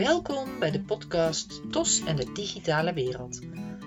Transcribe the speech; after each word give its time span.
Welkom 0.00 0.58
bij 0.58 0.70
de 0.70 0.80
podcast 0.80 1.60
TOS 1.70 2.04
en 2.04 2.16
de 2.16 2.32
digitale 2.32 2.92
wereld, 2.92 3.40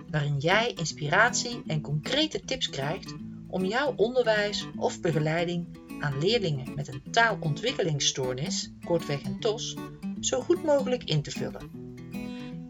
waarin 0.09 0.37
jij 0.37 0.73
inspiratie 0.75 1.61
en 1.67 1.81
concrete 1.81 2.39
tips 2.39 2.69
krijgt 2.69 3.15
om 3.47 3.65
jouw 3.65 3.93
onderwijs 3.95 4.67
of 4.75 5.01
begeleiding 5.01 5.77
aan 5.99 6.19
leerlingen 6.19 6.75
met 6.75 6.87
een 6.87 7.01
taalontwikkelingsstoornis, 7.11 8.71
kortweg 8.85 9.23
een 9.23 9.39
TOS, 9.39 9.75
zo 10.19 10.41
goed 10.41 10.63
mogelijk 10.63 11.03
in 11.03 11.21
te 11.21 11.31
vullen. 11.31 11.71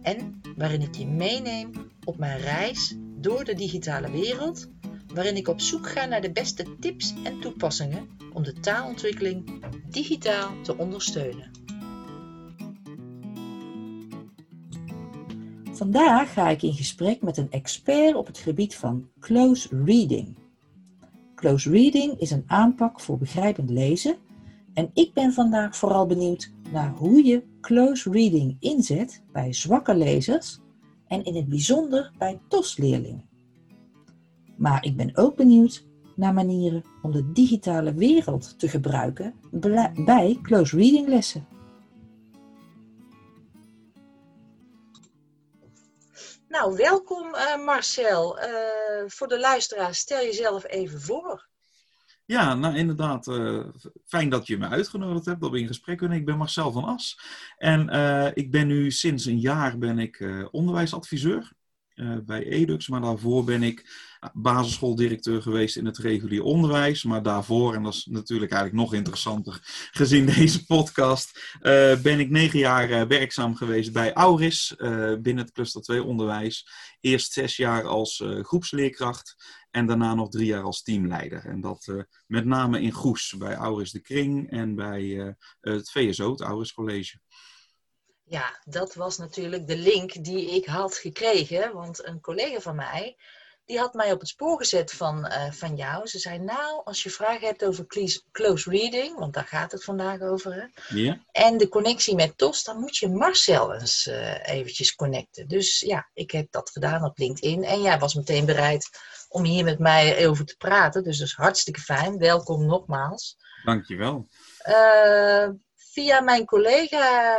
En 0.02 0.41
waarin 0.55 0.82
ik 0.82 0.96
je 0.96 1.07
meeneem 1.07 1.71
op 2.04 2.18
mijn 2.18 2.39
reis 2.39 2.96
door 3.00 3.44
de 3.44 3.54
digitale 3.54 4.12
wereld, 4.12 4.70
waarin 5.14 5.36
ik 5.36 5.48
op 5.48 5.62
zoek 5.62 5.89
ga 5.89 6.05
naar 6.05 6.21
de 6.21 6.32
beste 6.32 6.75
tips 6.80 7.14
en 7.23 7.39
toepassingen 7.39 8.10
om 8.34 8.44
de 8.44 8.54
taalontwikkeling 8.54 9.64
digitaal 9.89 10.62
te 10.62 10.78
ondersteunen. 10.78 11.52
Vandaag 15.73 16.34
ga 16.34 16.50
ik 16.50 16.62
in 16.62 16.73
gesprek 16.73 17.22
met 17.22 17.38
een 17.38 17.52
expert 17.52 18.16
op 18.16 18.27
het 18.27 18.38
gebied 18.38 18.76
van 18.76 19.08
close 19.20 19.84
reading. 19.86 20.38
Close 21.36 21.70
reading 21.70 22.20
is 22.20 22.31
een 22.31 22.44
aanpak 22.48 23.00
voor 23.00 23.18
begrijpend 23.18 23.70
lezen 23.70 24.16
en 24.73 24.90
ik 24.94 25.14
ben 25.14 25.34
vandaag 25.34 25.76
vooral 25.76 26.05
benieuwd 26.05 26.52
naar 26.72 26.91
hoe 26.91 27.26
je 27.26 27.44
close 27.62 28.12
reading 28.12 28.58
inzet 28.59 29.23
bij 29.31 29.54
zwakke 29.54 29.95
lezers 29.95 30.59
en 31.08 31.23
in 31.23 31.36
het 31.36 31.48
bijzonder 31.48 32.12
bij 32.17 32.40
TOS-leerlingen. 32.48 33.26
Maar 34.55 34.86
ik 34.86 34.95
ben 34.95 35.17
ook 35.17 35.36
benieuwd 35.36 35.86
naar 36.16 36.34
manieren 36.34 36.84
om 37.02 37.12
de 37.12 37.31
digitale 37.31 37.94
wereld 37.94 38.59
te 38.59 38.67
gebruiken 38.67 39.34
bij 40.05 40.40
close 40.42 40.78
reading 40.78 41.08
lessen. 41.08 41.45
Nou, 46.54 46.76
welkom 46.76 47.36
uh, 47.36 47.66
Marcel. 47.66 48.40
Uh, 48.40 48.46
voor 49.08 49.28
de 49.28 49.40
luisteraars, 49.40 49.98
stel 49.98 50.22
jezelf 50.22 50.68
even 50.68 51.02
voor. 51.02 51.48
Ja, 52.26 52.56
nou 52.56 52.76
inderdaad, 52.76 53.28
uh, 53.28 53.66
fijn 54.06 54.30
dat 54.30 54.48
je 54.48 54.58
me 54.58 54.68
uitgenodigd 54.68 55.26
hebt, 55.26 55.42
dat 55.42 55.52
we 55.52 55.59
in 55.59 55.68
gesprek 55.68 55.98
kunnen. 55.98 56.18
Ik 56.18 56.26
ben 56.26 56.38
Marcel 56.38 56.72
van 56.72 56.84
As 56.84 57.20
en 57.58 57.90
ik 58.34 58.52
ben 58.52 58.68
nu 58.68 58.92
sinds 58.92 59.26
een 59.26 59.40
jaar 59.40 59.78
ben 59.78 60.00
ik 60.00 60.48
onderwijsadviseur 60.52 61.52
bij 62.25 62.44
Edux, 62.44 62.88
maar 62.88 63.02
daarvoor 63.02 63.44
ben 63.44 63.63
ik 63.63 63.91
basisschooldirecteur 64.33 65.41
geweest 65.41 65.77
in 65.77 65.86
het 65.86 65.97
regulier 65.97 66.44
onderwijs. 66.44 67.03
Maar 67.03 67.23
daarvoor, 67.23 67.75
en 67.75 67.83
dat 67.83 67.94
is 67.94 68.05
natuurlijk 68.05 68.52
eigenlijk 68.52 68.83
nog 68.83 68.94
interessanter 68.94 69.59
gezien 69.91 70.25
deze 70.35 70.66
podcast, 70.66 71.58
uh, 71.61 72.02
ben 72.02 72.19
ik 72.19 72.30
negen 72.30 72.59
jaar 72.59 72.89
uh, 72.89 73.02
werkzaam 73.02 73.55
geweest 73.55 73.94
bij 73.94 74.13
Auris 74.13 74.75
binnen 75.22 75.38
het 75.38 75.52
cluster 75.52 75.81
2 75.81 76.03
onderwijs. 76.03 76.67
Eerst 77.00 77.33
zes 77.33 77.58
jaar 77.58 77.83
als 77.83 78.23
groepsleerkracht 78.41 79.35
en 79.72 79.85
daarna 79.85 80.13
nog 80.13 80.30
drie 80.30 80.45
jaar 80.45 80.63
als 80.63 80.81
teamleider. 80.81 81.45
En 81.45 81.61
dat 81.61 82.05
met 82.28 82.45
name 82.45 82.81
in 82.81 82.91
Goes, 82.91 83.35
bij 83.38 83.55
Auris 83.55 83.91
de 83.91 84.02
Kring 84.02 84.50
en 84.52 84.75
bij 84.75 85.35
het 85.59 85.91
VSO, 85.91 86.31
het 86.31 86.41
Auris 86.41 86.73
College. 86.73 87.17
Ja, 88.34 88.59
dat 88.66 88.94
was 88.94 89.17
natuurlijk 89.17 89.67
de 89.67 89.78
link 89.78 90.23
die 90.23 90.52
ik 90.52 90.66
had 90.66 90.95
gekregen. 90.95 91.73
Want 91.73 92.06
een 92.08 92.22
collega 92.22 92.59
van 92.59 92.75
mij, 92.75 93.16
die 93.66 93.80
had 93.80 93.94
mij 93.94 94.12
op 94.12 94.20
het 94.20 94.30
spoor 94.30 94.58
gezet 94.58 94.92
van, 94.92 95.25
uh, 95.25 95.52
van 95.52 95.75
jou. 95.75 96.08
Ze 96.08 96.20
zei, 96.20 96.40
nou, 96.40 96.81
als 96.84 97.03
je 97.03 97.09
vragen 97.09 97.48
hebt 97.48 97.66
over 97.66 97.86
close 98.31 98.70
reading, 98.70 99.20
want 99.20 99.34
daar 99.34 99.45
gaat 99.45 99.72
het 99.72 99.84
vandaag 99.84 100.22
over, 100.22 100.53
hè? 100.53 100.95
Ja. 100.98 101.20
en 101.31 101.58
de 101.58 101.70
connectie 101.70 102.16
met 102.16 102.38
TOS, 102.38 102.64
dan 102.64 102.80
moet 102.80 102.98
je 102.98 103.09
Marcel 103.09 103.73
eens 103.73 104.08
uh, 104.08 104.47
eventjes 104.47 104.95
connecten. 104.95 105.47
Dus 105.47 105.80
ja, 105.80 106.09
ik 106.14 106.31
heb 106.31 106.47
dat 106.52 106.70
gedaan 106.70 107.03
op 107.03 107.18
LinkedIn 107.18 107.63
en 107.63 107.81
jij 107.81 108.00
was 108.00 108.13
meteen 108.13 108.46
bereid 108.46 108.90
om 109.30 109.44
hier 109.44 109.63
met 109.63 109.80
mij 109.80 110.28
over 110.28 110.46
te 110.46 110.57
praten. 110.57 111.03
Dus 111.03 111.18
dat 111.18 111.28
is 111.28 111.34
hartstikke 111.34 111.81
fijn. 111.81 112.18
Welkom 112.18 112.66
nogmaals. 112.66 113.38
Dankjewel. 113.63 114.28
Uh, 114.68 115.47
via 115.94 116.22
mijn 116.22 116.46
collega 116.46 117.38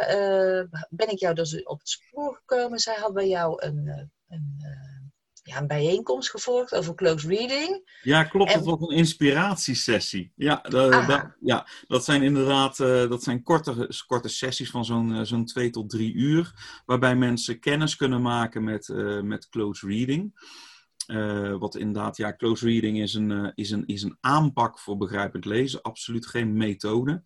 ben 0.91 1.11
ik 1.11 1.19
jou 1.19 1.35
dus 1.35 1.63
op 1.63 1.79
het 1.79 1.89
spoor 1.89 2.35
gekomen. 2.35 2.79
Zij 2.79 2.97
had 3.01 3.13
bij 3.13 3.29
jou 3.29 3.65
een, 3.67 4.11
een 4.29 4.57
ja, 5.45 5.59
een 5.59 5.67
bijeenkomst 5.67 6.31
gevolgd 6.31 6.75
over 6.75 6.95
close 6.95 7.29
reading. 7.29 7.99
Ja, 8.03 8.25
klopt. 8.25 8.53
En... 8.53 8.65
Dat 8.65 8.79
was 8.79 8.89
een 8.89 8.97
inspiratiesessie. 8.97 10.33
Ja, 10.35 10.61
dat, 10.69 11.35
ja, 11.41 11.67
dat 11.87 12.05
zijn 12.05 12.23
inderdaad 12.23 12.79
uh, 12.79 13.09
dat 13.09 13.23
zijn 13.23 13.43
korte, 13.43 13.91
korte 14.07 14.29
sessies 14.29 14.71
van 14.71 14.85
zo'n 14.85 15.27
zo'n 15.27 15.45
twee 15.45 15.71
tot 15.71 15.91
drie 15.91 16.15
uur. 16.15 16.53
Waarbij 16.87 17.17
mensen 17.17 17.61
kennis 17.61 17.97
kunnen 17.97 18.23
maken 18.23 18.65
met, 18.65 18.89
uh, 18.89 19.21
met 19.21 19.49
close 19.49 19.87
reading. 19.87 20.53
wat 21.59 21.77
inderdaad, 21.77 22.17
ja, 22.17 22.37
close 22.37 22.67
reading 22.67 23.01
is 23.01 23.15
een, 23.15 23.53
is, 23.55 23.71
een, 23.71 23.87
is 23.87 24.03
een 24.03 24.17
aanpak 24.21 24.79
voor 24.79 24.97
begrijpend 24.97 25.45
lezen. 25.45 25.83
Absoluut 25.83 26.27
geen 26.27 26.57
methode. 26.57 27.23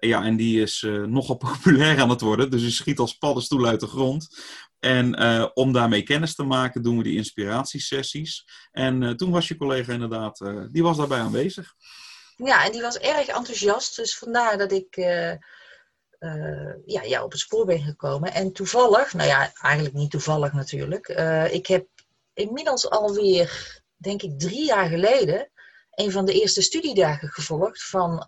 Ja, 0.00 0.24
en 0.24 0.36
die 0.36 0.62
is 0.62 0.86
nogal 1.06 1.36
populair 1.52 2.00
aan 2.00 2.10
het 2.10 2.20
worden. 2.20 2.50
Dus 2.50 2.60
die 2.60 2.70
schiet 2.70 2.98
als 2.98 3.14
paddenstoel 3.14 3.66
uit 3.66 3.80
de 3.80 3.86
grond. 3.86 4.28
En 4.78 5.22
uh, 5.22 5.46
om 5.54 5.72
daarmee 5.72 6.02
kennis 6.02 6.34
te 6.34 6.42
maken 6.42 6.82
doen 6.82 6.96
we 6.96 7.02
die 7.02 7.16
inspiratiesessies. 7.16 8.44
En 8.70 9.16
toen 9.16 9.30
was 9.30 9.48
je 9.48 9.56
collega 9.56 9.92
inderdaad, 9.92 10.38
die 10.72 10.82
was 10.82 10.96
daarbij 10.96 11.18
aanwezig. 11.18 11.74
Ja, 12.36 12.64
en 12.64 12.72
die 12.72 12.80
was 12.80 12.98
erg 12.98 13.26
enthousiast. 13.26 13.96
Dus 13.96 14.18
vandaar 14.18 14.58
dat 14.58 14.72
ik 14.72 14.96
ja, 16.84 17.04
jou 17.04 17.24
op 17.24 17.30
het 17.30 17.40
spoor 17.40 17.66
ben 17.66 17.82
gekomen. 17.82 18.32
En 18.32 18.52
toevallig, 18.52 19.12
nou 19.12 19.28
ja, 19.28 19.52
eigenlijk 19.54 19.94
niet 19.94 20.10
toevallig 20.10 20.52
natuurlijk. 20.52 21.08
ik 21.50 21.66
heb 21.66 21.86
inmiddels 22.34 22.90
alweer, 22.90 23.80
denk 23.96 24.22
ik 24.22 24.38
drie 24.38 24.64
jaar 24.64 24.88
geleden, 24.88 25.50
een 25.90 26.10
van 26.10 26.24
de 26.24 26.40
eerste 26.40 26.62
studiedagen 26.62 27.28
gevolgd 27.28 27.84
van 27.84 28.26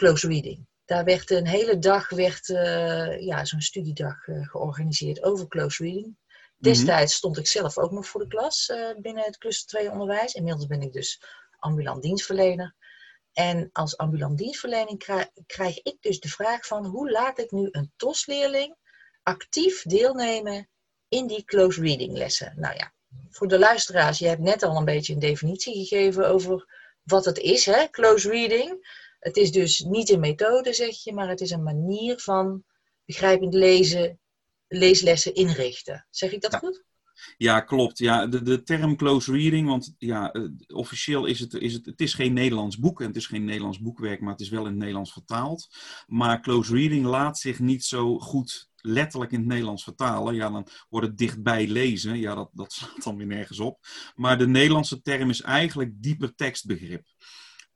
close 0.00 0.26
reading. 0.26 0.66
Daar 0.84 1.04
werd 1.04 1.30
een 1.30 1.46
hele 1.46 1.78
dag 1.78 2.08
werd, 2.08 2.48
uh, 2.48 3.20
ja, 3.20 3.44
zo'n 3.44 3.60
studiedag 3.60 4.26
uh, 4.26 4.48
georganiseerd 4.48 5.22
over 5.22 5.48
close 5.48 5.82
reading. 5.82 6.16
Destijds 6.56 7.14
stond 7.14 7.38
ik 7.38 7.46
zelf 7.46 7.78
ook 7.78 7.90
nog 7.90 8.06
voor 8.06 8.20
de 8.20 8.26
klas 8.26 8.68
uh, 8.68 8.90
binnen 8.96 9.24
het 9.24 9.38
cluster 9.38 9.78
2 9.78 9.90
onderwijs. 9.90 10.34
Inmiddels 10.34 10.66
ben 10.66 10.82
ik 10.82 10.92
dus 10.92 11.22
ambulant 11.58 12.02
dienstverlener. 12.02 12.74
En 13.32 13.68
als 13.72 13.96
ambulant 13.96 14.38
dienstverlening 14.38 14.98
krijg, 14.98 15.28
krijg, 15.46 15.82
ik 15.82 15.96
dus 16.00 16.20
de 16.20 16.28
vraag 16.28 16.66
van 16.66 16.86
hoe 16.86 17.10
laat 17.10 17.38
ik 17.38 17.50
nu 17.50 17.68
een 17.70 17.92
TOS-leerling 17.96 18.76
actief 19.22 19.82
deelnemen 19.82 20.68
in 21.08 21.26
die 21.26 21.44
close 21.44 21.80
reading 21.80 22.16
lessen. 22.16 22.52
Nou 22.56 22.74
ja, 22.76 22.94
voor 23.30 23.48
de 23.48 23.58
luisteraars, 23.58 24.18
je 24.18 24.26
hebt 24.26 24.40
net 24.40 24.62
al 24.62 24.76
een 24.76 24.84
beetje 24.84 25.12
een 25.12 25.18
definitie 25.18 25.86
gegeven 25.86 26.28
over 26.28 26.78
wat 27.02 27.24
het 27.24 27.38
is, 27.38 27.66
hè, 27.66 27.90
close 27.90 28.30
reading. 28.30 28.98
Het 29.20 29.36
is 29.36 29.52
dus 29.52 29.78
niet 29.80 30.10
een 30.10 30.20
methode, 30.20 30.72
zeg 30.72 31.02
je, 31.02 31.12
maar 31.12 31.28
het 31.28 31.40
is 31.40 31.50
een 31.50 31.62
manier 31.62 32.18
van 32.18 32.64
begrijpend 33.04 33.54
lezen, 33.54 34.20
leeslessen 34.68 35.34
inrichten. 35.34 36.06
Zeg 36.10 36.32
ik 36.32 36.40
dat 36.40 36.56
goed? 36.56 36.84
Ja, 37.36 37.60
klopt. 37.60 37.98
Ja, 37.98 38.26
de, 38.26 38.42
de 38.42 38.62
term 38.62 38.96
close 38.96 39.32
reading, 39.32 39.68
want 39.68 39.94
ja, 39.98 40.34
uh, 40.34 40.50
officieel 40.66 41.26
is 41.26 41.40
het, 41.40 41.54
is 41.54 41.72
het, 41.72 41.86
het 41.86 42.00
is 42.00 42.14
geen 42.14 42.32
Nederlands 42.32 42.78
boek 42.78 43.00
en 43.00 43.06
het 43.06 43.16
is 43.16 43.26
geen 43.26 43.44
Nederlands 43.44 43.80
boekwerk, 43.80 44.20
maar 44.20 44.32
het 44.32 44.40
is 44.40 44.48
wel 44.48 44.60
in 44.60 44.70
het 44.70 44.76
Nederlands 44.76 45.12
vertaald. 45.12 45.68
Maar 46.06 46.40
close 46.40 46.74
reading 46.74 47.04
laat 47.06 47.38
zich 47.38 47.58
niet 47.58 47.84
zo 47.84 48.18
goed 48.18 48.70
letterlijk 48.76 49.32
in 49.32 49.38
het 49.38 49.48
Nederlands 49.48 49.82
vertalen. 49.82 50.34
Ja, 50.34 50.50
dan 50.50 50.66
wordt 50.88 51.06
het 51.06 51.18
dichtbij 51.18 51.66
lezen. 51.66 52.18
Ja, 52.18 52.34
dat, 52.34 52.50
dat 52.52 52.72
slaat 52.76 53.02
dan 53.02 53.16
weer 53.16 53.26
nergens 53.26 53.58
op. 53.58 53.86
Maar 54.14 54.38
de 54.38 54.48
Nederlandse 54.48 55.02
term 55.02 55.30
is 55.30 55.40
eigenlijk 55.40 55.90
dieper 55.94 56.34
tekstbegrip. 56.34 57.06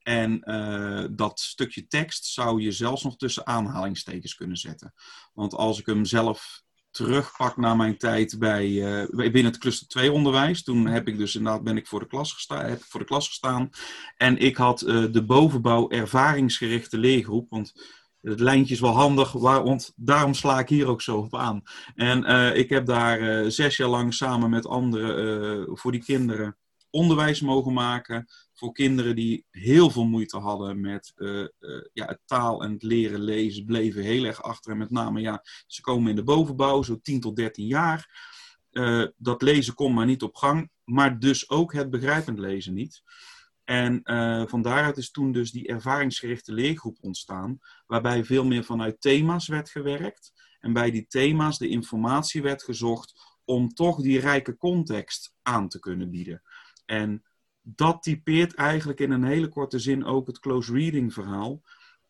En 0.05 0.41
uh, 0.43 1.05
dat 1.11 1.39
stukje 1.39 1.87
tekst 1.87 2.25
zou 2.25 2.61
je 2.61 2.71
zelfs 2.71 3.03
nog 3.03 3.17
tussen 3.17 3.47
aanhalingstekens 3.47 4.35
kunnen 4.35 4.57
zetten. 4.57 4.93
Want 5.33 5.53
als 5.53 5.79
ik 5.79 5.85
hem 5.85 6.05
zelf 6.05 6.61
terugpak 6.91 7.57
naar 7.57 7.75
mijn 7.75 7.97
tijd 7.97 8.39
bij, 8.39 8.67
uh, 8.67 9.31
binnen 9.31 9.45
het 9.45 9.57
cluster 9.57 9.87
2 9.87 10.11
onderwijs. 10.11 10.63
Toen 10.63 10.85
heb 10.87 11.07
ik 11.07 11.17
dus 11.17 11.35
inderdaad 11.35 11.63
ben 11.63 11.77
ik 11.77 11.87
voor 11.87 11.99
de 11.99 12.07
klas, 12.07 12.33
gesta 12.33 12.65
heb 12.65 12.83
voor 12.83 12.99
de 12.99 13.05
klas 13.05 13.27
gestaan. 13.27 13.69
En 14.17 14.37
ik 14.37 14.57
had 14.57 14.81
uh, 14.81 15.05
de 15.11 15.23
bovenbouw 15.25 15.89
ervaringsgerichte 15.89 16.97
leergroep. 16.97 17.49
Want 17.49 17.73
het 18.21 18.39
lijntje 18.39 18.73
is 18.73 18.79
wel 18.79 18.95
handig, 18.95 19.31
want 19.31 19.93
daarom 19.95 20.33
sla 20.33 20.59
ik 20.59 20.69
hier 20.69 20.87
ook 20.87 21.01
zo 21.01 21.17
op 21.17 21.35
aan. 21.35 21.61
En 21.95 22.23
ik 22.55 22.69
heb 22.69 22.85
daar 22.85 23.51
zes 23.51 23.77
jaar 23.77 23.89
lang 23.89 24.13
samen 24.13 24.49
met 24.49 24.67
anderen 24.67 25.77
voor 25.77 25.91
die 25.91 26.03
kinderen 26.03 26.57
onderwijs 26.89 27.41
mogen 27.41 27.73
maken 27.73 28.27
voor 28.55 28.71
kinderen 28.71 29.15
die 29.15 29.45
heel 29.49 29.89
veel 29.89 30.05
moeite 30.05 30.37
hadden 30.37 30.79
met 30.79 31.11
uh, 31.15 31.47
uh, 31.59 31.85
ja, 31.93 32.05
het 32.05 32.19
taal 32.25 32.63
en 32.63 32.71
het 32.71 32.83
leren 32.83 33.21
lezen, 33.21 33.65
bleven 33.65 34.03
heel 34.03 34.25
erg 34.25 34.43
achter. 34.43 34.71
En 34.71 34.77
met 34.77 34.91
name, 34.91 35.19
ja, 35.19 35.43
ze 35.67 35.81
komen 35.81 36.09
in 36.09 36.15
de 36.15 36.23
bovenbouw, 36.23 36.81
zo 36.81 36.99
10 37.01 37.19
tot 37.19 37.35
13 37.35 37.65
jaar. 37.65 38.33
Uh, 38.71 39.07
dat 39.17 39.41
lezen 39.41 39.73
komt 39.73 39.95
maar 39.95 40.05
niet 40.05 40.23
op 40.23 40.35
gang, 40.35 40.69
maar 40.83 41.19
dus 41.19 41.49
ook 41.49 41.73
het 41.73 41.89
begrijpend 41.89 42.39
lezen 42.39 42.73
niet. 42.73 43.03
En 43.63 44.01
van 44.49 44.61
daaruit 44.61 44.97
is 44.97 45.11
toen 45.11 45.31
dus 45.31 45.51
die 45.51 45.67
ervaringsgerichte 45.67 46.53
leergroep 46.53 46.97
ontstaan, 47.01 47.59
waarbij 47.85 48.25
veel 48.25 48.45
meer 48.45 48.63
vanuit 48.63 49.01
thema's 49.01 49.47
werd 49.47 49.69
gewerkt. 49.69 50.31
En 50.59 50.73
bij 50.73 50.91
die 50.91 51.05
thema's 51.07 51.57
de 51.57 51.67
informatie 51.67 52.41
werd 52.41 52.63
gezocht 52.63 53.37
om 53.45 53.69
toch 53.69 54.01
die 54.01 54.19
rijke 54.19 54.57
context 54.57 55.33
aan 55.41 55.67
te 55.67 55.79
kunnen 55.79 56.09
bieden. 56.09 56.41
En 56.85 57.23
dat 57.67 58.03
typeert 58.03 58.53
eigenlijk 58.53 58.99
in 58.99 59.11
een 59.11 59.23
hele 59.23 59.47
korte 59.47 59.79
zin 59.79 60.05
ook 60.05 60.27
het 60.27 60.39
close 60.39 60.73
reading 60.73 61.13
verhaal. 61.13 61.61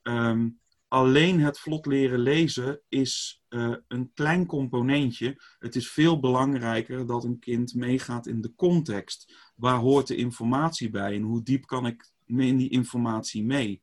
Um, 0.04 0.60
alleen 0.88 1.40
het 1.40 1.60
vlot 1.60 1.86
leren 1.86 2.19
lezen 2.19 2.81
is 2.90 3.44
uh, 3.50 3.75
een 3.88 4.12
klein 4.13 4.46
componentje. 4.46 5.42
Het 5.60 5.75
is 5.75 5.92
veel 5.92 6.19
belangrijker 6.19 7.06
dat 7.06 7.24
een 7.24 7.40
kind 7.40 7.74
meegaat 7.74 8.28
in 8.28 8.42
de 8.42 8.56
context. 8.56 9.34
Waar 9.56 9.78
hoort 9.78 10.07
de 10.07 10.16
informatie 10.16 10.90
bij 10.90 11.16
en 11.16 11.22
hoe 11.22 11.44
diep 11.44 11.66
kan 11.66 11.86
ik 11.86 12.12
in 12.25 12.58
die 12.58 12.69
informatie 12.69 13.44
mee? 13.44 13.81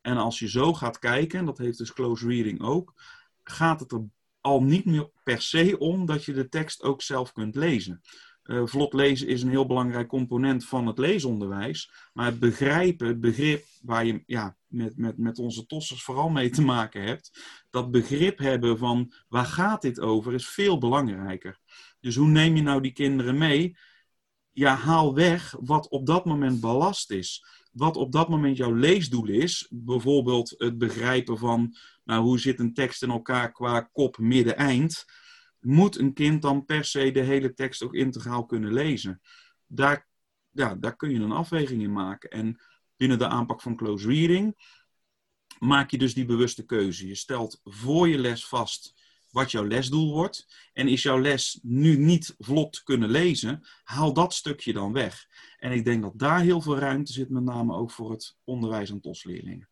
En 0.00 0.16
als 0.16 0.38
je 0.38 0.48
zo 0.48 0.74
gaat 0.74 0.98
kijken, 0.98 1.44
dat 1.44 1.58
heeft 1.58 1.78
dus 1.78 1.92
close 1.92 2.26
reading 2.26 2.62
ook, 2.62 2.94
gaat 3.42 3.80
het 3.80 3.92
er 3.92 4.04
al 4.40 4.62
niet 4.62 4.84
meer 4.84 5.10
per 5.22 5.42
se 5.42 5.78
om 5.78 6.06
dat 6.06 6.24
je 6.24 6.32
de 6.32 6.48
tekst 6.48 6.82
ook 6.82 7.02
zelf 7.02 7.32
kunt 7.32 7.54
lezen. 7.54 8.00
Uh, 8.48 8.62
vlot 8.64 8.92
lezen 8.92 9.28
is 9.28 9.42
een 9.42 9.50
heel 9.50 9.66
belangrijk 9.66 10.08
component 10.08 10.64
van 10.64 10.86
het 10.86 10.98
leesonderwijs. 10.98 11.90
Maar 12.12 12.26
het 12.26 12.38
begrijpen, 12.38 13.06
het 13.06 13.20
begrip 13.20 13.64
waar 13.82 14.06
je 14.06 14.22
ja, 14.26 14.56
met, 14.66 14.96
met, 14.96 15.18
met 15.18 15.38
onze 15.38 15.66
tossers 15.66 16.02
vooral 16.02 16.28
mee 16.28 16.50
te 16.50 16.62
maken 16.62 17.02
hebt, 17.02 17.44
dat 17.70 17.90
begrip 17.90 18.38
hebben 18.38 18.78
van 18.78 19.12
waar 19.28 19.44
gaat 19.44 19.82
dit 19.82 20.00
over, 20.00 20.34
is 20.34 20.48
veel 20.48 20.78
belangrijker. 20.78 21.58
Dus 22.00 22.16
hoe 22.16 22.28
neem 22.28 22.56
je 22.56 22.62
nou 22.62 22.80
die 22.80 22.92
kinderen 22.92 23.38
mee? 23.38 23.76
Ja, 24.52 24.74
haal 24.74 25.14
weg 25.14 25.54
wat 25.60 25.88
op 25.88 26.06
dat 26.06 26.24
moment 26.24 26.60
ballast 26.60 27.10
is. 27.10 27.44
Wat 27.72 27.96
op 27.96 28.12
dat 28.12 28.28
moment 28.28 28.56
jouw 28.56 28.74
leesdoel 28.74 29.28
is. 29.28 29.66
Bijvoorbeeld 29.70 30.54
het 30.58 30.78
begrijpen 30.78 31.38
van 31.38 31.76
nou, 32.04 32.22
hoe 32.22 32.38
zit 32.38 32.60
een 32.60 32.74
tekst 32.74 33.02
in 33.02 33.10
elkaar 33.10 33.52
qua 33.52 33.80
kop, 33.80 34.18
midden, 34.18 34.56
eind 34.56 35.04
moet 35.60 35.98
een 35.98 36.12
kind 36.12 36.42
dan 36.42 36.64
per 36.64 36.84
se 36.84 37.10
de 37.10 37.22
hele 37.22 37.54
tekst 37.54 37.82
ook 37.82 37.94
integraal 37.94 38.46
kunnen 38.46 38.72
lezen? 38.72 39.20
Daar, 39.66 40.08
ja, 40.50 40.74
daar 40.74 40.96
kun 40.96 41.10
je 41.10 41.20
een 41.20 41.32
afweging 41.32 41.82
in 41.82 41.92
maken. 41.92 42.30
En 42.30 42.60
binnen 42.96 43.18
de 43.18 43.28
aanpak 43.28 43.62
van 43.62 43.76
close 43.76 44.08
reading 44.08 44.56
maak 45.58 45.90
je 45.90 45.98
dus 45.98 46.14
die 46.14 46.24
bewuste 46.24 46.64
keuze. 46.64 47.06
Je 47.06 47.14
stelt 47.14 47.60
voor 47.64 48.08
je 48.08 48.18
les 48.18 48.46
vast 48.46 48.94
wat 49.30 49.50
jouw 49.50 49.64
lesdoel 49.64 50.12
wordt. 50.12 50.46
En 50.72 50.88
is 50.88 51.02
jouw 51.02 51.20
les 51.20 51.58
nu 51.62 51.96
niet 51.96 52.34
vlot 52.38 52.82
kunnen 52.82 53.10
lezen, 53.10 53.66
haal 53.84 54.12
dat 54.12 54.34
stukje 54.34 54.72
dan 54.72 54.92
weg. 54.92 55.26
En 55.58 55.72
ik 55.72 55.84
denk 55.84 56.02
dat 56.02 56.12
daar 56.18 56.40
heel 56.40 56.60
veel 56.60 56.78
ruimte 56.78 57.12
zit, 57.12 57.28
met 57.28 57.42
name 57.42 57.74
ook 57.74 57.90
voor 57.90 58.10
het 58.10 58.36
onderwijs 58.44 58.90
aan 58.90 59.00
TOS-leerlingen. 59.00 59.68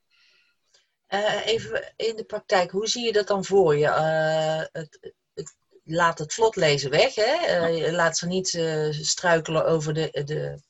Uh, 1.09 1.47
even 1.47 1.93
in 1.97 2.17
de 2.17 2.25
praktijk, 2.25 2.71
hoe 2.71 2.87
zie 2.87 3.05
je 3.05 3.13
dat 3.13 3.27
dan 3.27 3.45
voor 3.45 3.77
je? 3.77 3.87
Uh, 3.87 4.83
het, 4.83 5.57
laat 5.87 6.19
het 6.19 6.35
vlot 6.35 6.57
lezen 6.57 6.91
weg. 6.91 7.15
Hè? 7.15 7.69
Uh, 7.69 7.93
laat 7.93 8.19
ze 8.19 8.27
niet 8.27 8.53
uh, 8.53 8.91
struikelen 8.91 9.67
over 9.67 9.95
de, 9.95 10.23
de, 10.25 10.61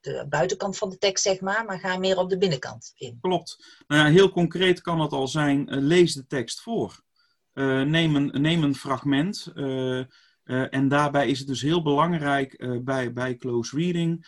de 0.00 0.26
buitenkant 0.28 0.78
van 0.78 0.90
de 0.90 0.98
tekst, 0.98 1.24
zeg 1.24 1.40
maar, 1.40 1.64
maar 1.64 1.80
ga 1.80 1.96
meer 1.96 2.18
op 2.18 2.30
de 2.30 2.38
binnenkant 2.38 2.92
in. 2.94 3.18
Klopt. 3.20 3.82
Nou 3.86 4.04
ja, 4.04 4.12
heel 4.12 4.30
concreet 4.30 4.80
kan 4.80 5.00
het 5.00 5.12
al 5.12 5.28
zijn, 5.28 5.74
uh, 5.74 5.80
lees 5.80 6.14
de 6.14 6.26
tekst 6.26 6.60
voor. 6.60 7.00
neem, 7.54 8.16
een, 8.16 8.42
neem 8.42 8.62
een 8.62 8.74
fragment. 8.74 9.52
en 10.44 10.88
daarbij 10.88 11.28
is 11.28 11.38
het 11.38 11.48
dus 11.48 11.62
heel 11.62 11.82
belangrijk 11.82 12.80
bij, 12.84 13.12
bij 13.12 13.36
close 13.36 13.76
reading. 13.76 14.26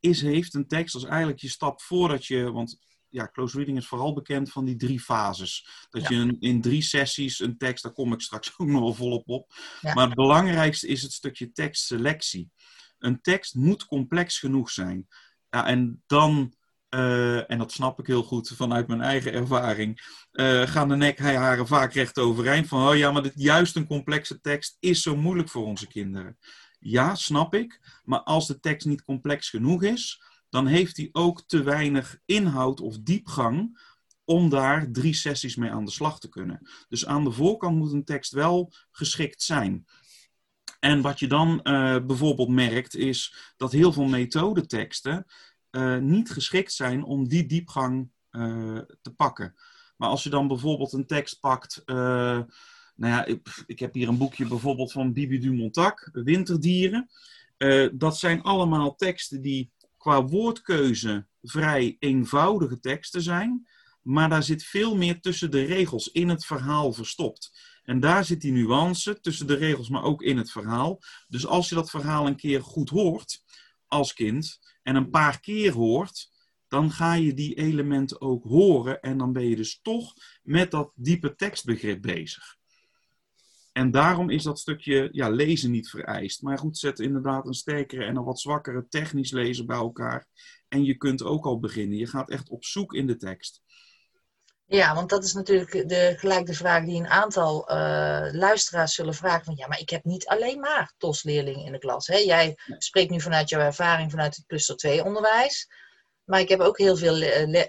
is, 0.00 0.22
heeft 0.22 0.54
een 0.54 0.68
tekst 0.68 0.94
als 0.94 1.04
eigenlijk 1.04 1.40
je 1.40 1.48
stap 1.48 1.80
voordat 1.80 2.26
je, 2.26 2.52
want 2.52 2.78
ja, 3.08 3.28
close 3.32 3.56
reading 3.56 3.78
is 3.78 3.86
vooral 3.86 4.14
bekend 4.14 4.52
van 4.52 4.64
die 4.64 4.76
drie 4.76 5.00
fases. 5.00 5.68
Dat 5.90 6.08
je 6.08 6.36
in 6.40 6.60
drie 6.60 6.82
sessies 6.82 7.40
een 7.40 7.58
tekst, 7.58 7.82
daar 7.82 7.92
kom 7.92 8.12
ik 8.12 8.20
straks 8.20 8.52
ook 8.56 8.68
nog 8.68 8.80
wel 8.80 8.94
volop 8.94 9.28
op. 9.28 9.54
Maar 9.80 10.06
het 10.06 10.14
belangrijkste 10.14 10.86
is 10.86 11.02
het 11.02 11.12
stukje 11.12 11.52
tekstselectie. 11.52 12.50
Een 12.98 13.20
tekst 13.20 13.54
moet 13.54 13.86
complex 13.86 14.38
genoeg 14.38 14.70
zijn. 14.70 15.06
Ja, 15.50 15.66
en 15.66 16.02
dan, 16.06 16.54
uh, 16.90 17.50
en 17.50 17.58
dat 17.58 17.72
snap 17.72 17.98
ik 17.98 18.06
heel 18.06 18.22
goed 18.22 18.48
vanuit 18.48 18.86
mijn 18.86 19.00
eigen 19.00 19.32
ervaring, 19.32 20.00
uh, 20.32 20.62
gaan 20.62 20.88
de 20.88 20.96
nekharen 20.96 21.66
vaak 21.66 21.92
recht 21.92 22.18
overeind 22.18 22.68
van, 22.68 22.88
oh 22.88 22.96
ja, 22.96 23.10
maar 23.10 23.22
dit, 23.22 23.32
juist 23.34 23.76
een 23.76 23.86
complexe 23.86 24.40
tekst 24.40 24.76
is 24.80 25.02
zo 25.02 25.16
moeilijk 25.16 25.48
voor 25.48 25.64
onze 25.64 25.86
kinderen. 25.86 26.38
Ja, 26.78 27.14
snap 27.14 27.54
ik. 27.54 28.00
Maar 28.04 28.20
als 28.20 28.46
de 28.46 28.60
tekst 28.60 28.86
niet 28.86 29.02
complex 29.02 29.50
genoeg 29.50 29.82
is, 29.82 30.22
dan 30.48 30.66
heeft 30.66 30.96
hij 30.96 31.08
ook 31.12 31.42
te 31.46 31.62
weinig 31.62 32.18
inhoud 32.24 32.80
of 32.80 32.98
diepgang 32.98 33.78
om 34.24 34.48
daar 34.48 34.90
drie 34.92 35.14
sessies 35.14 35.56
mee 35.56 35.70
aan 35.70 35.84
de 35.84 35.90
slag 35.90 36.20
te 36.20 36.28
kunnen. 36.28 36.70
Dus 36.88 37.06
aan 37.06 37.24
de 37.24 37.32
voorkant 37.32 37.76
moet 37.76 37.92
een 37.92 38.04
tekst 38.04 38.32
wel 38.32 38.72
geschikt 38.90 39.42
zijn. 39.42 39.86
En 40.80 41.00
wat 41.00 41.18
je 41.18 41.26
dan 41.26 41.60
uh, 41.62 41.96
bijvoorbeeld 42.06 42.48
merkt, 42.48 42.94
is 42.94 43.52
dat 43.56 43.72
heel 43.72 43.92
veel 43.92 44.04
methodeteksten 44.04 45.26
uh, 45.70 45.98
niet 45.98 46.30
geschikt 46.30 46.72
zijn 46.72 47.04
om 47.04 47.28
die 47.28 47.46
diepgang 47.46 48.10
uh, 48.30 48.78
te 49.02 49.14
pakken. 49.16 49.54
Maar 49.96 50.08
als 50.08 50.22
je 50.22 50.30
dan 50.30 50.48
bijvoorbeeld 50.48 50.92
een 50.92 51.06
tekst 51.06 51.40
pakt. 51.40 51.82
nou 51.86 52.46
ja, 52.96 53.24
ik, 53.24 53.64
ik, 53.66 53.78
heb 53.78 53.94
hier 53.94 54.08
een 54.08 54.18
boekje 54.18 54.46
bijvoorbeeld 54.46 54.92
van 54.92 55.12
Bibi 55.12 55.38
Dumontac, 55.38 56.08
Winterdieren. 56.12 57.10
dat 57.92 58.18
zijn 58.18 58.42
allemaal 58.42 58.94
teksten 58.94 59.42
die 59.42 59.70
qua 60.06 60.24
woordkeuze 60.24 61.26
vrij 61.42 61.96
eenvoudige 61.98 62.80
teksten 62.80 63.22
zijn, 63.22 63.68
maar 64.02 64.28
daar 64.28 64.42
zit 64.42 64.64
veel 64.64 64.96
meer 64.96 65.20
tussen 65.20 65.50
de 65.50 65.62
regels 65.62 66.08
in 66.08 66.28
het 66.28 66.44
verhaal 66.44 66.92
verstopt. 66.92 67.58
En 67.82 68.00
daar 68.00 68.24
zit 68.24 68.40
die 68.40 68.52
nuance 68.52 69.20
tussen 69.20 69.46
de 69.46 69.54
regels, 69.54 69.88
maar 69.88 70.02
ook 70.02 70.22
in 70.22 70.36
het 70.36 70.50
verhaal. 70.50 71.02
Dus 71.28 71.46
als 71.46 71.68
je 71.68 71.74
dat 71.74 71.90
verhaal 71.90 72.26
een 72.26 72.36
keer 72.36 72.62
goed 72.62 72.88
hoort 72.88 73.42
als 73.86 74.12
kind 74.12 74.58
en 74.82 74.96
een 74.96 75.10
paar 75.10 75.40
keer 75.40 75.72
hoort, 75.72 76.30
dan 76.68 76.90
ga 76.90 77.14
je 77.14 77.34
die 77.34 77.54
elementen 77.54 78.20
ook 78.20 78.44
horen 78.44 79.00
en 79.00 79.18
dan 79.18 79.32
ben 79.32 79.48
je 79.48 79.56
dus 79.56 79.80
toch 79.82 80.14
met 80.42 80.70
dat 80.70 80.92
diepe 80.94 81.34
tekstbegrip 81.34 82.02
bezig. 82.02 82.56
En 83.76 83.90
daarom 83.90 84.30
is 84.30 84.42
dat 84.42 84.58
stukje 84.58 85.08
ja, 85.12 85.28
lezen 85.28 85.70
niet 85.70 85.88
vereist. 85.88 86.42
Maar 86.42 86.58
goed, 86.58 86.78
zet 86.78 86.98
inderdaad 86.98 87.46
een 87.46 87.54
sterkere 87.54 88.04
en 88.04 88.16
een 88.16 88.24
wat 88.24 88.40
zwakkere 88.40 88.86
technisch 88.88 89.30
lezen 89.30 89.66
bij 89.66 89.76
elkaar. 89.76 90.26
En 90.68 90.84
je 90.84 90.96
kunt 90.96 91.22
ook 91.22 91.44
al 91.44 91.58
beginnen. 91.58 91.98
Je 91.98 92.06
gaat 92.06 92.30
echt 92.30 92.48
op 92.48 92.64
zoek 92.64 92.94
in 92.94 93.06
de 93.06 93.16
tekst. 93.16 93.60
Ja, 94.66 94.94
want 94.94 95.08
dat 95.08 95.24
is 95.24 95.32
natuurlijk 95.32 95.88
de, 95.88 96.14
gelijk 96.16 96.46
de 96.46 96.54
vraag 96.54 96.84
die 96.84 96.98
een 96.98 97.08
aantal 97.08 97.70
uh, 97.70 98.28
luisteraars 98.32 98.94
zullen 98.94 99.14
vragen. 99.14 99.44
Van, 99.44 99.56
ja, 99.56 99.66
maar 99.66 99.80
ik 99.80 99.90
heb 99.90 100.04
niet 100.04 100.26
alleen 100.26 100.60
maar 100.60 100.94
TOS-leerlingen 100.96 101.66
in 101.66 101.72
de 101.72 101.78
klas. 101.78 102.06
Hè? 102.06 102.16
Jij 102.16 102.58
spreekt 102.78 103.10
nu 103.10 103.20
vanuit 103.20 103.48
jouw 103.48 103.60
ervaring 103.60 104.10
vanuit 104.10 104.36
het 104.36 104.46
Cluster 104.46 104.76
2 104.76 105.04
onderwijs. 105.04 105.68
Maar 106.26 106.40
ik 106.40 106.48
heb 106.48 106.60
ook 106.60 106.78
heel 106.78 106.96
veel 106.96 107.16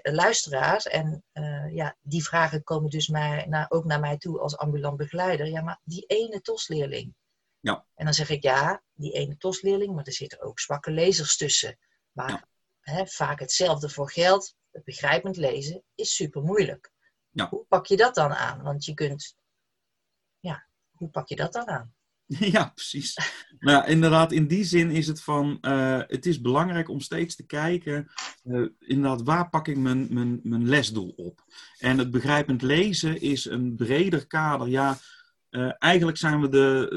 luisteraars 0.02 0.86
en 0.86 1.24
uh, 1.32 1.74
ja, 1.74 1.96
die 2.00 2.24
vragen 2.24 2.62
komen 2.62 2.90
dus 2.90 3.08
mij, 3.08 3.46
naar, 3.46 3.66
ook 3.68 3.84
naar 3.84 4.00
mij 4.00 4.18
toe 4.18 4.40
als 4.40 4.56
ambulant 4.56 4.96
begeleider. 4.96 5.46
Ja, 5.46 5.62
maar 5.62 5.80
die 5.84 6.04
ene 6.06 6.40
TOS-leerling. 6.40 7.14
Ja. 7.60 7.86
En 7.94 8.04
dan 8.04 8.14
zeg 8.14 8.28
ik 8.28 8.42
ja, 8.42 8.82
die 8.92 9.12
ene 9.12 9.36
TOS-leerling, 9.36 9.94
maar 9.94 10.04
er 10.04 10.12
zitten 10.12 10.40
ook 10.40 10.60
zwakke 10.60 10.90
lezers 10.90 11.36
tussen. 11.36 11.78
Maar 12.12 12.30
ja. 12.30 12.48
hè, 12.80 13.06
vaak 13.06 13.40
hetzelfde 13.40 13.88
voor 13.88 14.10
geld. 14.10 14.54
Het 14.70 14.84
begrijpend 14.84 15.36
lezen 15.36 15.82
is 15.94 16.14
super 16.14 16.42
moeilijk. 16.42 16.92
Ja. 17.30 17.48
Hoe 17.48 17.64
pak 17.68 17.86
je 17.86 17.96
dat 17.96 18.14
dan 18.14 18.32
aan? 18.32 18.62
Want 18.62 18.84
je 18.84 18.94
kunt, 18.94 19.36
ja, 20.38 20.66
hoe 20.90 21.08
pak 21.08 21.28
je 21.28 21.36
dat 21.36 21.52
dan 21.52 21.68
aan? 21.68 21.94
Ja, 22.54 22.72
precies. 22.74 23.16
nou, 23.58 23.88
inderdaad, 23.88 24.32
in 24.32 24.46
die 24.46 24.64
zin 24.64 24.90
is 24.90 25.06
het 25.06 25.22
van, 25.22 25.58
uh, 25.60 26.00
het 26.06 26.26
is 26.26 26.40
belangrijk 26.40 26.88
om 26.88 27.00
steeds 27.00 27.36
te 27.36 27.46
kijken, 27.46 28.10
uh, 28.44 28.66
inderdaad, 28.78 29.22
waar 29.22 29.48
pak 29.48 29.68
ik 29.68 29.76
mijn, 29.76 30.06
mijn, 30.10 30.40
mijn 30.42 30.68
lesdoel 30.68 31.12
op? 31.16 31.44
En 31.78 31.98
het 31.98 32.10
begrijpend 32.10 32.62
lezen 32.62 33.20
is 33.20 33.44
een 33.44 33.76
breder 33.76 34.26
kader. 34.26 34.68
Ja, 34.68 34.98
uh, 35.50 35.72
eigenlijk 35.78 36.18
zijn 36.18 36.40
we 36.40 36.48
de, 36.48 36.88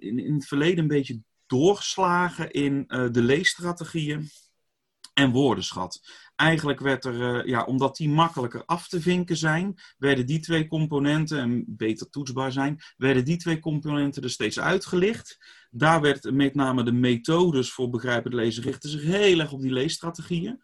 in, 0.00 0.18
in, 0.18 0.34
het 0.34 0.46
verleden 0.46 0.78
een 0.78 0.86
beetje 0.86 1.20
doorgeslagen 1.46 2.50
in 2.50 2.84
de 2.86 3.22
leesstrategieën 3.22 4.30
en 5.14 5.30
woordenschat. 5.30 6.00
Eigenlijk 6.36 6.80
werd 6.80 7.04
er, 7.04 7.36
uh, 7.36 7.46
ja, 7.46 7.64
omdat 7.64 7.96
die 7.96 8.08
makkelijker 8.08 8.64
af 8.64 8.88
te 8.88 9.00
vinken 9.00 9.36
zijn, 9.36 9.78
werden 9.98 10.26
die 10.26 10.40
twee 10.40 10.66
componenten, 10.66 11.38
en 11.38 11.64
beter 11.66 12.10
toetsbaar 12.10 12.52
zijn, 12.52 12.80
werden 12.96 13.24
die 13.24 13.36
twee 13.36 13.58
componenten 13.58 14.22
er 14.22 14.30
steeds 14.30 14.60
uitgelicht. 14.60 15.38
Daar 15.70 16.00
werd 16.00 16.32
met 16.32 16.54
name 16.54 16.82
de 16.82 16.92
methodes 16.92 17.72
voor 17.72 17.90
begrijpend 17.90 18.34
lezen 18.34 18.62
richten 18.62 18.90
zich 18.90 19.02
heel 19.02 19.40
erg 19.40 19.52
op 19.52 19.60
die 19.60 19.72
leesstrategieën. 19.72 20.62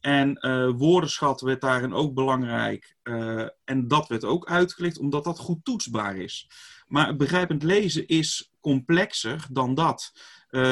En 0.00 0.38
uh, 0.40 0.70
woordenschat 0.76 1.40
werd 1.40 1.60
daarin 1.60 1.92
ook 1.92 2.14
belangrijk. 2.14 2.96
Uh, 3.02 3.46
en 3.64 3.88
dat 3.88 4.08
werd 4.08 4.24
ook 4.24 4.48
uitgelicht, 4.48 4.98
omdat 4.98 5.24
dat 5.24 5.38
goed 5.38 5.64
toetsbaar 5.64 6.16
is. 6.16 6.50
Maar 6.86 7.16
begrijpend 7.16 7.62
lezen 7.62 8.06
is 8.06 8.52
complexer 8.60 9.46
dan 9.50 9.74
dat. 9.74 10.12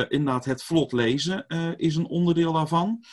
Inderdaad, 0.08 0.44
het 0.44 0.62
vlot 0.62 0.92
lezen 0.92 1.46
is 1.76 1.96
een 1.96 2.06
onderdeel 2.06 2.52
daarvan. 2.52 3.04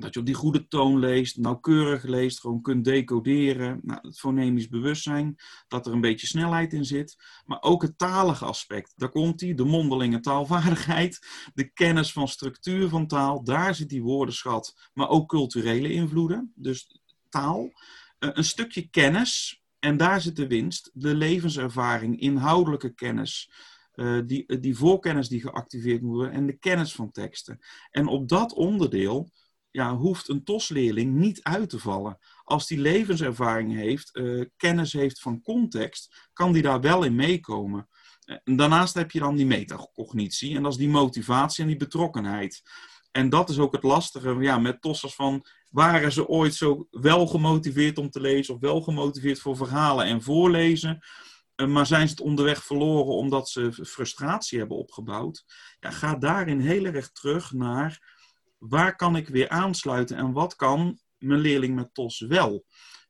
Dat 0.00 0.14
je 0.14 0.20
op 0.20 0.26
die 0.26 0.34
goede 0.34 0.68
toon 0.68 0.98
leest, 0.98 1.38
nauwkeurig 1.38 2.02
leest, 2.02 2.40
gewoon 2.40 2.62
kunt 2.62 2.84
decoderen. 2.84 3.80
Nou, 3.82 3.98
het 4.02 4.18
fonemisch 4.18 4.68
bewustzijn, 4.68 5.36
dat 5.68 5.86
er 5.86 5.92
een 5.92 6.00
beetje 6.00 6.26
snelheid 6.26 6.72
in 6.72 6.84
zit. 6.84 7.16
Maar 7.44 7.62
ook 7.62 7.82
het 7.82 7.98
talige 7.98 8.44
aspect. 8.44 8.92
Daar 8.96 9.10
komt 9.10 9.38
die, 9.38 9.54
de 9.54 9.64
mondelinge 9.64 10.20
taalvaardigheid, 10.20 11.26
de 11.54 11.72
kennis 11.72 12.12
van 12.12 12.28
structuur 12.28 12.88
van 12.88 13.06
taal. 13.06 13.44
Daar 13.44 13.74
zit 13.74 13.88
die 13.88 14.02
woordenschat, 14.02 14.90
maar 14.94 15.08
ook 15.08 15.28
culturele 15.28 15.92
invloeden. 15.92 16.52
Dus 16.54 17.00
taal. 17.28 17.72
Eh, 18.18 18.30
een 18.32 18.44
stukje 18.44 18.88
kennis, 18.88 19.62
en 19.78 19.96
daar 19.96 20.20
zit 20.20 20.36
de 20.36 20.46
winst. 20.46 20.90
De 20.92 21.14
levenservaring, 21.14 22.20
inhoudelijke 22.20 22.94
kennis. 22.94 23.50
Uh, 23.94 24.20
die, 24.26 24.58
die 24.60 24.76
voorkennis 24.76 25.28
die 25.28 25.40
geactiveerd 25.40 26.02
moet 26.02 26.14
worden 26.14 26.32
en 26.32 26.46
de 26.46 26.58
kennis 26.58 26.94
van 26.94 27.10
teksten. 27.10 27.58
En 27.90 28.06
op 28.06 28.28
dat 28.28 28.52
onderdeel 28.52 29.30
ja, 29.74 29.96
hoeft 29.96 30.28
een 30.28 30.44
TOS-leerling 30.44 31.14
niet 31.14 31.42
uit 31.42 31.70
te 31.70 31.78
vallen. 31.78 32.18
Als 32.44 32.66
die 32.66 32.78
levenservaring 32.78 33.74
heeft, 33.74 34.16
uh, 34.16 34.44
kennis 34.56 34.92
heeft 34.92 35.20
van 35.20 35.42
context, 35.42 36.28
kan 36.32 36.52
die 36.52 36.62
daar 36.62 36.80
wel 36.80 37.02
in 37.02 37.14
meekomen. 37.14 37.88
En 38.44 38.56
daarnaast 38.56 38.94
heb 38.94 39.10
je 39.10 39.18
dan 39.18 39.36
die 39.36 39.46
metacognitie, 39.46 40.56
en 40.56 40.62
dat 40.62 40.72
is 40.72 40.78
die 40.78 40.88
motivatie 40.88 41.62
en 41.62 41.68
die 41.68 41.78
betrokkenheid. 41.78 42.62
En 43.10 43.28
dat 43.28 43.50
is 43.50 43.58
ook 43.58 43.72
het 43.72 43.82
lastige 43.82 44.34
ja, 44.40 44.58
met 44.58 44.80
tossers 44.80 45.14
van, 45.14 45.46
waren 45.70 46.12
ze 46.12 46.28
ooit 46.28 46.54
zo 46.54 46.86
wel 46.90 47.26
gemotiveerd 47.26 47.98
om 47.98 48.10
te 48.10 48.20
lezen, 48.20 48.54
of 48.54 48.60
wel 48.60 48.82
gemotiveerd 48.82 49.40
voor 49.40 49.56
verhalen 49.56 50.06
en 50.06 50.22
voorlezen, 50.22 50.98
uh, 51.56 51.66
maar 51.66 51.86
zijn 51.86 52.08
ze 52.08 52.14
het 52.14 52.22
onderweg 52.22 52.64
verloren 52.64 53.14
omdat 53.14 53.48
ze 53.48 53.72
frustratie 53.72 54.58
hebben 54.58 54.76
opgebouwd? 54.76 55.44
Ja, 55.80 55.90
ga 55.90 56.16
daarin 56.16 56.60
heel 56.60 56.84
erg 56.84 57.10
terug 57.10 57.52
naar 57.52 58.13
waar 58.58 58.96
kan 58.96 59.16
ik 59.16 59.28
weer 59.28 59.48
aansluiten 59.48 60.16
en 60.16 60.32
wat 60.32 60.56
kan 60.56 60.98
mijn 61.18 61.40
leerling 61.40 61.74
met 61.74 61.94
TOS 61.94 62.20
wel? 62.20 62.64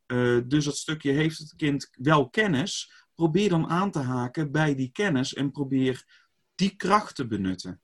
Uh, 0.06 0.40
dus 0.46 0.64
dat 0.64 0.76
stukje 0.76 1.12
heeft 1.12 1.38
het 1.38 1.54
kind 1.56 1.88
wel 1.92 2.28
kennis. 2.28 2.92
Probeer 3.14 3.48
dan 3.48 3.68
aan 3.68 3.90
te 3.90 3.98
haken 3.98 4.52
bij 4.52 4.74
die 4.74 4.90
kennis 4.92 5.34
en 5.34 5.50
probeer 5.50 6.22
die 6.54 6.76
kracht 6.76 7.14
te 7.14 7.26
benutten. 7.26 7.80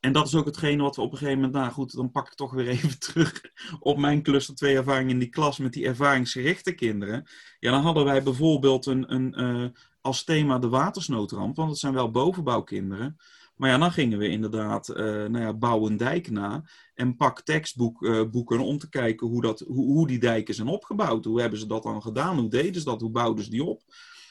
En 0.00 0.12
dat 0.12 0.26
is 0.26 0.34
ook 0.34 0.44
hetgene 0.44 0.82
wat 0.82 0.96
we 0.96 1.02
op 1.02 1.12
een 1.12 1.18
gegeven 1.18 1.40
moment, 1.40 1.54
nou 1.58 1.72
goed, 1.72 1.94
dan 1.94 2.10
pak 2.10 2.26
ik 2.26 2.34
toch 2.34 2.52
weer 2.52 2.68
even 2.68 2.98
terug 3.08 3.40
op 3.78 3.98
mijn 3.98 4.22
cluster 4.22 4.54
2 4.54 4.76
ervaring 4.76 5.10
in 5.10 5.18
die 5.18 5.28
klas 5.28 5.58
met 5.58 5.72
die 5.72 5.86
ervaringsgerichte 5.86 6.72
kinderen. 6.72 7.28
Ja, 7.58 7.70
dan 7.70 7.82
hadden 7.82 8.04
wij 8.04 8.22
bijvoorbeeld 8.22 8.86
een, 8.86 9.12
een, 9.12 9.40
uh, 9.40 9.68
als 10.00 10.24
thema 10.24 10.58
de 10.58 10.68
watersnoodramp, 10.68 11.56
want 11.56 11.70
het 11.70 11.78
zijn 11.78 11.94
wel 11.94 12.10
bovenbouwkinderen. 12.10 13.16
Maar 13.62 13.70
ja, 13.70 13.78
dan 13.78 13.92
gingen 13.92 14.18
we 14.18 14.28
inderdaad 14.28 14.88
uh, 14.88 14.96
nou 14.96 15.38
ja, 15.38 15.54
bouw 15.54 15.86
een 15.86 15.96
dijk 15.96 16.30
na 16.30 16.64
en 16.94 17.16
pak 17.16 17.42
tekstboeken 17.42 18.50
uh, 18.50 18.60
om 18.60 18.78
te 18.78 18.88
kijken 18.88 19.26
hoe, 19.26 19.42
dat, 19.42 19.60
hoe, 19.60 19.84
hoe 19.84 20.06
die 20.06 20.18
dijken 20.18 20.54
zijn 20.54 20.68
opgebouwd. 20.68 21.24
Hoe 21.24 21.40
hebben 21.40 21.58
ze 21.58 21.66
dat 21.66 21.82
dan 21.82 22.02
gedaan? 22.02 22.38
Hoe 22.38 22.50
deden 22.50 22.80
ze 22.80 22.84
dat? 22.84 23.00
Hoe 23.00 23.10
bouwden 23.10 23.44
ze 23.44 23.50
die 23.50 23.64
op? 23.64 23.82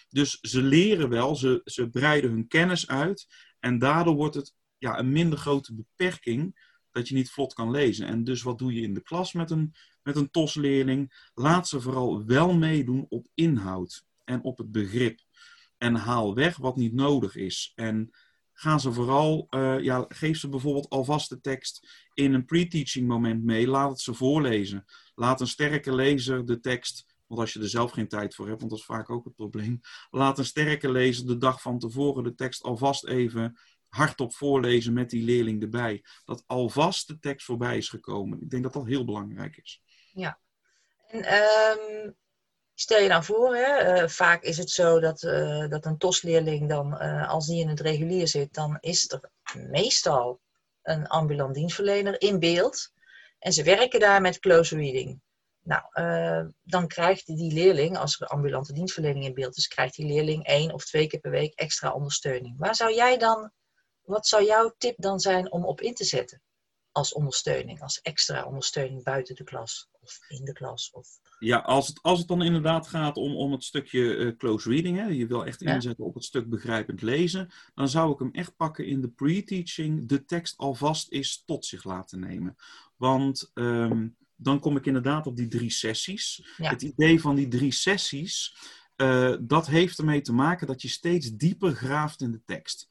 Dus 0.09 0.39
ze 0.41 0.61
leren 0.61 1.09
wel, 1.09 1.35
ze, 1.35 1.61
ze 1.63 1.89
breiden 1.89 2.31
hun 2.31 2.47
kennis 2.47 2.87
uit 2.87 3.27
en 3.59 3.79
daardoor 3.79 4.15
wordt 4.15 4.35
het 4.35 4.53
ja, 4.77 4.99
een 4.99 5.11
minder 5.11 5.39
grote 5.39 5.73
beperking 5.75 6.69
dat 6.91 7.07
je 7.07 7.15
niet 7.15 7.31
vlot 7.31 7.53
kan 7.53 7.71
lezen. 7.71 8.07
En 8.07 8.23
dus 8.23 8.41
wat 8.41 8.59
doe 8.59 8.73
je 8.73 8.81
in 8.81 8.93
de 8.93 9.03
klas 9.03 9.33
met 9.33 9.51
een, 9.51 9.73
met 10.03 10.15
een 10.15 10.31
TOS-leerling? 10.31 11.29
Laat 11.33 11.67
ze 11.67 11.81
vooral 11.81 12.25
wel 12.25 12.53
meedoen 12.53 13.05
op 13.09 13.27
inhoud 13.33 14.05
en 14.23 14.43
op 14.43 14.57
het 14.57 14.71
begrip. 14.71 15.19
En 15.77 15.95
haal 15.95 16.35
weg 16.35 16.57
wat 16.57 16.75
niet 16.75 16.93
nodig 16.93 17.35
is. 17.35 17.71
En 17.75 18.11
gaan 18.61 18.79
ze 18.79 18.93
vooral, 18.93 19.47
uh, 19.49 19.79
ja, 19.79 20.05
geef 20.07 20.37
ze 20.37 20.49
bijvoorbeeld 20.49 20.89
alvast 20.89 21.29
de 21.29 21.41
tekst 21.41 22.07
in 22.13 22.33
een 22.33 22.45
pre-teaching 22.45 23.07
moment 23.07 23.43
mee. 23.43 23.67
Laat 23.67 23.89
het 23.89 23.99
ze 23.99 24.13
voorlezen. 24.13 24.85
Laat 25.15 25.41
een 25.41 25.47
sterke 25.47 25.95
lezer 25.95 26.45
de 26.45 26.59
tekst, 26.59 27.05
want 27.27 27.39
als 27.39 27.53
je 27.53 27.59
er 27.59 27.69
zelf 27.69 27.91
geen 27.91 28.07
tijd 28.07 28.35
voor 28.35 28.47
hebt, 28.47 28.59
want 28.59 28.71
dat 28.71 28.79
is 28.79 28.85
vaak 28.85 29.09
ook 29.09 29.25
het 29.25 29.35
probleem. 29.35 29.79
Laat 30.09 30.37
een 30.37 30.45
sterke 30.45 30.91
lezer 30.91 31.25
de 31.25 31.37
dag 31.37 31.61
van 31.61 31.79
tevoren 31.79 32.23
de 32.23 32.35
tekst 32.35 32.63
alvast 32.63 33.05
even 33.05 33.59
hardop 33.87 34.33
voorlezen 34.33 34.93
met 34.93 35.09
die 35.09 35.23
leerling 35.23 35.61
erbij. 35.61 36.03
Dat 36.25 36.43
alvast 36.47 37.07
de 37.07 37.19
tekst 37.19 37.45
voorbij 37.45 37.77
is 37.77 37.89
gekomen. 37.89 38.41
Ik 38.41 38.49
denk 38.49 38.63
dat 38.63 38.73
dat 38.73 38.85
heel 38.85 39.05
belangrijk 39.05 39.57
is. 39.57 39.81
Ja. 40.13 40.39
En 41.07 41.33
um, 41.33 42.15
Stel 42.81 43.01
je 43.01 43.07
nou 43.07 43.23
voor, 43.23 43.55
hè, 43.55 44.01
uh, 44.01 44.07
vaak 44.07 44.43
is 44.43 44.57
het 44.57 44.69
zo 44.69 44.99
dat, 44.99 45.21
uh, 45.21 45.69
dat 45.69 45.85
een 45.85 45.97
TOS-leerling 45.97 46.69
dan, 46.69 46.93
uh, 47.01 47.29
als 47.29 47.47
die 47.47 47.59
in 47.59 47.67
het 47.67 47.79
regulier 47.79 48.27
zit, 48.27 48.53
dan 48.53 48.77
is 48.79 49.11
er 49.11 49.29
meestal 49.69 50.39
een 50.81 51.07
ambulant 51.07 51.55
dienstverlener 51.55 52.21
in 52.21 52.39
beeld. 52.39 52.91
En 53.39 53.53
ze 53.53 53.63
werken 53.63 53.99
daar 53.99 54.21
met 54.21 54.39
close 54.39 54.75
reading. 54.75 55.21
Nou, 55.63 55.83
dan 56.63 56.87
krijgt 56.87 57.25
die 57.25 57.53
leerling, 57.53 57.97
als 57.97 58.21
er 58.21 58.27
ambulante 58.27 58.73
dienstverlening 58.73 59.25
in 59.25 59.33
beeld 59.33 59.57
is, 59.57 59.67
krijgt 59.67 59.95
die 59.95 60.05
leerling 60.05 60.45
één 60.45 60.73
of 60.73 60.85
twee 60.85 61.07
keer 61.07 61.19
per 61.19 61.31
week 61.31 61.53
extra 61.53 61.91
ondersteuning. 61.91 62.55
Waar 62.57 62.75
zou 62.75 62.93
jij 62.93 63.17
dan, 63.17 63.51
wat 64.01 64.27
zou 64.27 64.45
jouw 64.45 64.73
tip 64.77 64.95
dan 64.97 65.19
zijn 65.19 65.51
om 65.51 65.65
op 65.65 65.81
in 65.81 65.93
te 65.93 66.03
zetten? 66.03 66.41
Als 66.91 67.13
ondersteuning, 67.13 67.81
als 67.81 68.01
extra 68.01 68.43
ondersteuning 68.43 69.03
buiten 69.03 69.35
de 69.35 69.43
klas 69.43 69.89
of 70.01 70.19
in 70.27 70.45
de 70.45 70.53
klas? 70.53 70.91
Of 70.91 71.07
ja, 71.39 71.57
als 71.57 71.87
het, 71.87 72.01
als 72.01 72.19
het 72.19 72.27
dan 72.27 72.41
inderdaad 72.41 72.87
gaat 72.87 73.17
om, 73.17 73.35
om 73.35 73.51
het 73.51 73.63
stukje 73.63 74.15
uh, 74.15 74.37
close 74.37 74.69
reading, 74.69 74.97
hè, 74.97 75.05
je 75.05 75.27
wil 75.27 75.45
echt 75.45 75.61
inzetten 75.61 76.05
op 76.05 76.13
het 76.13 76.23
stuk 76.23 76.49
begrijpend 76.49 77.01
lezen, 77.01 77.49
dan 77.73 77.89
zou 77.89 78.13
ik 78.13 78.19
hem 78.19 78.31
echt 78.31 78.55
pakken 78.55 78.85
in 78.85 79.01
de 79.01 79.09
pre-teaching, 79.09 80.07
de 80.07 80.25
tekst 80.25 80.57
alvast 80.57 81.11
is 81.11 81.43
tot 81.45 81.65
zich 81.65 81.83
laten 81.83 82.19
nemen. 82.19 82.55
Want 82.95 83.51
um, 83.53 84.15
dan 84.35 84.59
kom 84.59 84.77
ik 84.77 84.85
inderdaad 84.85 85.27
op 85.27 85.35
die 85.35 85.47
drie 85.47 85.71
sessies. 85.71 86.53
Ja. 86.57 86.69
Het 86.69 86.81
idee 86.81 87.21
van 87.21 87.35
die 87.35 87.47
drie 87.47 87.71
sessies, 87.71 88.55
uh, 88.97 89.35
dat 89.41 89.67
heeft 89.67 89.97
ermee 89.97 90.21
te 90.21 90.33
maken 90.33 90.67
dat 90.67 90.81
je 90.81 90.87
steeds 90.87 91.31
dieper 91.31 91.75
graaft 91.75 92.21
in 92.21 92.31
de 92.31 92.41
tekst. 92.45 92.87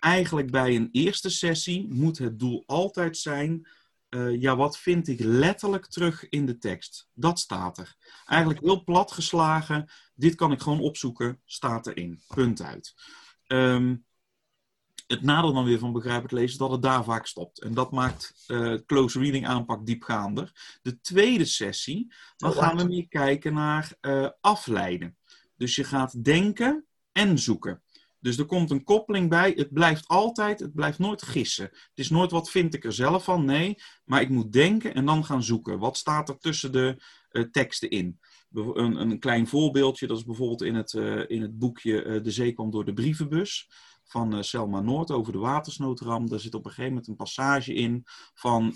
Eigenlijk 0.00 0.50
bij 0.50 0.76
een 0.76 0.88
eerste 0.92 1.30
sessie 1.30 1.92
moet 1.94 2.18
het 2.18 2.38
doel 2.38 2.62
altijd 2.66 3.16
zijn 3.16 3.66
uh, 4.10 4.40
ja, 4.40 4.56
wat 4.56 4.78
vind 4.78 5.08
ik 5.08 5.20
letterlijk 5.20 5.86
terug 5.86 6.28
in 6.28 6.46
de 6.46 6.58
tekst? 6.58 7.08
Dat 7.14 7.38
staat 7.38 7.78
er. 7.78 7.96
Eigenlijk 8.26 8.60
heel 8.60 8.84
plat 8.84 9.12
geslagen. 9.12 9.88
Dit 10.14 10.34
kan 10.34 10.52
ik 10.52 10.60
gewoon 10.60 10.80
opzoeken, 10.80 11.40
staat 11.44 11.86
erin. 11.86 12.20
Punt 12.34 12.62
uit. 12.62 12.94
Um, 13.46 14.04
het 15.06 15.22
nadeel 15.22 15.52
dan 15.52 15.64
weer 15.64 15.78
van 15.78 15.92
begrijpelijk 15.92 16.32
lezen 16.32 16.50
is 16.50 16.56
dat 16.56 16.70
het 16.70 16.82
daar 16.82 17.04
vaak 17.04 17.26
stopt. 17.26 17.60
En 17.60 17.74
dat 17.74 17.92
maakt 17.92 18.44
uh, 18.46 18.74
close 18.86 19.18
reading 19.18 19.46
aanpak 19.46 19.86
diepgaander. 19.86 20.78
De 20.82 21.00
tweede 21.00 21.44
sessie, 21.44 22.12
dan 22.36 22.50
oh, 22.50 22.56
gaan 22.56 22.76
we 22.76 22.84
meer 22.84 23.08
kijken 23.08 23.54
naar 23.54 23.92
uh, 24.00 24.28
afleiden. 24.40 25.16
Dus 25.56 25.74
je 25.74 25.84
gaat 25.84 26.24
denken 26.24 26.86
en 27.12 27.38
zoeken. 27.38 27.82
Dus 28.26 28.38
er 28.38 28.46
komt 28.46 28.70
een 28.70 28.84
koppeling 28.84 29.28
bij. 29.28 29.52
Het 29.56 29.72
blijft 29.72 30.08
altijd, 30.08 30.60
het 30.60 30.74
blijft 30.74 30.98
nooit 30.98 31.22
gissen. 31.22 31.64
Het 31.64 31.90
is 31.94 32.10
nooit 32.10 32.30
wat 32.30 32.50
vind 32.50 32.74
ik 32.74 32.84
er 32.84 32.92
zelf 32.92 33.24
van. 33.24 33.44
Nee, 33.44 33.78
maar 34.04 34.20
ik 34.20 34.28
moet 34.28 34.52
denken 34.52 34.94
en 34.94 35.06
dan 35.06 35.24
gaan 35.24 35.42
zoeken. 35.42 35.78
Wat 35.78 35.96
staat 35.96 36.28
er 36.28 36.38
tussen 36.38 36.72
de 36.72 37.02
uh, 37.32 37.44
teksten 37.50 37.90
in? 37.90 38.18
Een, 38.52 39.00
een, 39.00 39.18
klein 39.18 39.46
voorbeeldje, 39.46 40.06
dat 40.06 40.18
is 40.18 40.24
bijvoorbeeld 40.24 40.62
in 40.62 40.74
het, 40.74 40.92
uh, 40.92 41.22
in 41.26 41.42
het 41.42 41.58
boekje 41.58 42.04
uh, 42.04 42.22
De 42.22 42.30
Zee 42.30 42.52
kwam 42.52 42.70
door 42.70 42.84
de 42.84 42.92
brievenbus 42.92 43.70
van 44.04 44.44
Selma 44.44 44.80
Noord 44.80 45.10
over 45.10 45.32
de 45.32 45.38
watersnoodram. 45.38 46.28
Daar 46.28 46.40
zit 46.40 46.54
op 46.54 46.64
een 46.64 46.70
gegeven 46.70 46.90
moment 46.90 47.08
een 47.08 47.16
passage 47.16 47.74
in 47.74 48.02
van 48.34 48.74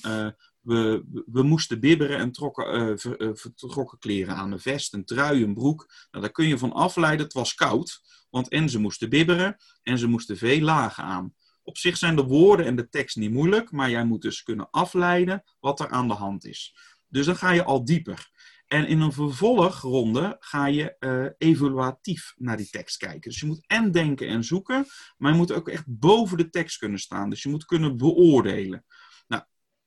we, 0.61 1.05
we 1.26 1.43
moesten 1.43 1.81
bibberen 1.81 2.19
en 2.19 2.33
trokken, 2.33 2.99
ver, 2.99 3.37
vertrokken 3.37 3.99
kleren 3.99 4.37
aan. 4.37 4.52
Een 4.52 4.61
vest, 4.61 4.95
een 4.95 5.05
trui, 5.05 5.43
een 5.43 5.55
broek. 5.55 5.93
Nou, 6.11 6.25
daar 6.25 6.33
kun 6.33 6.49
je 6.49 6.59
van 6.59 6.73
afleiden, 6.73 7.25
het 7.25 7.35
was 7.35 7.55
koud. 7.55 8.00
Want 8.31 8.49
en 8.49 8.69
ze 8.69 8.79
moesten 8.79 9.09
bibberen 9.09 9.57
en 9.83 9.99
ze 9.99 10.07
moesten 10.07 10.37
veel 10.37 10.61
lagen 10.61 11.05
aan. 11.05 11.35
Op 11.62 11.79
zich 11.79 11.97
zijn 11.97 12.17
de 12.17 12.25
woorden 12.25 12.67
en 12.67 12.76
de 12.76 12.88
tekst 12.88 13.17
niet 13.17 13.31
moeilijk, 13.31 13.71
maar 13.71 13.90
jij 13.90 14.05
moet 14.05 14.23
dus 14.23 14.43
kunnen 14.43 14.71
afleiden 14.71 15.43
wat 15.61 15.81
er 15.81 15.88
aan 15.88 16.09
de 16.09 16.14
hand 16.14 16.45
is. 16.45 16.76
Dus 17.09 17.26
dan 17.26 17.37
ga 17.37 17.50
je 17.50 17.64
al 17.64 17.85
dieper. 17.85 18.31
En 18.67 18.87
in 18.87 19.00
een 19.00 19.12
vervolgronde 19.12 20.37
ga 20.40 20.67
je 20.67 20.97
uh, 21.00 21.50
evaluatief 21.50 22.35
naar 22.37 22.57
die 22.57 22.71
tekst 22.71 22.97
kijken. 22.97 23.31
Dus 23.31 23.40
je 23.40 23.47
moet 23.47 23.64
en 23.67 23.90
denken 23.90 24.29
en 24.29 24.45
zoeken, 24.45 24.87
maar 25.17 25.33
je 25.33 25.37
moet 25.37 25.52
ook 25.52 25.69
echt 25.69 25.85
boven 25.87 26.37
de 26.37 26.50
tekst 26.50 26.79
kunnen 26.79 26.99
staan. 26.99 27.31
Dus 27.31 27.43
je 27.43 27.49
moet 27.49 27.64
kunnen 27.64 27.97
beoordelen. 27.97 28.85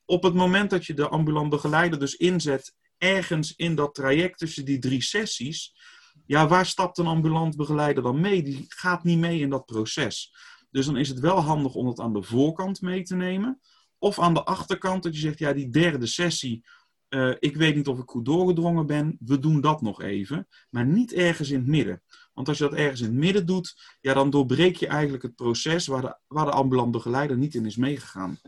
Op 0.06 0.24
het 0.24 0.34
moment 0.34 0.70
dat 0.70 0.86
je 0.86 0.94
de 0.94 1.08
ambulant 1.08 1.50
begeleider 1.50 2.00
dus 2.00 2.16
inzet 2.16 2.76
ergens 2.98 3.56
in 3.56 3.76
dat 3.76 3.96
traject 3.96 4.38
tussen 4.38 4.66
die 4.66 4.80
drie 4.80 5.02
sessies, 5.02 5.74
ja, 6.26 6.48
waar 6.48 6.66
stapt 6.66 6.98
een 6.98 7.08
ambulant 7.08 7.56
begeleider 7.56 8.04
dan 8.04 8.22
mee? 8.22 8.44
Die 8.44 8.66
gaat 8.68 9.04
niet 9.04 9.18
mee 9.18 9.40
in 9.40 9.50
dat 9.50 9.66
proces. 9.66 10.34
Dus 10.72 10.86
dan 10.86 10.98
is 10.98 11.10
het 11.10 11.20
wel 11.20 11.40
handig 11.40 11.74
om 11.74 11.88
het 11.88 12.00
aan 12.00 12.14
de 12.14 12.24
voorkant 12.24 12.82
mee 12.82 13.04
te 13.04 13.16
nemen. 13.16 13.60
Of 13.98 14.20
aan 14.20 14.34
de 14.34 14.44
achterkant, 14.44 15.04
dat 15.04 15.14
je 15.14 15.20
zegt, 15.20 15.40
ja, 15.40 15.54
die 15.54 15.70
derde 15.70 16.06
sessie, 16.06 16.66
uh, 17.10 17.36
ik 17.40 17.56
weet 17.56 17.76
niet 17.76 17.88
of 17.88 18.00
ik 18.00 18.10
goed 18.10 18.26
doorgedrongen 18.26 18.86
ben, 18.86 19.18
we 19.20 19.40
doen 19.40 19.62
dat 19.62 19.82
nog 19.82 20.02
even. 20.02 20.48
Maar 20.70 20.86
niet 20.86 21.14
ergens 21.14 21.50
in 21.50 21.60
het 21.60 21.68
midden. 21.68 22.04
Want 22.34 22.48
als 22.48 22.58
je 22.58 22.64
dat 22.64 22.74
ergens 22.74 23.00
in 23.00 23.06
het 23.06 23.16
midden 23.16 23.46
doet, 23.46 23.98
ja, 24.02 24.14
dan 24.14 24.30
doorbreek 24.30 24.76
je 24.76 24.88
eigenlijk 24.88 25.24
het 25.24 25.36
proces 25.36 25.88
waar 25.88 26.02
de, 26.02 26.18
waar 26.28 26.46
de 26.46 26.52
ambulant 26.52 26.92
begeleider 26.92 27.38
niet 27.38 27.56
in 27.56 27.66
is 27.66 27.76
meegegaan. 27.76 28.40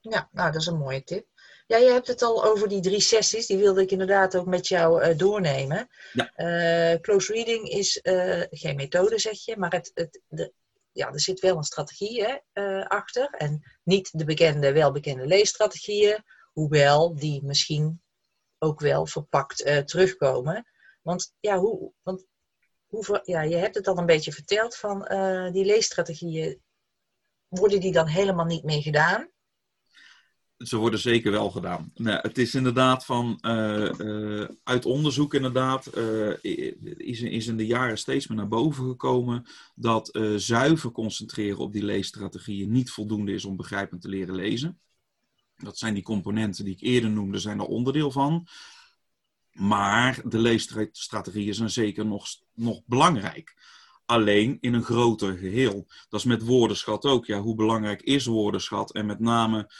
Ja, 0.00 0.28
nou, 0.32 0.52
dat 0.52 0.60
is 0.60 0.66
een 0.66 0.78
mooie 0.78 1.04
tip. 1.04 1.26
Ja, 1.66 1.76
je 1.76 1.90
hebt 1.90 2.06
het 2.06 2.22
al 2.22 2.44
over 2.44 2.68
die 2.68 2.80
drie 2.80 3.00
sessies. 3.00 3.46
Die 3.46 3.56
wilde 3.56 3.82
ik 3.82 3.90
inderdaad 3.90 4.36
ook 4.36 4.46
met 4.46 4.68
jou 4.68 5.04
uh, 5.04 5.18
doornemen. 5.18 5.88
Ja. 6.12 6.32
Uh, 6.36 7.00
close 7.00 7.32
reading 7.32 7.68
is 7.68 8.00
uh, 8.02 8.42
geen 8.50 8.76
methode, 8.76 9.18
zeg 9.18 9.44
je, 9.44 9.56
maar 9.56 9.72
het, 9.72 9.90
het, 9.94 10.20
de, 10.28 10.52
ja, 10.92 11.12
er 11.12 11.20
zit 11.20 11.40
wel 11.40 11.56
een 11.56 11.62
strategie 11.62 12.24
hè, 12.24 12.84
achter. 12.88 13.30
En 13.30 13.78
niet 13.82 14.18
de 14.18 14.24
bekende, 14.24 14.72
welbekende 14.72 15.26
leesstrategieën, 15.26 16.24
hoewel 16.52 17.14
die 17.14 17.44
misschien 17.44 18.02
ook 18.58 18.80
wel 18.80 19.06
verpakt 19.06 19.86
terugkomen. 19.86 20.66
Want 21.02 21.34
ja, 21.40 21.58
hoe, 21.58 21.92
want, 22.02 22.26
hoe, 22.86 23.20
ja, 23.24 23.42
je 23.42 23.56
hebt 23.56 23.74
het 23.74 23.88
al 23.88 23.98
een 23.98 24.06
beetje 24.06 24.32
verteld 24.32 24.76
van 24.76 24.98
die 25.52 25.64
leesstrategieën. 25.64 26.62
Worden 27.48 27.80
die 27.80 27.92
dan 27.92 28.06
helemaal 28.06 28.44
niet 28.44 28.64
meer 28.64 28.82
gedaan? 28.82 29.30
Ze 30.60 30.76
worden 30.76 30.98
zeker 30.98 31.30
wel 31.30 31.50
gedaan. 31.50 31.92
Het 32.02 32.38
is 32.38 32.54
inderdaad 32.54 33.04
van, 33.04 33.38
uh, 33.40 33.90
uh, 33.98 34.48
uit 34.62 34.84
onderzoek 34.84 35.34
inderdaad, 35.34 35.96
is, 36.96 37.20
is 37.20 37.46
in 37.46 37.56
de 37.56 37.66
jaren 37.66 37.98
steeds 37.98 38.26
meer 38.26 38.36
naar 38.36 38.48
boven 38.48 38.84
gekomen 38.84 39.46
dat 39.74 40.18
zuiver 40.36 40.90
concentreren 40.90 41.58
op 41.58 41.72
die 41.72 41.84
leesstrategieën 41.84 42.70
niet 42.70 42.90
voldoende 42.90 43.32
is 43.32 43.44
om 43.44 43.56
begrijpend 43.56 44.00
te 44.00 44.08
leren 44.08 44.34
lezen. 44.34 44.80
Dat 45.56 45.78
zijn 45.78 45.94
die 45.94 46.02
componenten 46.02 46.64
die 46.64 46.74
ik 46.74 46.80
eerder 46.80 47.10
noemde, 47.10 47.38
zijn 47.38 47.58
er 47.58 47.66
onderdeel 47.66 48.10
van. 48.10 48.46
Maar 49.52 50.20
de 50.24 50.38
leesstrategieën 50.38 51.54
zijn 51.54 51.70
zeker 51.70 52.06
nog, 52.06 52.26
nog 52.54 52.80
belangrijk. 52.86 53.54
Alleen 54.04 54.58
in 54.60 54.74
een 54.74 54.82
groter 54.82 55.36
geheel. 55.36 55.86
Dat 56.08 56.20
is 56.20 56.26
met 56.26 56.42
woordenschat 56.42 57.04
ook. 57.04 57.26
Ja, 57.26 57.40
hoe 57.40 57.54
belangrijk 57.54 58.02
is 58.02 58.26
woordenschat? 58.26 58.92
En 58.92 59.06
met 59.06 59.18
name 59.18 59.70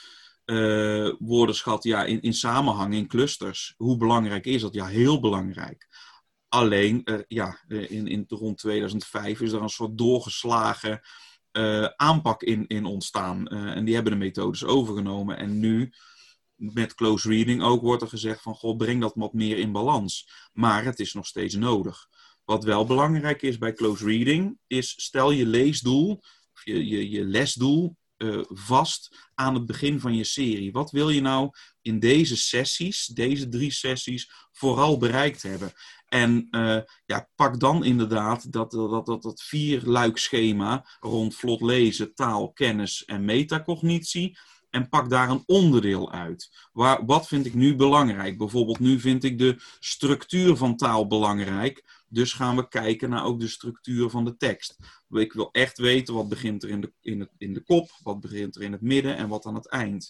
uh, 0.45 1.13
woordenschat 1.19 1.83
ja, 1.83 2.03
in, 2.05 2.21
in 2.21 2.33
samenhang, 2.33 2.93
in 2.93 3.07
clusters. 3.07 3.73
Hoe 3.77 3.97
belangrijk 3.97 4.45
is 4.45 4.61
dat? 4.61 4.73
Ja, 4.73 4.85
heel 4.85 5.19
belangrijk. 5.19 5.87
Alleen, 6.47 7.01
uh, 7.03 7.19
ja, 7.27 7.59
eh, 7.67 7.91
in, 7.91 8.07
in 8.07 8.25
rond 8.27 8.57
2005 8.57 9.41
is 9.41 9.51
er 9.51 9.61
een 9.61 9.69
soort 9.69 9.97
doorgeslagen 9.97 11.01
uh, 11.51 11.87
aanpak 11.95 12.43
in, 12.43 12.67
in 12.67 12.85
ontstaan. 12.85 13.47
en 13.47 13.85
die 13.85 13.93
hebben 13.93 14.11
de 14.13 14.17
methodes 14.17 14.63
overgenomen. 14.63 15.37
En 15.37 15.59
nu, 15.59 15.93
met 16.55 16.93
close 16.93 17.29
reading 17.29 17.61
ook, 17.61 17.81
wordt 17.81 18.01
er 18.01 18.07
gezegd 18.07 18.41
van... 18.41 18.55
Goh, 18.55 18.77
breng 18.77 19.01
dat 19.01 19.13
wat 19.15 19.33
meer 19.33 19.57
in 19.57 19.71
balans. 19.71 20.29
Maar 20.53 20.83
het 20.83 20.99
is 20.99 21.13
nog 21.13 21.27
steeds 21.27 21.55
nodig. 21.55 22.07
Wat 22.45 22.63
wel 22.63 22.85
belangrijk 22.85 23.41
is 23.41 23.57
bij 23.57 23.73
close 23.73 24.05
reading, 24.05 24.57
is 24.67 24.93
stel 25.03 25.31
je 25.31 25.45
leesdoel, 25.45 26.11
of 26.53 26.65
je, 26.65 26.87
je, 26.87 27.09
je 27.09 27.23
lesdoel 27.23 27.95
uh, 28.21 28.43
vast 28.47 29.29
aan 29.35 29.53
het 29.53 29.65
begin 29.65 29.99
van 29.99 30.15
je 30.15 30.23
serie. 30.23 30.71
Wat 30.71 30.91
wil 30.91 31.09
je 31.09 31.21
nou 31.21 31.49
in 31.81 31.99
deze 31.99 32.37
sessies, 32.37 33.05
deze 33.05 33.49
drie 33.49 33.71
sessies, 33.71 34.31
vooral 34.51 34.97
bereikt 34.97 35.43
hebben? 35.43 35.71
En 36.05 36.47
uh, 36.51 36.77
ja, 37.05 37.29
pak 37.35 37.59
dan 37.59 37.83
inderdaad 37.83 38.51
dat, 38.51 38.71
dat, 38.71 39.05
dat, 39.05 39.21
dat 39.21 39.41
vier 39.41 40.11
rond 40.99 41.35
vlot 41.35 41.61
lezen, 41.61 42.13
taal, 42.13 42.51
kennis 42.51 43.05
en 43.05 43.25
metacognitie. 43.25 44.37
En 44.69 44.89
pak 44.89 45.09
daar 45.09 45.29
een 45.29 45.43
onderdeel 45.45 46.11
uit. 46.11 46.67
Waar, 46.71 47.05
wat 47.05 47.27
vind 47.27 47.45
ik 47.45 47.53
nu 47.53 47.75
belangrijk? 47.75 48.37
Bijvoorbeeld, 48.37 48.79
nu 48.79 48.99
vind 48.99 49.23
ik 49.23 49.37
de 49.37 49.55
structuur 49.79 50.55
van 50.55 50.75
taal 50.75 51.07
belangrijk. 51.07 52.00
Dus 52.13 52.33
gaan 52.33 52.55
we 52.55 52.67
kijken 52.67 53.09
naar 53.09 53.25
ook 53.25 53.39
de 53.39 53.47
structuur 53.47 54.09
van 54.09 54.25
de 54.25 54.37
tekst. 54.37 54.75
Ik 55.09 55.33
wil 55.33 55.51
echt 55.51 55.77
weten 55.77 56.13
wat 56.13 56.29
begint 56.29 56.63
er 56.63 56.69
in 56.69 56.81
de, 56.81 56.93
in, 57.01 57.19
het, 57.19 57.29
in 57.37 57.53
de 57.53 57.63
kop, 57.63 57.89
wat 58.03 58.19
begint 58.19 58.55
er 58.55 58.61
in 58.61 58.71
het 58.71 58.81
midden 58.81 59.17
en 59.17 59.27
wat 59.27 59.45
aan 59.45 59.55
het 59.55 59.69
eind. 59.69 60.09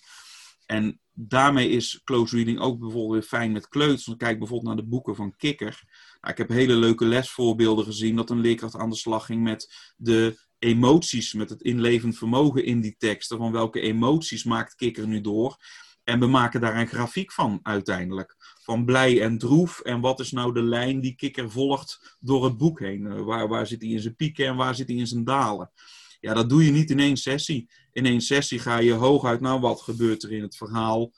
En 0.66 1.00
daarmee 1.14 1.70
is 1.70 2.02
close 2.04 2.36
reading 2.36 2.60
ook 2.60 2.80
bijvoorbeeld 2.80 3.12
weer 3.12 3.40
fijn 3.40 3.52
met 3.52 3.68
kleuters. 3.68 4.16
Kijk 4.18 4.40
bijvoorbeeld 4.40 4.76
naar 4.76 4.84
de 4.84 4.90
boeken 4.90 5.16
van 5.16 5.36
Kikker. 5.36 5.84
Nou, 6.22 6.34
ik 6.34 6.38
heb 6.38 6.50
hele 6.50 6.76
leuke 6.76 7.06
lesvoorbeelden 7.06 7.86
gezien 7.86 8.16
dat 8.16 8.30
een 8.30 8.40
leerkracht 8.40 8.76
aan 8.76 8.90
de 8.90 8.96
slag 8.96 9.26
ging 9.26 9.44
met 9.44 9.94
de 9.98 10.48
emoties, 10.60 11.34
met 11.34 11.50
het 11.50 11.62
inlevend 11.62 12.18
vermogen 12.18 12.66
in 12.66 12.82
die 12.82 12.96
teksten. 12.98 13.38
Van 13.38 13.52
welke 13.52 13.80
emoties 13.80 14.44
maakt 14.44 14.76
Kikker 14.76 15.08
nu 15.08 15.22
door? 15.22 15.58
En 16.04 16.20
we 16.20 16.28
maken 16.28 16.62
daar 16.62 16.78
een 16.78 16.88
grafiek 16.88 17.32
van 17.32 17.60
uiteindelijk. 17.64 18.36
Van 18.62 18.86
blij 18.86 19.22
en 19.22 19.38
droef. 19.38 19.80
En 19.80 20.02
wat 20.02 20.20
is 20.20 20.32
nou 20.32 20.54
de 20.54 20.64
lijn 20.64 21.02
die 21.02 21.16
Kikker 21.16 21.52
volgt 21.52 22.18
door 22.20 22.44
het 22.44 22.58
boek 22.58 22.80
heen? 22.80 23.08
Eh, 23.08 23.22
waar, 23.22 23.48
waar 23.48 23.68
zit 23.68 23.82
hij 23.82 23.92
in 23.92 24.00
zijn 24.00 24.16
pieken 24.16 24.46
en 24.46 24.56
waar 24.56 24.76
zit 24.76 24.88
hij 24.88 24.98
in 24.98 25.08
zijn 25.08 25.24
dalen? 25.24 25.72
Ja, 26.20 26.34
dat 26.34 26.50
doe 26.50 26.66
je 26.66 26.72
niet 26.72 26.90
in 26.90 27.00
één 27.00 27.18
sessie. 27.18 27.70
In 27.92 28.06
één 28.06 28.22
sessie 28.22 28.60
ga 28.60 28.78
je 28.78 28.94
hooguit, 28.94 29.42
nou 29.42 29.60
wat 29.60 29.82
gebeurt 29.82 30.24
er 30.24 30.32
in 30.32 30.42
het 30.42 30.58
verhaal? 30.58 31.12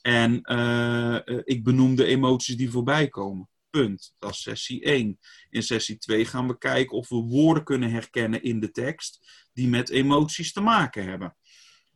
En 0.00 0.40
uh, 0.52 1.18
ik 1.44 1.64
benoem 1.64 1.94
de 1.94 2.04
emoties 2.04 2.56
die 2.56 2.70
voorbij 2.70 3.08
komen. 3.08 3.48
Punt. 3.70 4.14
Dat 4.18 4.30
is 4.30 4.42
sessie 4.42 4.82
1. 4.82 5.18
In 5.50 5.62
sessie 5.62 5.98
2 5.98 6.24
gaan 6.24 6.46
we 6.46 6.58
kijken 6.58 6.96
of 6.96 7.08
we 7.08 7.16
woorden 7.16 7.64
kunnen 7.64 7.90
herkennen 7.90 8.42
in 8.42 8.60
de 8.60 8.70
tekst 8.70 9.48
die 9.52 9.68
met 9.68 9.88
emoties 9.88 10.52
te 10.52 10.60
maken 10.60 11.04
hebben. 11.04 11.36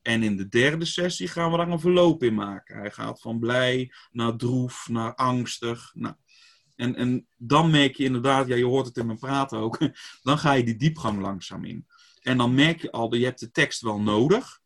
En 0.02 0.22
in 0.22 0.36
de 0.36 0.48
derde 0.48 0.84
sessie 0.84 1.28
gaan 1.28 1.50
we 1.50 1.56
daar 1.56 1.68
een 1.68 1.80
verloop 1.80 2.22
in 2.22 2.34
maken. 2.34 2.76
Hij 2.76 2.90
gaat 2.90 3.20
van 3.20 3.38
blij 3.38 3.92
naar 4.10 4.36
droef, 4.36 4.88
naar 4.88 5.14
angstig. 5.14 5.90
Nou, 5.94 6.14
en, 6.76 6.94
en 6.94 7.26
dan 7.36 7.70
merk 7.70 7.94
je 7.94 8.04
inderdaad, 8.04 8.46
ja, 8.46 8.56
je 8.56 8.64
hoort 8.64 8.86
het 8.86 8.96
in 8.96 9.06
mijn 9.06 9.18
praten 9.18 9.58
ook, 9.58 9.78
dan 10.22 10.38
ga 10.38 10.52
je 10.52 10.64
die 10.64 10.76
diepgang 10.76 11.20
langzaam 11.20 11.64
in. 11.64 11.86
En 12.20 12.38
dan 12.38 12.54
merk 12.54 12.82
je 12.82 12.90
al, 12.90 13.14
je 13.14 13.24
hebt 13.24 13.40
de 13.40 13.50
tekst 13.50 13.80
wel 13.80 14.00
nodig, 14.00 14.60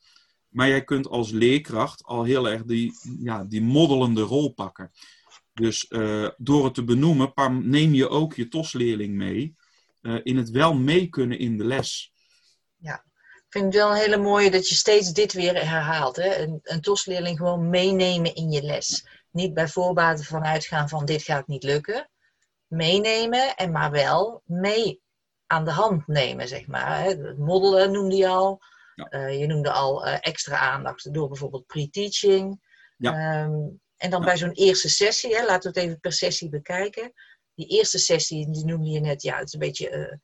maar 0.48 0.68
jij 0.68 0.84
kunt 0.84 1.08
als 1.08 1.30
leerkracht 1.30 2.04
al 2.04 2.24
heel 2.24 2.48
erg 2.48 2.64
die, 2.64 2.92
ja, 3.18 3.44
die 3.44 3.62
moddelende 3.62 4.22
rol 4.22 4.52
pakken. 4.52 4.90
Dus 5.52 5.86
uh, 5.88 6.28
door 6.36 6.64
het 6.64 6.74
te 6.74 6.84
benoemen, 6.84 7.32
neem 7.68 7.94
je 7.94 8.08
ook 8.08 8.34
je 8.34 8.48
TOS-leerling 8.48 9.14
mee 9.14 9.54
uh, 10.00 10.20
in 10.22 10.36
het 10.36 10.50
wel 10.50 10.74
mee 10.74 11.08
kunnen 11.08 11.38
in 11.38 11.56
de 11.56 11.64
les. 11.64 12.12
Ja, 12.76 13.04
vind 13.54 13.74
het 13.74 13.82
wel 13.82 13.90
een 13.90 14.02
hele 14.02 14.16
mooie 14.16 14.50
dat 14.50 14.68
je 14.68 14.74
steeds 14.74 15.12
dit 15.12 15.32
weer 15.32 15.68
herhaalt. 15.68 16.16
Hè? 16.16 16.36
Een, 16.36 16.60
een 16.62 16.80
TOS-leerling 16.80 17.38
gewoon 17.38 17.70
meenemen 17.70 18.34
in 18.34 18.50
je 18.50 18.62
les. 18.62 19.06
Niet 19.30 19.54
bij 19.54 19.68
voorbaat 19.68 20.24
vanuit 20.24 20.64
gaan 20.64 20.88
van 20.88 21.04
dit 21.04 21.22
gaat 21.22 21.46
niet 21.46 21.62
lukken. 21.62 22.10
Meenemen 22.66 23.54
en 23.56 23.72
maar 23.72 23.90
wel 23.90 24.42
mee 24.44 25.00
aan 25.46 25.64
de 25.64 25.70
hand 25.70 26.06
nemen, 26.06 26.48
zeg 26.48 26.66
maar. 26.66 27.02
Hè? 27.02 27.34
Moddelen 27.34 27.92
noemde 27.92 28.16
je 28.16 28.28
al. 28.28 28.60
Ja. 28.94 29.12
Uh, 29.12 29.38
je 29.38 29.46
noemde 29.46 29.70
al 29.70 30.06
uh, 30.06 30.16
extra 30.20 30.58
aandacht 30.58 31.14
door 31.14 31.28
bijvoorbeeld 31.28 31.66
pre-teaching. 31.66 32.60
Ja. 32.96 33.42
Um, 33.44 33.80
en 33.96 34.10
dan 34.10 34.20
ja. 34.20 34.26
bij 34.26 34.36
zo'n 34.36 34.52
eerste 34.52 34.88
sessie, 34.88 35.36
hè, 35.36 35.44
laten 35.44 35.72
we 35.72 35.78
het 35.78 35.88
even 35.88 36.00
per 36.00 36.12
sessie 36.12 36.48
bekijken. 36.48 37.12
Die 37.54 37.66
eerste 37.66 37.98
sessie, 37.98 38.50
die 38.50 38.64
noemde 38.64 38.90
je 38.90 39.00
net, 39.00 39.22
ja, 39.22 39.36
het 39.36 39.46
is 39.46 39.52
een 39.52 39.58
beetje 39.58 40.20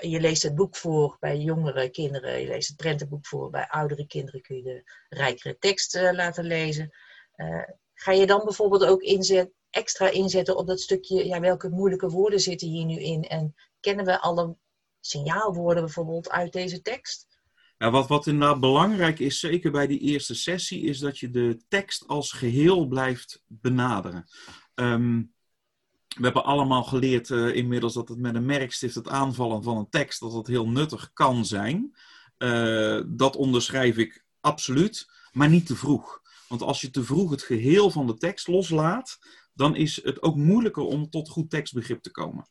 je 0.00 0.20
leest 0.20 0.42
het 0.42 0.54
boek 0.54 0.76
voor 0.76 1.16
bij 1.20 1.38
jongere 1.38 1.90
kinderen, 1.90 2.40
je 2.40 2.46
leest 2.46 2.68
het 2.68 2.76
prentenboek 2.76 3.26
voor 3.26 3.50
bij 3.50 3.68
oudere 3.68 4.06
kinderen, 4.06 4.42
kun 4.42 4.56
je 4.56 4.62
de 4.62 4.82
rijkere 5.08 5.58
tekst 5.58 5.96
uh, 5.96 6.12
laten 6.12 6.44
lezen. 6.44 6.90
Uh, 7.36 7.62
ga 7.94 8.12
je 8.12 8.26
dan 8.26 8.44
bijvoorbeeld 8.44 8.84
ook 8.84 9.02
inzet, 9.02 9.50
extra 9.70 10.08
inzetten 10.08 10.56
op 10.56 10.66
dat 10.66 10.80
stukje, 10.80 11.26
ja, 11.26 11.40
welke 11.40 11.68
moeilijke 11.68 12.08
woorden 12.08 12.40
zitten 12.40 12.68
hier 12.68 12.84
nu 12.84 13.00
in 13.00 13.22
en 13.22 13.54
kennen 13.80 14.04
we 14.04 14.20
alle 14.20 14.56
signaalwoorden 15.00 15.84
bijvoorbeeld 15.84 16.30
uit 16.30 16.52
deze 16.52 16.80
tekst? 16.80 17.28
Ja, 17.78 17.90
wat, 17.90 18.08
wat 18.08 18.26
inderdaad 18.26 18.60
belangrijk 18.60 19.18
is, 19.18 19.40
zeker 19.40 19.70
bij 19.70 19.86
die 19.86 20.00
eerste 20.00 20.34
sessie, 20.34 20.82
is 20.82 20.98
dat 20.98 21.18
je 21.18 21.30
de 21.30 21.60
tekst 21.68 22.06
als 22.06 22.32
geheel 22.32 22.86
blijft 22.86 23.42
benaderen. 23.46 24.26
Um, 24.74 25.34
we 26.16 26.24
hebben 26.24 26.44
allemaal 26.44 26.84
geleerd 26.84 27.28
uh, 27.28 27.54
inmiddels 27.54 27.94
dat 27.94 28.08
het 28.08 28.18
met 28.18 28.34
een 28.34 28.46
merkstift 28.46 28.94
het 28.94 29.08
aanvallen 29.08 29.62
van 29.62 29.76
een 29.76 29.90
tekst 29.90 30.20
dat 30.20 30.32
het 30.32 30.46
heel 30.46 30.68
nuttig 30.68 31.10
kan 31.12 31.46
zijn. 31.46 31.96
Uh, 32.38 33.00
dat 33.06 33.36
onderschrijf 33.36 33.96
ik 33.96 34.24
absoluut, 34.40 35.10
maar 35.32 35.48
niet 35.48 35.66
te 35.66 35.76
vroeg. 35.76 36.20
Want 36.48 36.62
als 36.62 36.80
je 36.80 36.90
te 36.90 37.04
vroeg 37.04 37.30
het 37.30 37.42
geheel 37.42 37.90
van 37.90 38.06
de 38.06 38.16
tekst 38.16 38.48
loslaat, 38.48 39.18
dan 39.54 39.76
is 39.76 40.02
het 40.02 40.22
ook 40.22 40.36
moeilijker 40.36 40.82
om 40.82 41.10
tot 41.10 41.28
goed 41.28 41.50
tekstbegrip 41.50 42.02
te 42.02 42.10
komen. 42.10 42.48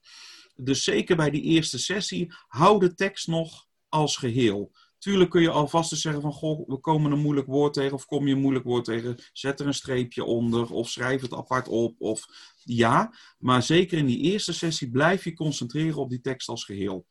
Dus 0.55 0.83
zeker 0.83 1.15
bij 1.15 1.29
die 1.29 1.41
eerste 1.41 1.79
sessie, 1.79 2.33
hou 2.47 2.79
de 2.79 2.93
tekst 2.93 3.27
nog 3.27 3.65
als 3.89 4.17
geheel. 4.17 4.71
Tuurlijk 4.99 5.29
kun 5.29 5.41
je 5.41 5.49
alvast 5.49 5.91
eens 5.91 6.01
zeggen 6.01 6.21
van, 6.21 6.31
goh, 6.31 6.67
we 6.67 6.77
komen 6.77 7.11
een 7.11 7.19
moeilijk 7.19 7.47
woord 7.47 7.73
tegen, 7.73 7.93
of 7.93 8.05
kom 8.05 8.27
je 8.27 8.33
een 8.33 8.41
moeilijk 8.41 8.65
woord 8.65 8.85
tegen, 8.85 9.15
zet 9.33 9.59
er 9.59 9.67
een 9.67 9.73
streepje 9.73 10.23
onder, 10.23 10.71
of 10.71 10.89
schrijf 10.89 11.21
het 11.21 11.33
apart 11.33 11.67
op, 11.67 12.01
of 12.01 12.25
ja. 12.63 13.13
Maar 13.37 13.63
zeker 13.63 13.97
in 13.97 14.05
die 14.05 14.19
eerste 14.19 14.53
sessie 14.53 14.89
blijf 14.89 15.23
je 15.23 15.33
concentreren 15.33 15.97
op 15.97 16.09
die 16.09 16.21
tekst 16.21 16.47
als 16.47 16.63
geheel. 16.63 17.05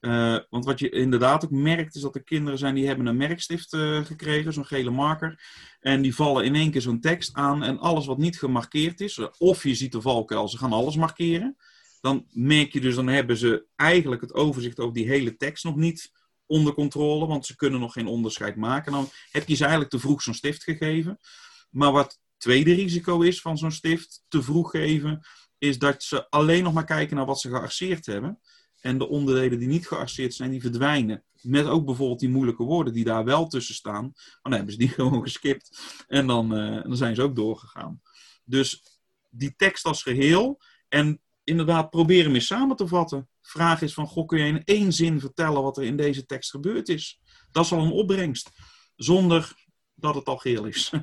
Uh, 0.00 0.38
want 0.50 0.64
wat 0.64 0.78
je 0.78 0.88
inderdaad 0.88 1.44
ook 1.44 1.50
merkt, 1.50 1.94
is 1.94 2.00
dat 2.00 2.14
er 2.14 2.24
kinderen 2.24 2.58
zijn 2.58 2.74
die 2.74 2.86
hebben 2.86 3.06
een 3.06 3.16
merkstift 3.16 3.72
uh, 3.72 4.04
gekregen, 4.04 4.52
zo'n 4.52 4.66
gele 4.66 4.90
marker. 4.90 5.42
En 5.80 6.02
die 6.02 6.14
vallen 6.14 6.44
in 6.44 6.54
één 6.54 6.70
keer 6.70 6.80
zo'n 6.80 7.00
tekst 7.00 7.34
aan 7.34 7.62
en 7.62 7.78
alles 7.78 8.06
wat 8.06 8.18
niet 8.18 8.38
gemarkeerd 8.38 9.00
is, 9.00 9.18
of 9.38 9.62
je 9.62 9.74
ziet 9.74 9.92
de 9.92 10.00
valkuil, 10.00 10.48
ze 10.48 10.58
gaan 10.58 10.72
alles 10.72 10.96
markeren. 10.96 11.56
Dan 12.00 12.26
merk 12.30 12.72
je 12.72 12.80
dus, 12.80 12.94
dan 12.94 13.06
hebben 13.06 13.36
ze 13.36 13.66
eigenlijk 13.76 14.20
het 14.20 14.34
overzicht 14.34 14.80
over 14.80 14.94
die 14.94 15.08
hele 15.08 15.36
tekst 15.36 15.64
nog 15.64 15.76
niet 15.76 16.12
onder 16.46 16.74
controle, 16.74 17.26
want 17.26 17.46
ze 17.46 17.56
kunnen 17.56 17.80
nog 17.80 17.92
geen 17.92 18.06
onderscheid 18.06 18.56
maken. 18.56 18.92
Dan 18.92 19.08
heb 19.30 19.48
je 19.48 19.54
ze 19.54 19.62
eigenlijk 19.62 19.92
te 19.92 19.98
vroeg 19.98 20.22
zo'n 20.22 20.34
stift 20.34 20.62
gegeven. 20.62 21.18
Maar 21.70 21.92
wat 21.92 22.20
tweede 22.36 22.74
risico 22.74 23.20
is 23.20 23.40
van 23.40 23.58
zo'n 23.58 23.72
stift, 23.72 24.24
te 24.28 24.42
vroeg 24.42 24.70
geven, 24.70 25.26
is 25.58 25.78
dat 25.78 26.02
ze 26.02 26.30
alleen 26.30 26.62
nog 26.62 26.72
maar 26.72 26.84
kijken 26.84 27.16
naar 27.16 27.26
wat 27.26 27.40
ze 27.40 27.48
gearseerd 27.48 28.06
hebben. 28.06 28.40
En 28.80 28.98
de 28.98 29.08
onderdelen 29.08 29.58
die 29.58 29.68
niet 29.68 29.88
gearseerd 29.88 30.34
zijn, 30.34 30.50
die 30.50 30.60
verdwijnen. 30.60 31.24
Met 31.40 31.66
ook 31.66 31.84
bijvoorbeeld 31.84 32.20
die 32.20 32.28
moeilijke 32.28 32.62
woorden 32.62 32.92
die 32.92 33.04
daar 33.04 33.24
wel 33.24 33.46
tussen 33.46 33.74
staan. 33.74 34.02
Maar 34.14 34.38
dan 34.42 34.52
hebben 34.52 34.72
ze 34.72 34.78
die 34.78 34.88
gewoon 34.98 35.22
geskipt. 35.22 35.78
En 36.08 36.26
dan, 36.26 36.58
uh, 36.58 36.82
dan 36.82 36.96
zijn 36.96 37.14
ze 37.14 37.22
ook 37.22 37.36
doorgegaan. 37.36 38.02
Dus 38.44 38.82
die 39.30 39.54
tekst 39.56 39.84
als 39.84 40.02
geheel. 40.02 40.60
En 40.88 41.20
inderdaad, 41.44 41.90
probeer 41.90 42.24
hem 42.24 42.34
eens 42.34 42.46
samen 42.46 42.76
te 42.76 42.86
vatten. 42.86 43.28
Vraag 43.46 43.82
is 43.82 43.94
van, 43.94 44.06
goh, 44.06 44.26
kun 44.26 44.38
je 44.38 44.46
in 44.46 44.64
één 44.64 44.92
zin 44.92 45.20
vertellen 45.20 45.62
wat 45.62 45.76
er 45.76 45.84
in 45.84 45.96
deze 45.96 46.26
tekst 46.26 46.50
gebeurd 46.50 46.88
is? 46.88 47.20
Dat 47.50 47.64
is 47.64 47.72
al 47.72 47.78
een 47.78 47.92
opbrengst. 47.92 48.50
Zonder 48.96 49.52
dat 49.94 50.14
het 50.14 50.26
al 50.26 50.36
geheel 50.36 50.64
is. 50.64 50.90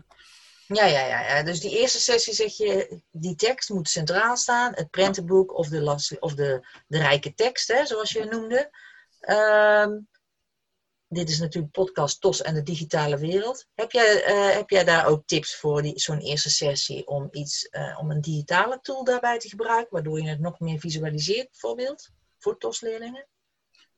Ja, 0.73 0.85
ja, 0.85 1.05
ja, 1.05 1.21
ja. 1.21 1.43
Dus 1.43 1.59
die 1.59 1.79
eerste 1.79 1.99
sessie 1.99 2.33
zeg 2.33 2.57
je, 2.57 3.01
die 3.11 3.35
tekst 3.35 3.69
moet 3.69 3.89
centraal 3.89 4.37
staan. 4.37 4.71
Het 4.75 4.89
prentenboek 4.89 5.57
of 5.57 5.67
de, 5.67 5.81
last, 5.81 6.19
of 6.19 6.33
de, 6.35 6.67
de 6.87 6.97
rijke 6.97 7.33
tekst, 7.33 7.67
hè, 7.67 7.85
zoals 7.85 8.11
je 8.11 8.25
noemde. 8.25 8.69
Ehm, 9.19 9.99
dit 11.07 11.29
is 11.29 11.39
natuurlijk 11.39 11.73
podcast 11.73 12.21
TOS 12.21 12.41
en 12.41 12.53
de 12.53 12.63
digitale 12.63 13.17
wereld. 13.17 13.67
Heb 13.73 13.91
jij, 13.91 14.29
uh, 14.29 14.55
heb 14.55 14.69
jij 14.69 14.83
daar 14.83 15.05
ook 15.05 15.23
tips 15.25 15.55
voor 15.55 15.91
zo'n 15.93 16.19
eerste 16.19 16.49
sessie 16.49 17.07
om, 17.07 17.27
iets, 17.31 17.67
uh, 17.71 17.97
om 17.99 18.11
een 18.11 18.21
digitale 18.21 18.79
tool 18.81 19.03
daarbij 19.03 19.39
te 19.39 19.49
gebruiken, 19.49 19.93
waardoor 19.93 20.21
je 20.21 20.29
het 20.29 20.39
nog 20.39 20.59
meer 20.59 20.79
visualiseert, 20.79 21.49
bijvoorbeeld, 21.49 22.09
voor 22.41 22.57
TOS-leerlingen? 22.57 23.27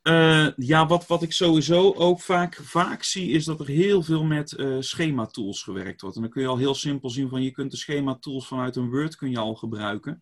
Uh, 0.03 0.47
ja, 0.55 0.87
wat, 0.87 1.07
wat 1.07 1.23
ik 1.23 1.31
sowieso 1.31 1.93
ook 1.93 2.21
vaak, 2.21 2.55
vaak 2.55 3.03
zie, 3.03 3.31
is 3.31 3.45
dat 3.45 3.59
er 3.59 3.67
heel 3.67 4.01
veel 4.01 4.23
met 4.23 4.51
uh, 4.51 4.75
schema-tools 4.79 5.63
gewerkt 5.63 6.01
wordt. 6.01 6.15
En 6.15 6.21
dan 6.21 6.31
kun 6.31 6.41
je 6.41 6.47
al 6.47 6.57
heel 6.57 6.75
simpel 6.75 7.09
zien 7.09 7.29
van 7.29 7.41
je 7.43 7.51
kunt 7.51 7.71
de 7.71 7.77
schema-tools 7.77 8.47
vanuit 8.47 8.75
een 8.75 8.89
Word 8.89 9.15
kun 9.15 9.29
je 9.29 9.37
al 9.37 9.55
gebruiken. 9.55 10.21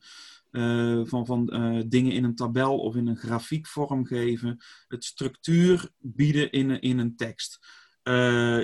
Uh, 0.51 1.01
van 1.03 1.25
van 1.25 1.45
dingen 1.87 2.11
in 2.11 2.23
een 2.23 2.35
tabel 2.35 2.79
of 2.79 2.95
in 2.95 3.07
een 3.07 3.17
grafiek 3.17 3.67
vormgeven. 3.67 4.63
Het 4.87 5.03
structuur 5.03 5.89
bieden 5.97 6.51
in, 6.51 6.81
in 6.81 6.99
een 6.99 7.15
tekst. 7.15 7.59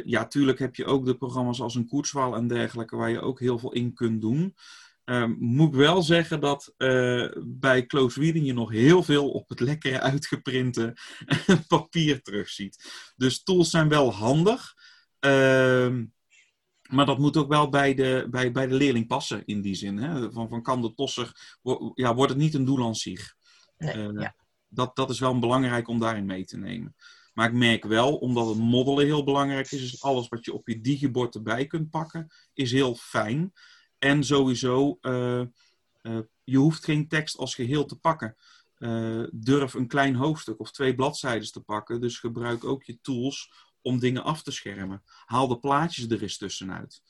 ja, 0.05 0.27
tuurlijk 0.27 0.59
heb 0.59 0.75
je 0.75 0.85
ook 0.85 1.05
de 1.05 1.17
programma's 1.17 1.61
als 1.61 1.75
een 1.75 1.87
Koetswaal 1.87 2.35
en 2.35 2.47
dergelijke, 2.47 2.95
waar 2.95 3.09
je 3.09 3.21
ook 3.21 3.39
heel 3.39 3.59
veel 3.59 3.73
in 3.73 3.93
kunt 3.93 4.21
doen. 4.21 4.55
Um, 5.09 5.37
moet 5.39 5.67
ik 5.67 5.73
wel 5.73 6.01
zeggen 6.01 6.39
dat 6.39 6.73
uh, 6.77 7.31
bij 7.45 7.85
close 7.85 8.19
reading 8.19 8.45
je 8.45 8.53
nog 8.53 8.71
heel 8.71 9.03
veel 9.03 9.29
op 9.29 9.49
het 9.49 9.59
lekkere 9.59 9.99
uitgeprinte 9.99 10.97
papier 11.67 12.21
terugziet. 12.21 12.91
Dus 13.15 13.43
tools 13.43 13.69
zijn 13.69 13.89
wel 13.89 14.13
handig. 14.13 14.73
Uh, 15.19 15.97
maar 16.89 17.05
dat 17.05 17.17
moet 17.17 17.37
ook 17.37 17.49
wel 17.49 17.69
bij 17.69 17.93
de, 17.93 18.27
bij, 18.29 18.51
bij 18.51 18.67
de 18.67 18.75
leerling 18.75 19.07
passen 19.07 19.45
in 19.45 19.61
die 19.61 19.75
zin. 19.75 19.97
Hè? 19.97 20.31
Van, 20.31 20.49
van 20.49 20.61
kan 20.61 20.81
de 20.81 20.93
tosser, 20.93 21.57
ja, 21.93 22.15
wordt 22.15 22.31
het 22.31 22.41
niet 22.41 22.53
een 22.53 22.65
doel 22.65 22.85
aan 22.85 22.95
zich. 22.95 23.35
Nee, 23.77 23.97
uh, 23.97 24.21
ja. 24.21 24.35
dat, 24.67 24.95
dat 24.95 25.09
is 25.09 25.19
wel 25.19 25.39
belangrijk 25.39 25.87
om 25.87 25.99
daarin 25.99 26.25
mee 26.25 26.45
te 26.45 26.57
nemen. 26.57 26.95
Maar 27.33 27.47
ik 27.47 27.55
merk 27.55 27.85
wel, 27.85 28.15
omdat 28.15 28.47
het 28.47 28.57
moddelen 28.57 29.05
heel 29.05 29.23
belangrijk 29.23 29.71
is, 29.71 29.81
is 29.81 30.01
alles 30.01 30.27
wat 30.27 30.45
je 30.45 30.53
op 30.53 30.67
je 30.67 30.81
digibord 30.81 31.35
erbij 31.35 31.67
kunt 31.67 31.89
pakken, 31.89 32.27
is 32.53 32.71
heel 32.71 32.95
fijn. 32.95 33.53
En 33.99 34.23
sowieso, 34.23 34.97
uh, 35.01 35.41
uh, 36.01 36.19
je 36.43 36.57
hoeft 36.57 36.83
geen 36.83 37.07
tekst 37.07 37.37
als 37.37 37.55
geheel 37.55 37.85
te 37.85 37.99
pakken. 37.99 38.35
Uh, 38.77 39.27
durf 39.31 39.73
een 39.73 39.87
klein 39.87 40.15
hoofdstuk 40.15 40.59
of 40.59 40.71
twee 40.71 40.95
bladzijden 40.95 41.51
te 41.51 41.61
pakken. 41.61 42.01
Dus 42.01 42.19
gebruik 42.19 42.63
ook 42.63 42.83
je 42.83 43.01
tools 43.01 43.51
om 43.81 43.99
dingen 43.99 44.23
af 44.23 44.43
te 44.43 44.51
schermen. 44.51 45.03
Haal 45.25 45.47
de 45.47 45.59
plaatjes 45.59 46.09
er 46.09 46.21
eens 46.21 46.37
tussenuit. 46.37 47.01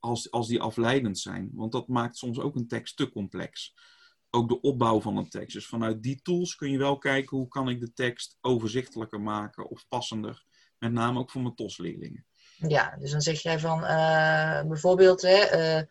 als, 0.00 0.30
als 0.30 0.48
die 0.48 0.60
afleidend 0.60 1.18
zijn. 1.18 1.50
Want 1.52 1.72
dat 1.72 1.88
maakt 1.88 2.16
soms 2.16 2.38
ook 2.38 2.56
een 2.56 2.68
tekst 2.68 2.96
te 2.96 3.10
complex. 3.10 3.74
Ook 4.30 4.48
de 4.48 4.60
opbouw 4.60 5.00
van 5.00 5.16
een 5.16 5.28
tekst. 5.28 5.54
Dus 5.54 5.66
vanuit 5.66 6.02
die 6.02 6.22
tools 6.22 6.54
kun 6.54 6.70
je 6.70 6.78
wel 6.78 6.98
kijken 6.98 7.36
hoe 7.36 7.48
kan 7.48 7.68
ik 7.68 7.80
de 7.80 7.92
tekst 7.92 8.38
overzichtelijker 8.40 9.20
maken 9.20 9.68
of 9.68 9.88
passender. 9.88 10.44
Met 10.78 10.92
name 10.92 11.18
ook 11.18 11.30
voor 11.30 11.42
mijn 11.42 11.54
TOS-leerlingen. 11.54 12.26
Ja, 12.56 12.96
dus 12.98 13.10
dan 13.10 13.20
zeg 13.20 13.40
jij 13.40 13.58
van 13.58 13.82
uh, 13.82 14.62
bijvoorbeeld, 14.62 15.22
hè, 15.22 15.76
uh, 15.76 15.82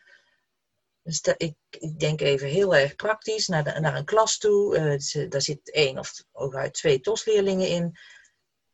ik, 1.37 1.55
ik, 1.69 1.99
denk 1.99 2.21
even 2.21 2.47
heel 2.47 2.75
erg 2.75 2.95
praktisch 2.95 3.47
naar, 3.47 3.63
de, 3.63 3.79
naar 3.79 3.95
een 3.95 4.05
klas 4.05 4.37
toe. 4.37 4.77
Uh, 4.77 5.29
daar 5.29 5.41
zit 5.41 5.71
één 5.71 5.99
of 5.99 6.23
hooguit 6.31 6.73
twee 6.73 6.99
TOS-leerlingen 6.99 7.67
in. 7.67 7.97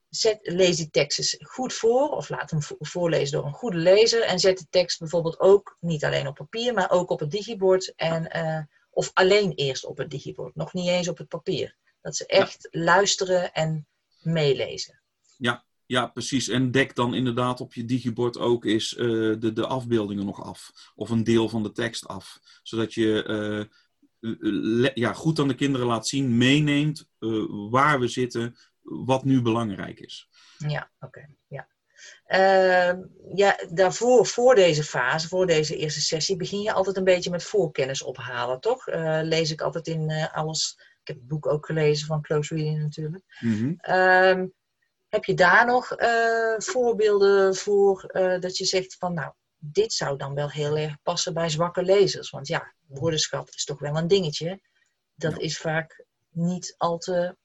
Zet, 0.10 0.40
lees 0.42 0.76
die 0.76 0.90
tekst 0.90 1.20
eens 1.20 1.38
goed 1.40 1.74
voor, 1.74 2.10
of 2.10 2.30
laat 2.30 2.52
hem 2.52 2.62
voorlezen 2.80 3.38
door 3.38 3.46
een 3.46 3.54
goede 3.54 3.78
lezer. 3.78 4.22
En 4.22 4.40
zet 4.40 4.58
de 4.58 4.68
tekst 4.70 5.00
bijvoorbeeld 5.00 5.40
ook 5.40 5.78
niet 5.80 6.06
alleen 6.06 6.28
op 6.28 6.36
papier, 6.36 6.74
maar 6.74 6.92
ook 6.92 7.10
op 7.10 7.20
het 7.20 7.32
digibord. 7.32 7.94
En, 7.96 8.68
of 8.90 9.12
alleen 9.14 9.52
eerst 9.52 9.86
op 9.86 9.98
het 9.98 10.10
digibord, 10.10 10.56
nog 10.56 10.74
niet 10.74 10.88
eens 10.88 11.08
op 11.08 11.18
het 11.18 11.28
papier. 11.28 11.76
Dat 12.02 12.16
ze 12.16 12.26
echt 12.26 12.68
ja. 12.72 12.84
luisteren 12.84 13.54
en 13.54 13.88
meelezen. 14.22 15.02
Ja, 15.38 15.66
ja, 15.90 16.08
precies. 16.08 16.48
En 16.48 16.72
dek 16.72 16.96
dan 16.96 17.14
inderdaad 17.14 17.62
op 17.62 17.74
je 17.74 17.86
digibord 17.86 18.38
ook 18.38 18.66
eens 18.66 18.98
uh, 18.98 19.36
de, 19.40 19.54
de 19.54 19.68
afbeeldingen 19.68 20.26
nog 20.26 20.44
af. 20.44 20.72
Of 20.96 21.10
een 21.10 21.24
deel 21.24 21.50
van 21.50 21.64
de 21.64 21.72
tekst 21.72 22.08
af. 22.08 22.40
Zodat 22.64 22.94
je 22.94 23.68
uh, 24.20 24.88
ja, 24.94 25.14
goed 25.14 25.40
aan 25.40 25.48
de 25.48 25.56
kinderen 25.56 25.88
laat 25.88 26.08
zien, 26.08 26.38
meeneemt 26.38 27.08
uh, 27.20 27.46
waar 27.70 28.00
we 28.00 28.08
zitten, 28.08 28.56
wat 28.82 29.24
nu 29.24 29.42
belangrijk 29.42 30.00
is. 30.00 30.30
Ja, 30.58 30.92
oké. 31.00 31.06
Okay. 31.06 31.36
Ja. 31.48 31.68
Uh, 32.28 33.04
ja, 33.36 33.60
daarvoor, 33.70 34.26
voor 34.26 34.56
deze 34.56 34.84
fase, 34.84 35.28
voor 35.28 35.46
deze 35.46 35.78
eerste 35.78 36.02
sessie, 36.02 36.36
begin 36.36 36.62
je 36.62 36.74
altijd 36.74 36.98
een 36.98 37.04
beetje 37.04 37.30
met 37.30 37.44
voorkennis 37.44 38.04
ophalen, 38.04 38.60
toch? 38.60 38.86
Lees 39.22 39.52
ik 39.52 39.62
altijd 39.62 39.88
in 39.88 40.30
alles. 40.32 40.76
Ik 40.78 41.08
heb 41.08 41.16
het 41.16 41.28
boek 41.28 41.48
ook 41.48 41.66
gelezen 41.66 42.08
van 42.08 42.22
Close 42.22 42.56
Reading 42.56 42.80
natuurlijk. 42.80 43.24
Mm 43.40 43.54
-hmm. 43.54 43.78
Heb 45.10 45.26
je 45.26 45.34
daar 45.34 45.66
nog 45.66 46.00
uh, 46.00 46.56
voorbeelden 46.58 47.56
voor 47.56 48.10
uh, 48.14 48.40
dat 48.40 48.58
je 48.58 48.66
zegt 48.66 48.96
van 48.96 49.14
nou, 49.14 49.34
dit 49.58 49.94
zou 49.94 50.18
dan 50.18 50.34
wel 50.34 50.50
heel 50.50 50.78
erg 50.78 51.02
passen 51.04 51.34
bij 51.34 51.50
zwakke 51.50 51.84
lezers? 51.84 52.30
Want 52.30 52.48
ja, 52.48 52.74
woordenschat 52.88 53.54
is 53.56 53.64
toch 53.64 53.80
wel 53.80 53.98
een 53.98 54.08
dingetje. 54.08 54.62
Dat 55.16 55.32
ja. 55.32 55.40
is 55.40 55.58
vaak 55.58 56.06
niet 56.30 56.76
al 56.78 56.98
te, 56.98 57.38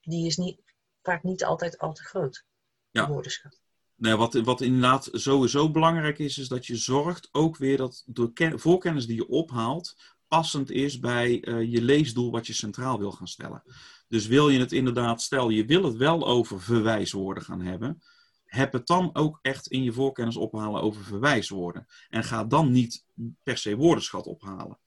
die 0.00 0.26
is 0.26 0.36
niet, 0.36 0.60
vaak 1.02 1.22
niet 1.22 1.44
altijd 1.44 1.78
al 1.78 1.92
te 1.92 2.02
groot. 2.02 2.44
Ja. 2.90 3.08
Woordenschat. 3.08 3.60
Nee, 3.94 4.16
wat, 4.16 4.34
wat 4.34 4.60
inderdaad 4.60 5.08
sowieso 5.12 5.70
belangrijk 5.70 6.18
is, 6.18 6.38
is 6.38 6.48
dat 6.48 6.66
je 6.66 6.76
zorgt 6.76 7.28
ook 7.32 7.56
weer 7.56 7.76
dat 7.76 8.02
de 8.06 8.52
voorkennis 8.54 9.06
die 9.06 9.16
je 9.16 9.28
ophaalt, 9.28 9.96
passend 10.28 10.70
is 10.70 10.98
bij 10.98 11.46
uh, 11.46 11.72
je 11.72 11.82
leesdoel 11.82 12.30
wat 12.30 12.46
je 12.46 12.52
centraal 12.52 12.98
wil 12.98 13.12
gaan 13.12 13.28
stellen. 13.28 13.62
Dus 14.08 14.26
wil 14.26 14.48
je 14.48 14.58
het 14.58 14.72
inderdaad, 14.72 15.22
stel 15.22 15.48
je 15.48 15.64
wil 15.64 15.84
het 15.84 15.96
wel 15.96 16.26
over 16.26 16.60
verwijswoorden 16.60 17.42
gaan 17.42 17.60
hebben, 17.60 18.02
heb 18.44 18.72
het 18.72 18.86
dan 18.86 19.10
ook 19.12 19.38
echt 19.42 19.66
in 19.66 19.82
je 19.82 19.92
voorkennis 19.92 20.36
ophalen 20.36 20.82
over 20.82 21.04
verwijswoorden. 21.04 21.86
En 22.08 22.24
ga 22.24 22.44
dan 22.44 22.70
niet 22.70 23.04
per 23.42 23.58
se 23.58 23.76
woordenschat 23.76 24.26
ophalen. 24.26 24.78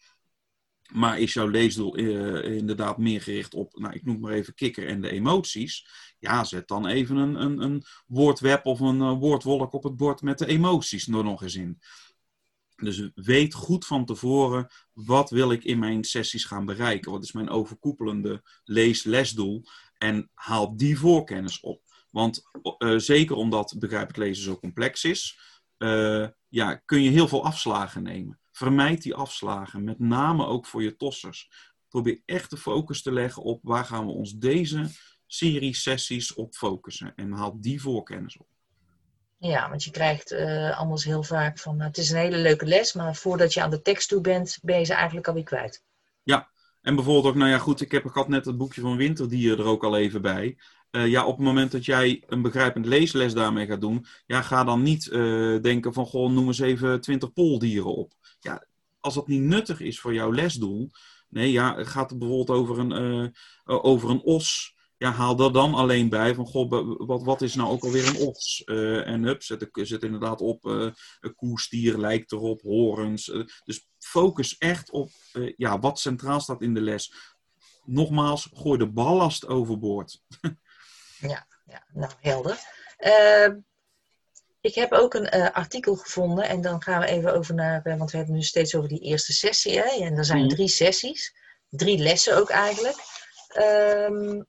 Maar 0.92 1.20
is 1.20 1.34
jouw 1.34 1.48
leesdoel 1.48 1.98
uh, 1.98 2.58
inderdaad 2.58 2.98
meer 2.98 3.22
gericht 3.22 3.54
op, 3.54 3.78
nou, 3.78 3.94
ik 3.94 4.06
noem 4.06 4.20
maar 4.20 4.32
even 4.32 4.54
kikker 4.54 4.88
en 4.88 5.02
de 5.02 5.10
emoties? 5.10 5.88
Ja, 6.20 6.44
zet 6.44 6.68
dan 6.68 6.88
even 6.88 7.16
een, 7.16 7.42
een, 7.42 7.62
een 7.62 7.84
woordweb 8.08 8.66
of 8.66 8.80
een 8.80 9.00
uh, 9.00 9.20
woordwolk 9.20 9.74
op 9.74 9.84
het 9.84 9.96
bord 9.96 10.22
met 10.22 10.38
de 10.38 10.46
emoties 10.46 11.08
er 11.08 11.24
nog 11.24 11.44
eens 11.44 11.56
in. 11.56 11.80
Dus 12.84 13.10
weet 13.16 13.54
goed 13.54 13.86
van 13.86 14.06
tevoren 14.06 14.68
wat 14.94 15.30
wil 15.30 15.52
ik 15.52 15.64
in 15.64 15.80
mijn 15.80 16.04
sessies 16.04 16.46
gaan 16.46 16.66
bereiken. 16.66 17.12
Wat 17.12 17.24
is 17.24 17.32
mijn 17.32 17.50
overkoepelende 17.50 18.42
lees-lesdoel? 18.64 19.64
En 19.98 20.30
haal 20.34 20.78
die 20.78 21.00
voorkennis 21.00 21.60
op. 21.60 21.82
Want 22.10 22.42
uh, 22.80 22.98
zeker 22.98 23.36
omdat 23.36 23.76
begrijpelijk 23.80 24.18
lezen 24.18 24.44
zo 24.44 24.60
complex 24.60 25.04
is, 25.04 25.40
uh, 25.78 26.28
ja, 26.48 26.76
kun 26.76 27.02
je 27.02 27.10
heel 27.10 27.28
veel 27.28 27.46
afslagen 27.46 28.04
nemen. 28.04 28.40
Vermijd 28.52 29.02
die 29.02 29.16
afslagen, 29.16 29.84
met 29.84 30.00
name 30.00 30.46
ook 30.46 30.66
voor 30.66 30.84
je 30.84 30.96
tossers. 30.96 31.50
Probeer 31.88 32.22
echt 32.26 32.50
de 32.50 32.58
focus 32.58 33.02
te 33.02 33.12
leggen 33.12 33.44
op 33.44 33.60
waar 33.64 33.86
gaan 33.86 34.06
we 34.06 34.12
ons 34.12 34.34
deze 34.34 34.90
serie 35.28 35.76
sessies 35.76 36.34
op 36.34 36.56
focussen. 36.56 37.16
En 37.16 37.32
haal 37.32 37.62
die 37.62 37.82
voorkennis 37.82 38.38
op. 38.38 38.48
Ja, 39.42 39.70
want 39.70 39.84
je 39.84 39.92
krijgt 39.92 40.32
uh, 40.32 40.80
anders 40.80 41.04
heel 41.04 41.24
vaak 41.24 41.60
van, 41.60 41.76
nou, 41.76 41.88
het 41.88 41.98
is 41.98 42.10
een 42.10 42.18
hele 42.18 42.38
leuke 42.38 42.66
les, 42.66 42.94
maar 42.94 43.16
voordat 43.16 43.54
je 43.54 43.62
aan 43.62 43.70
de 43.70 43.82
tekst 43.82 44.10
toe 44.10 44.22
bent, 44.22 44.60
ben 44.62 44.80
je 44.80 44.86
ze 44.86 44.94
eigenlijk 44.94 45.28
alweer 45.28 45.44
kwijt. 45.44 45.84
Ja, 46.24 46.50
en 46.82 46.96
bijvoorbeeld 46.96 47.26
ook, 47.26 47.36
nou 47.36 47.50
ja 47.50 47.58
goed, 47.58 47.82
ik 47.82 47.92
heb 47.92 48.06
ik 48.06 48.14
had 48.14 48.28
net 48.28 48.46
het 48.46 48.58
boekje 48.58 48.82
van 48.82 48.98
Winterdier 48.98 49.60
er 49.60 49.66
ook 49.66 49.84
al 49.84 49.98
even 49.98 50.22
bij. 50.22 50.58
Uh, 50.92 51.08
ja, 51.08 51.26
op 51.26 51.38
het 51.38 51.46
moment 51.46 51.72
dat 51.72 51.86
jij 51.86 52.24
een 52.28 52.42
begrijpend 52.42 52.86
leesles 52.86 53.34
daarmee 53.34 53.66
gaat 53.66 53.82
doen, 53.82 54.06
ja, 54.26 54.42
ga 54.42 54.64
dan 54.64 54.82
niet 54.82 55.06
uh, 55.06 55.62
denken 55.62 55.94
van, 55.94 56.06
goh, 56.06 56.32
noem 56.32 56.48
eens 56.48 56.60
even 56.60 57.02
20 57.02 57.34
pooldieren 57.34 57.96
op. 57.96 58.14
Ja, 58.40 58.66
als 59.00 59.14
dat 59.14 59.28
niet 59.28 59.42
nuttig 59.42 59.80
is 59.80 60.00
voor 60.00 60.14
jouw 60.14 60.32
lesdoel, 60.32 60.90
nee, 61.30 61.52
ja, 61.52 61.84
gaat 61.84 62.10
het 62.10 62.20
bijvoorbeeld 62.20 62.58
over 62.60 62.80
een, 62.80 63.34
over 63.66 64.10
een 64.10 64.22
os 64.24 64.76
ja, 65.02 65.12
haal 65.12 65.40
er 65.40 65.54
dan 65.54 65.74
alleen 65.74 66.10
bij 66.10 66.36
van, 66.36 66.46
goh, 66.46 66.96
wat, 67.08 67.24
wat 67.24 67.42
is 67.42 67.56
nou 67.56 67.70
ook 67.70 67.84
alweer 67.84 68.08
een 68.08 68.28
os? 68.28 68.62
Uh, 68.66 69.08
en 69.08 69.24
up, 69.24 69.44
zet, 69.44 69.70
zet 69.72 70.04
inderdaad 70.04 70.42
op, 70.42 70.66
uh, 70.66 70.92
een 71.20 71.36
koestier 71.36 71.98
lijkt 71.98 72.32
erop, 72.32 72.62
horens. 72.62 73.28
Uh, 73.28 73.46
dus 73.64 73.88
focus 74.00 74.58
echt 74.58 74.92
op 74.92 75.10
ja, 75.58 75.80
wat 75.80 76.00
centraal 76.00 76.40
staat 76.40 76.62
in 76.62 76.74
de 76.74 76.82
les. 76.82 77.14
Nogmaals, 77.86 78.50
gooi 78.54 78.78
de 78.78 78.92
ballast 78.92 79.48
overboord. 79.48 80.22
ja, 81.32 81.48
ja, 81.66 81.86
nou 81.94 82.12
helder. 82.20 82.60
Ehm, 82.98 83.58
ik 84.60 84.76
heb 84.76 84.92
ook 84.92 85.14
een 85.14 85.30
artikel 85.52 85.96
gevonden 85.96 86.48
en 86.48 86.62
dan 86.62 86.82
gaan 86.82 87.00
we 87.00 87.08
even 87.08 87.34
over 87.34 87.56
naar, 87.56 87.82
want 87.84 88.12
we 88.12 88.18
hebben 88.18 88.36
nu 88.36 88.44
steeds 88.44 88.76
over 88.76 88.90
die 88.90 89.02
eerste 89.02 89.34
sessie. 89.34 89.80
Hè? 89.80 90.06
En 90.06 90.18
er 90.18 90.26
zijn 90.26 90.46
mhm. 90.46 90.56
drie 90.56 90.68
sessies, 90.68 91.36
drie 91.70 91.98
lessen 91.98 92.38
ook 92.38 92.50
eigenlijk. 92.50 92.98
Um, 93.58 94.48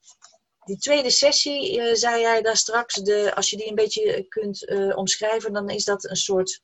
die 0.64 0.78
tweede 0.78 1.10
sessie, 1.10 1.78
uh, 1.78 1.94
zei 1.94 2.20
jij 2.20 2.42
daar 2.42 2.56
straks, 2.56 2.94
de, 2.94 3.34
als 3.34 3.50
je 3.50 3.56
die 3.56 3.68
een 3.68 3.74
beetje 3.74 4.26
kunt 4.28 4.62
uh, 4.62 4.96
omschrijven, 4.96 5.52
dan 5.52 5.68
is 5.68 5.84
dat 5.84 6.04
een 6.10 6.16
soort 6.16 6.60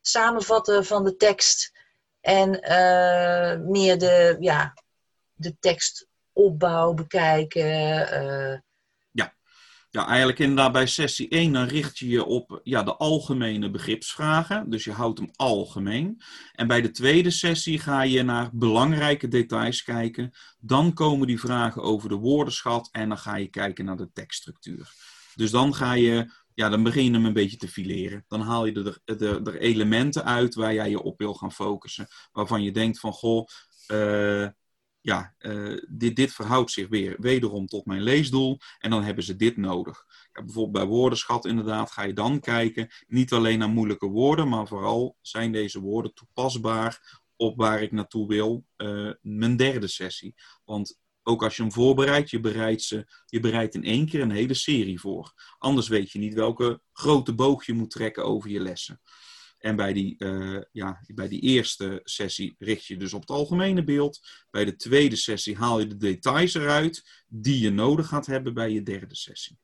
samenvatten 0.00 0.84
van 0.84 1.04
de 1.04 1.16
tekst 1.16 1.72
en 2.20 2.48
uh, 2.48 3.70
meer 3.70 3.98
de, 3.98 4.36
ja, 4.40 4.74
de 5.32 5.56
tekstopbouw 5.60 6.92
bekijken. 6.92 8.64
Ja, 9.92 10.06
eigenlijk 10.06 10.38
inderdaad 10.38 10.72
bij 10.72 10.86
sessie 10.86 11.28
1 11.28 11.52
dan 11.52 11.64
richt 11.64 11.98
je 11.98 12.08
je 12.08 12.24
op 12.24 12.60
ja, 12.62 12.82
de 12.82 12.96
algemene 12.96 13.70
begripsvragen. 13.70 14.70
Dus 14.70 14.84
je 14.84 14.92
houdt 14.92 15.18
hem 15.18 15.30
algemeen. 15.36 16.22
En 16.52 16.66
bij 16.66 16.80
de 16.80 16.90
tweede 16.90 17.30
sessie 17.30 17.78
ga 17.78 18.02
je 18.02 18.22
naar 18.22 18.50
belangrijke 18.52 19.28
details 19.28 19.82
kijken. 19.82 20.32
Dan 20.60 20.92
komen 20.92 21.26
die 21.26 21.40
vragen 21.40 21.82
over 21.82 22.08
de 22.08 22.14
woordenschat 22.14 22.88
en 22.92 23.08
dan 23.08 23.18
ga 23.18 23.36
je 23.36 23.46
kijken 23.46 23.84
naar 23.84 23.96
de 23.96 24.10
tekststructuur. 24.12 24.92
Dus 25.34 25.50
dan 25.50 25.74
ga 25.74 25.92
je, 25.92 26.32
ja, 26.54 26.68
dan 26.68 26.82
begin 26.82 27.04
je 27.04 27.10
hem 27.10 27.24
een 27.24 27.32
beetje 27.32 27.56
te 27.56 27.68
fileren. 27.68 28.24
Dan 28.28 28.40
haal 28.40 28.66
je 28.66 29.00
er, 29.04 29.18
de, 29.18 29.58
elementen 29.58 30.24
uit 30.24 30.54
waar 30.54 30.74
jij 30.74 30.90
je 30.90 31.02
op 31.02 31.18
wil 31.18 31.34
gaan 31.34 31.52
focussen. 31.52 32.08
Waarvan 32.32 32.62
je 32.62 32.72
denkt 32.72 33.00
van, 33.00 33.12
goh, 33.12 33.46
uh, 33.88 34.46
ja, 35.02 35.34
uh, 35.38 35.82
dit, 35.88 36.16
dit 36.16 36.32
verhoudt 36.32 36.70
zich 36.70 36.88
weer 36.88 37.16
wederom 37.18 37.66
tot 37.66 37.86
mijn 37.86 38.02
leesdoel 38.02 38.58
en 38.78 38.90
dan 38.90 39.02
hebben 39.02 39.24
ze 39.24 39.36
dit 39.36 39.56
nodig. 39.56 40.04
Bijvoorbeeld 40.32 40.72
bij 40.72 40.84
woordenschat 40.84 41.44
inderdaad 41.44 41.90
ga 41.90 42.02
je 42.02 42.12
dan 42.12 42.40
kijken, 42.40 42.88
niet 43.06 43.32
alleen 43.32 43.58
naar 43.58 43.68
moeilijke 43.68 44.06
woorden, 44.06 44.48
maar 44.48 44.66
vooral 44.66 45.16
zijn 45.20 45.52
deze 45.52 45.80
woorden 45.80 46.14
toepasbaar 46.14 47.20
op 47.36 47.56
waar 47.56 47.82
ik 47.82 47.92
naartoe 47.92 48.28
wil, 48.28 48.64
uh, 48.76 49.10
mijn 49.20 49.56
derde 49.56 49.88
sessie. 49.88 50.34
Want 50.64 51.00
ook 51.22 51.42
als 51.42 51.56
je 51.56 51.62
hem 51.62 51.72
voorbereidt, 51.72 52.30
je 52.30 52.40
bereidt, 52.40 52.82
ze, 52.82 53.06
je 53.26 53.40
bereidt 53.40 53.74
in 53.74 53.84
één 53.84 54.06
keer 54.06 54.20
een 54.20 54.30
hele 54.30 54.54
serie 54.54 55.00
voor. 55.00 55.32
Anders 55.58 55.88
weet 55.88 56.10
je 56.10 56.18
niet 56.18 56.34
welke 56.34 56.80
grote 56.92 57.34
boog 57.34 57.66
je 57.66 57.72
moet 57.72 57.90
trekken 57.90 58.24
over 58.24 58.50
je 58.50 58.60
lessen. 58.60 59.00
En 59.62 59.76
bij 59.76 59.92
die, 59.92 60.14
uh, 60.18 60.62
ja, 60.72 61.00
bij 61.06 61.28
die 61.28 61.40
eerste 61.40 62.00
sessie 62.04 62.54
richt 62.58 62.86
je 62.86 62.96
dus 62.96 63.12
op 63.12 63.20
het 63.20 63.30
algemene 63.30 63.84
beeld. 63.84 64.20
Bij 64.50 64.64
de 64.64 64.76
tweede 64.76 65.16
sessie 65.16 65.56
haal 65.56 65.78
je 65.78 65.86
de 65.86 65.96
details 65.96 66.54
eruit 66.54 67.24
die 67.26 67.60
je 67.60 67.70
nodig 67.70 68.06
gaat 68.06 68.26
hebben 68.26 68.54
bij 68.54 68.70
je 68.70 68.82
derde 68.82 69.14
sessie. 69.14 69.58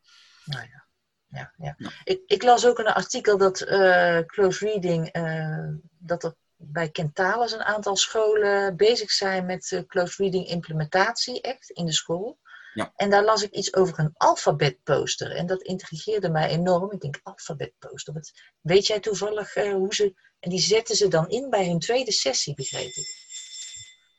Nou 0.44 0.62
ja. 0.62 0.86
Ja, 1.26 1.52
ja. 1.56 1.74
ja. 1.78 1.90
Ik, 2.04 2.22
ik, 2.26 2.42
las 2.42 2.66
ook 2.66 2.78
een 2.78 2.86
artikel 2.86 3.38
dat 3.38 3.60
uh, 3.60 4.18
close 4.18 4.64
reading, 4.64 5.16
uh, 5.16 5.68
dat 5.98 6.24
er 6.24 6.34
bij 6.56 6.88
Kentalis 6.88 7.52
een 7.52 7.62
aantal 7.62 7.96
scholen 7.96 8.76
bezig 8.76 9.10
zijn 9.10 9.46
met 9.46 9.84
close 9.86 10.22
reading 10.22 10.46
implementatie, 10.46 11.40
echt 11.40 11.70
in 11.70 11.86
de 11.86 11.92
school. 11.92 12.38
Ja. 12.78 12.92
En 12.96 13.10
daar 13.10 13.24
las 13.24 13.42
ik 13.42 13.52
iets 13.52 13.74
over 13.74 13.98
een 13.98 14.14
alfabetposter. 14.14 15.30
En 15.30 15.46
dat 15.46 15.62
intrigeerde 15.62 16.30
mij 16.30 16.48
enorm. 16.48 16.92
Ik 16.92 17.00
denk, 17.00 17.20
alfabetposter. 17.22 18.12
Wat, 18.12 18.32
weet 18.60 18.86
jij 18.86 19.00
toevallig 19.00 19.56
uh, 19.56 19.72
hoe 19.72 19.94
ze... 19.94 20.14
En 20.40 20.50
die 20.50 20.60
zetten 20.60 20.96
ze 20.96 21.08
dan 21.08 21.28
in 21.28 21.50
bij 21.50 21.66
hun 21.66 21.78
tweede 21.78 22.12
sessie, 22.12 22.54
begreep 22.54 22.94
ik. 22.94 23.26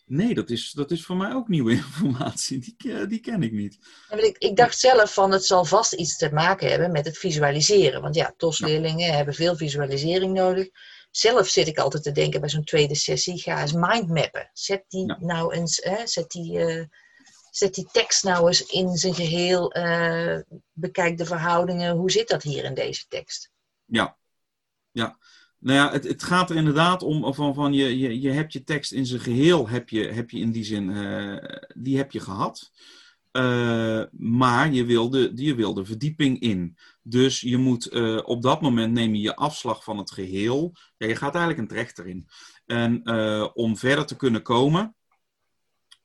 Nee, 0.06 0.34
dat 0.34 0.50
is, 0.50 0.72
dat 0.72 0.91
is 0.91 1.06
voor 1.06 1.15
mij 1.15 1.34
ook 1.34 1.48
nieuwe 1.48 1.72
informatie. 1.84 2.60
Die, 2.60 2.93
eh, 2.93 3.08
die 3.08 3.19
ken 3.19 3.43
ik 3.43 3.52
niet. 3.52 3.78
Ik, 4.10 4.38
ik 4.38 4.56
dacht 4.56 4.80
zelf 4.80 5.13
van 5.13 5.32
het 5.32 5.45
zal 5.45 5.65
vast 5.65 5.93
iets 5.93 6.17
te 6.17 6.34
maken 6.34 6.69
hebben 6.69 6.91
met 6.91 7.06
het 7.06 7.17
visualiseren. 7.17 8.02
Want 8.02 8.15
ja, 8.15 8.34
TOS-leerlingen 8.38 9.08
ja. 9.08 9.15
hebben 9.15 9.34
veel 9.34 9.56
visualisering 9.56 10.34
nodig. 10.34 10.69
Zelf 11.12 11.48
zit 11.48 11.67
ik 11.67 11.78
altijd 11.78 12.04
te 12.04 12.12
denken 12.12 12.39
bij 12.39 12.50
zo'n 12.50 12.63
tweede 12.63 12.95
sessie, 12.95 13.41
ga 13.41 13.62
eens 13.62 13.74
mindmappen. 13.74 14.50
Zet 14.54 14.86
die 14.88 15.06
ja. 15.06 15.17
nou 15.19 15.54
eens, 15.54 15.78
hè, 15.84 16.08
zet 16.08 16.32
die... 16.32 16.54
Uh, 16.54 16.84
zet 17.60 17.74
die 17.74 17.88
tekst 17.91 18.24
nou 18.24 18.48
eens 18.48 18.65
in 18.65 18.95
zijn 18.95 19.13
geheel, 19.13 19.78
uh, 19.78 20.39
bekijk 20.74 21.17
de 21.17 21.26
verhoudingen. 21.26 21.95
Hoe 21.95 22.12
zit 22.12 22.28
dat 22.28 22.43
hier 22.43 22.63
in 22.63 22.74
deze 22.74 23.06
tekst? 23.08 23.52
Ja, 23.86 24.17
ja. 24.91 25.17
Nou 25.58 25.78
ja, 25.78 25.91
het, 25.91 26.04
het 26.04 26.24
gaat 26.24 26.50
er 26.50 26.56
inderdaad 26.56 27.04
om 27.04 27.34
van, 27.34 27.54
van 27.54 27.74
je, 27.74 27.98
je, 27.98 28.22
je 28.22 28.32
hebt 28.32 28.54
je 28.54 28.63
tekst 28.63 28.91
in 28.91 29.06
zijn 29.06 29.22
geheel, 29.22 29.69
heb 29.69 29.89
je, 29.89 30.08
heb 30.08 30.30
je 30.30 30.39
in 30.39 30.52
die 30.52 30.63
zin, 30.63 30.89
uh, 30.89 31.38
die 31.76 31.98
heb 31.98 32.12
je 32.12 32.19
gehad. 32.19 32.72
Uh, 33.32 34.04
maar 34.12 34.74
je 34.74 34.86
wilde, 34.86 35.32
je 35.36 35.56
wilde 35.56 35.86
verdieping 35.86 36.39
in. 36.39 36.78
Dus 37.02 37.41
je 37.41 37.58
moet 37.58 37.93
op 38.24 38.41
dat 38.41 38.62
moment 38.62 38.93
neem 38.93 39.15
je 39.15 39.22
je 39.22 39.36
afslag 39.36 39.84
van 39.84 39.98
het 39.98 40.12
geheel. 40.12 40.74
Ja, 40.98 41.08
je 41.08 41.15
gaat 41.15 41.36
eigenlijk 41.36 41.60
een 41.60 41.76
trechter 41.76 42.08
in. 42.08 42.28
En 42.65 43.10
om 43.54 43.78
verder 43.78 44.06
te 44.06 44.15
kunnen 44.15 44.41
komen, 44.41 44.95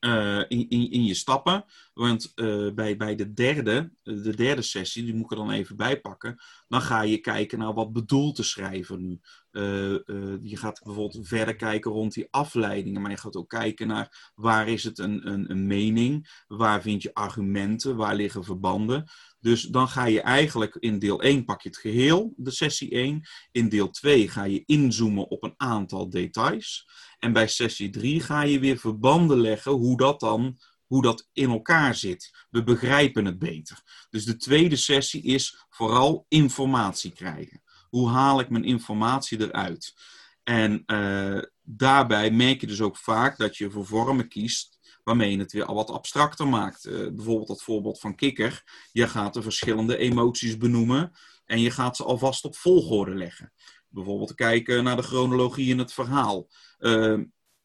uh, 0.04 0.38
in, 0.48 0.68
in, 0.68 0.90
in, 0.90 1.04
je 1.04 1.14
stappen. 1.14 1.64
Want 1.94 2.32
uh, 2.34 2.72
bij, 2.72 2.96
bij 2.96 3.14
de 3.14 3.32
derde, 3.32 3.92
de 4.02 4.36
derde 4.36 4.62
sessie, 4.62 5.04
die 5.04 5.14
moet 5.14 5.24
ik 5.24 5.30
er 5.30 5.36
dan 5.36 5.50
even 5.50 5.76
bij 5.76 6.00
pakken. 6.00 6.42
Dan 6.68 6.80
ga 6.80 7.02
je 7.02 7.18
kijken 7.18 7.58
naar 7.58 7.74
wat 7.74 7.92
bedoelt 7.92 8.36
de 8.36 8.42
schrijver 8.42 8.98
nu. 8.98 9.20
Uh, 9.56 9.62
je 10.42 10.56
gaat 10.56 10.80
bijvoorbeeld 10.84 11.26
verder 11.26 11.56
kijken 11.56 11.90
rond 11.90 12.14
die 12.14 12.26
afleidingen. 12.30 13.02
Maar 13.02 13.10
je 13.10 13.16
gaat 13.16 13.36
ook 13.36 13.48
kijken 13.48 13.86
naar 13.86 14.32
waar 14.34 14.68
is 14.68 14.84
het 14.84 14.98
een, 14.98 15.28
een, 15.28 15.50
een 15.50 15.66
mening. 15.66 16.42
Waar 16.46 16.82
vind 16.82 17.02
je 17.02 17.14
argumenten. 17.14 17.96
Waar 17.96 18.14
liggen 18.14 18.44
verbanden. 18.44 19.10
Dus 19.40 19.62
dan 19.62 19.88
ga 19.88 20.04
je 20.04 20.20
eigenlijk 20.20 20.74
in 20.74 20.98
deel 20.98 21.22
1 21.22 21.44
pak 21.44 21.62
je 21.62 21.68
het 21.68 21.78
geheel, 21.78 22.32
de 22.36 22.50
sessie 22.50 22.90
1. 22.90 23.28
In 23.50 23.68
deel 23.68 23.90
2 23.90 24.28
ga 24.28 24.44
je 24.44 24.62
inzoomen 24.66 25.28
op 25.28 25.42
een 25.42 25.54
aantal 25.56 26.10
details. 26.10 26.88
En 27.18 27.32
bij 27.32 27.48
sessie 27.48 27.90
3 27.90 28.20
ga 28.20 28.42
je 28.42 28.58
weer 28.58 28.78
verbanden 28.78 29.40
leggen 29.40 29.72
hoe 29.72 29.96
dat 29.96 30.20
dan 30.20 30.58
hoe 30.84 31.02
dat 31.02 31.28
in 31.32 31.50
elkaar 31.50 31.94
zit. 31.94 32.46
We 32.50 32.64
begrijpen 32.64 33.24
het 33.24 33.38
beter. 33.38 34.06
Dus 34.10 34.24
de 34.24 34.36
tweede 34.36 34.76
sessie 34.76 35.22
is 35.22 35.64
vooral 35.68 36.24
informatie 36.28 37.12
krijgen. 37.12 37.62
Hoe 37.94 38.08
haal 38.08 38.40
ik 38.40 38.48
mijn 38.48 38.64
informatie 38.64 39.40
eruit? 39.40 39.94
En 40.42 40.82
uh, 40.86 41.42
daarbij 41.62 42.30
merk 42.30 42.60
je 42.60 42.66
dus 42.66 42.80
ook 42.80 42.96
vaak 42.96 43.36
dat 43.36 43.56
je 43.56 43.70
voor 43.70 43.86
vormen 43.86 44.28
kiest 44.28 44.78
waarmee 45.04 45.30
je 45.30 45.38
het 45.38 45.52
weer 45.52 45.64
al 45.64 45.74
wat 45.74 45.90
abstracter 45.90 46.48
maakt. 46.48 46.86
Uh, 46.86 47.08
bijvoorbeeld 47.12 47.48
dat 47.48 47.62
voorbeeld 47.62 48.00
van 48.00 48.14
kikker. 48.14 48.62
Je 48.92 49.08
gaat 49.08 49.34
de 49.34 49.42
verschillende 49.42 49.96
emoties 49.96 50.56
benoemen 50.56 51.12
en 51.44 51.60
je 51.60 51.70
gaat 51.70 51.96
ze 51.96 52.04
alvast 52.04 52.44
op 52.44 52.56
volgorde 52.56 53.14
leggen. 53.14 53.52
Bijvoorbeeld 53.88 54.34
kijken 54.34 54.84
naar 54.84 54.96
de 54.96 55.02
chronologie 55.02 55.68
in 55.68 55.78
het 55.78 55.92
verhaal. 55.92 56.48
Uh, 56.78 57.20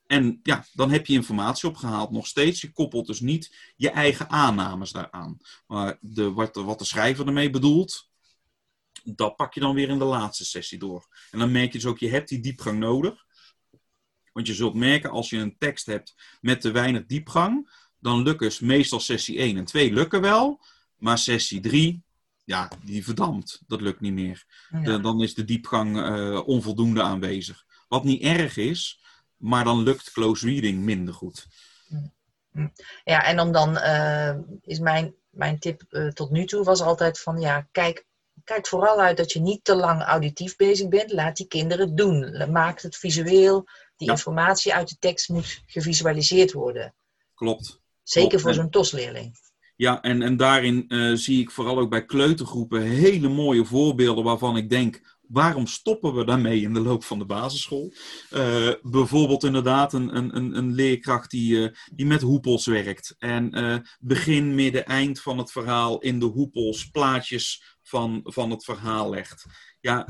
en 0.06 0.40
ja, 0.44 0.66
dan 0.74 0.92
heb 0.92 1.06
je 1.06 1.14
informatie 1.14 1.70
opgehaald. 1.70 2.12
Nog 2.12 2.28
steeds, 2.28 2.62
je 2.62 2.72
koppelt 2.72 3.08
dus 3.08 3.20
niet 3.20 3.74
je 3.76 3.90
eigen 3.90 4.30
aannames 4.30 4.92
daaraan. 4.92 5.38
Maar 5.68 5.98
de, 6.02 6.32
wat, 6.32 6.54
de, 6.54 6.62
wat 6.62 6.80
de 6.80 6.86
schrijver 6.86 7.28
ermee 7.28 7.50
bedoelt, 7.50 8.09
dat 9.16 9.36
pak 9.36 9.54
je 9.54 9.60
dan 9.60 9.76
weer 9.76 9.90
in 9.90 10.00
de 10.00 10.06
laatste 10.06 10.46
sessie 10.46 10.80
door. 10.80 11.08
En 11.32 11.40
dan 11.40 11.52
merk 11.52 11.72
je 11.72 11.80
dus 11.80 11.88
ook, 11.88 12.00
je 12.00 12.10
hebt 12.10 12.30
die 12.30 12.40
diepgang 12.40 12.80
nodig. 12.80 13.26
Want 14.34 14.48
je 14.48 14.54
zult 14.54 14.74
merken, 14.74 15.10
als 15.10 15.30
je 15.30 15.38
een 15.38 15.58
tekst 15.58 15.86
hebt 15.86 16.38
met 16.42 16.62
te 16.62 16.72
weinig 16.72 17.06
diepgang, 17.06 17.72
dan 18.00 18.24
lukken 18.24 18.52
meestal 18.60 19.00
sessie 19.00 19.38
1 19.38 19.58
en 19.58 19.66
2 19.66 19.94
lukken 19.94 20.22
wel. 20.22 20.62
Maar 20.98 21.18
sessie 21.18 21.60
3, 21.60 22.04
ja, 22.44 22.72
die 22.84 23.04
verdampt. 23.04 23.62
Dat 23.68 23.82
lukt 23.82 24.00
niet 24.00 24.14
meer. 24.14 24.46
De, 24.84 25.02
dan 25.02 25.22
is 25.22 25.34
de 25.34 25.46
diepgang 25.46 25.98
uh, 25.98 26.48
onvoldoende 26.48 27.02
aanwezig. 27.02 27.66
Wat 27.88 28.04
niet 28.04 28.22
erg 28.22 28.58
is, 28.58 29.04
maar 29.38 29.64
dan 29.64 29.84
lukt 29.84 30.12
close 30.12 30.46
reading 30.46 30.84
minder 30.84 31.14
goed. 31.14 31.48
Ja, 33.04 33.24
en 33.24 33.40
om 33.40 33.52
dan 33.52 33.78
uh, 33.78 34.36
is 34.62 34.80
mijn, 34.80 35.16
mijn 35.30 35.60
tip 35.60 35.84
uh, 35.90 36.12
tot 36.12 36.32
nu 36.32 36.46
toe 36.46 36.64
was 36.64 36.82
altijd 36.82 37.20
van 37.20 37.40
ja, 37.40 37.68
kijk, 37.72 38.06
kijk 38.44 38.68
vooral 38.68 39.02
uit 39.02 39.18
dat 39.18 39.32
je 39.32 39.40
niet 39.40 39.64
te 39.64 39.76
lang 39.76 40.02
auditief 40.02 40.56
bezig 40.56 40.88
bent. 40.88 41.12
Laat 41.12 41.38
die 41.38 41.48
kinderen 41.48 41.96
doen. 41.96 42.52
Maak 42.52 42.82
het 42.82 42.96
visueel. 42.96 43.66
Die 43.96 44.08
ja. 44.08 44.14
informatie 44.14 44.74
uit 44.74 44.90
de 44.90 44.96
tekst 45.00 45.30
moet 45.30 45.64
gevisualiseerd 45.66 46.52
worden. 46.52 46.94
Klopt. 47.36 47.80
Zeker 48.04 48.30
Klopt. 48.30 48.44
voor 48.44 48.54
zo'n 48.54 48.70
TOS-leerling. 48.70 49.38
Ja, 49.76 50.02
en, 50.02 50.22
en 50.22 50.38
daarin 50.38 50.86
uh, 50.88 51.16
zie 51.16 51.42
ik 51.42 51.52
vooral 51.52 51.80
ook 51.80 51.90
bij 51.90 52.06
kleutergroepen 52.06 52.82
hele 52.82 53.30
mooie 53.30 53.66
voorbeelden 53.66 54.24
waarvan 54.24 54.58
ik 54.58 54.70
denk, 54.70 55.19
waarom 55.30 55.68
stoppen 55.68 56.16
we 56.16 56.26
daarmee 56.26 56.62
in 56.62 56.74
de 56.74 56.80
loop 56.80 57.04
van 57.04 57.20
de 57.20 57.26
basisschool? 57.26 57.94
Uh, 58.34 58.72
bijvoorbeeld 58.82 59.44
inderdaad 59.44 59.94
een, 59.94 60.16
een, 60.16 60.58
een 60.58 60.74
leerkracht 60.74 61.32
die, 61.32 61.56
uh, 61.56 61.70
die 61.94 62.06
met 62.06 62.22
hoepels 62.22 62.66
werkt. 62.66 63.16
En 63.18 63.58
uh, 63.58 63.78
begin, 64.00 64.56
midden, 64.56 64.86
eind 64.86 65.22
van 65.22 65.38
het 65.38 65.52
verhaal 65.52 66.00
in 66.00 66.20
de 66.20 66.26
hoepels 66.26 66.90
plaatjes 66.90 67.78
van, 67.82 68.20
van 68.24 68.50
het 68.50 68.64
verhaal 68.64 69.10
legt. 69.10 69.46
Ja, 69.80 70.08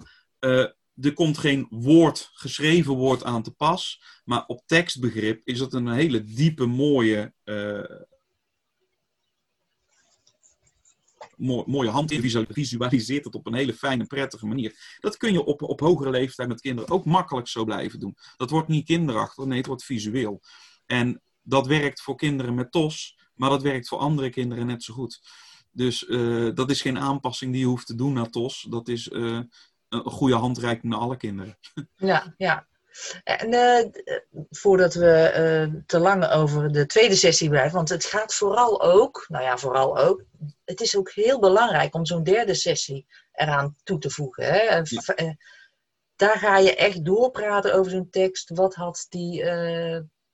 er 1.01 1.13
komt 1.13 1.38
geen 1.38 1.67
woord, 1.69 2.29
geschreven 2.34 2.93
woord 2.93 3.23
aan 3.23 3.43
te 3.43 3.51
pas. 3.51 4.01
Maar 4.23 4.43
op 4.45 4.63
tekstbegrip 4.65 5.41
is 5.43 5.60
het 5.60 5.73
een 5.73 5.88
hele 5.88 6.23
diepe, 6.23 6.65
mooie 6.65 7.34
mooie 11.65 11.89
hand 11.89 12.13
visualiseert 12.49 13.25
het 13.25 13.36
op 13.36 13.47
een 13.47 13.54
hele 13.54 13.73
fijne, 13.73 14.06
prettige 14.06 14.45
manier. 14.45 14.97
Dat 14.99 15.17
kun 15.17 15.32
je 15.32 15.43
op, 15.43 15.62
op 15.62 15.80
hogere 15.80 16.10
leeftijd 16.10 16.47
met 16.47 16.62
kinderen 16.62 16.91
ook 16.91 17.06
makkelijk 17.06 17.47
zo 17.47 17.63
blijven 17.63 17.99
doen. 17.99 18.15
Dat 18.38 18.49
wordt 18.49 18.67
niet 18.67 18.86
kinderachtig, 18.86 19.45
nee, 19.45 19.58
het 19.58 19.67
wordt 19.67 19.84
visueel. 19.84 20.41
En 20.86 21.21
dat 21.41 21.67
werkt 21.67 22.02
voor 22.02 22.15
kinderen 22.15 22.54
met 22.54 22.71
TOS, 22.71 23.17
maar 23.34 23.49
dat 23.49 23.62
werkt 23.62 23.88
voor 23.88 23.97
andere 23.97 24.30
kinderen 24.30 24.65
net 24.65 24.84
zo 24.84 24.93
goed. 24.93 25.21
Dus 25.71 26.08
uh, 26.08 26.49
dat 26.54 26.69
is 26.69 26.82
geen 26.82 26.99
aanpassing 26.99 27.52
die 27.52 27.62
je 27.62 27.67
hoeft 27.67 27.88
te 27.88 27.95
doen 27.95 28.13
naar 28.13 28.30
TOS. 28.30 28.67
Dat 28.69 28.88
is 28.88 29.08
uh, 29.08 29.39
een 29.89 30.04
goede 30.04 30.36
handreiking 30.36 30.91
naar 30.91 31.02
alle 31.02 31.17
kinderen. 31.17 31.58
Ja, 31.95 32.34
ja. 32.38 32.67
En 33.23 33.54
uh, 33.54 33.86
voordat 34.49 34.93
we 34.93 35.34
uh, 35.73 35.82
te 35.86 35.99
lang 35.99 36.30
over 36.30 36.71
de 36.71 36.86
tweede 36.86 37.15
sessie 37.15 37.49
blijven, 37.49 37.75
want 37.75 37.89
het 37.89 38.06
gaat 38.06 38.34
vooral 38.34 38.82
ook, 38.82 39.25
nou 39.28 39.43
ja, 39.43 39.58
vooral 39.58 39.97
ook, 39.97 40.23
het 40.65 40.82
is 40.82 40.95
ook 40.97 41.12
heel 41.12 41.39
belangrijk 41.39 41.95
om 41.95 42.06
zo'n 42.06 42.23
derde 42.23 42.54
sessie 42.54 43.06
eraan 43.32 43.75
toe 43.84 43.99
te 43.99 44.10
voegen. 44.10 44.43
Hè? 44.43 44.82
Uh, 44.82 45.32
daar 46.15 46.38
ga 46.38 46.58
je 46.58 46.75
echt 46.75 47.06
doorpraten 47.06 47.73
over 47.73 47.91
zo'n 47.91 48.10
tekst. 48.10 48.49
Wat 48.49 48.75
had 48.75 49.06
die 49.10 49.45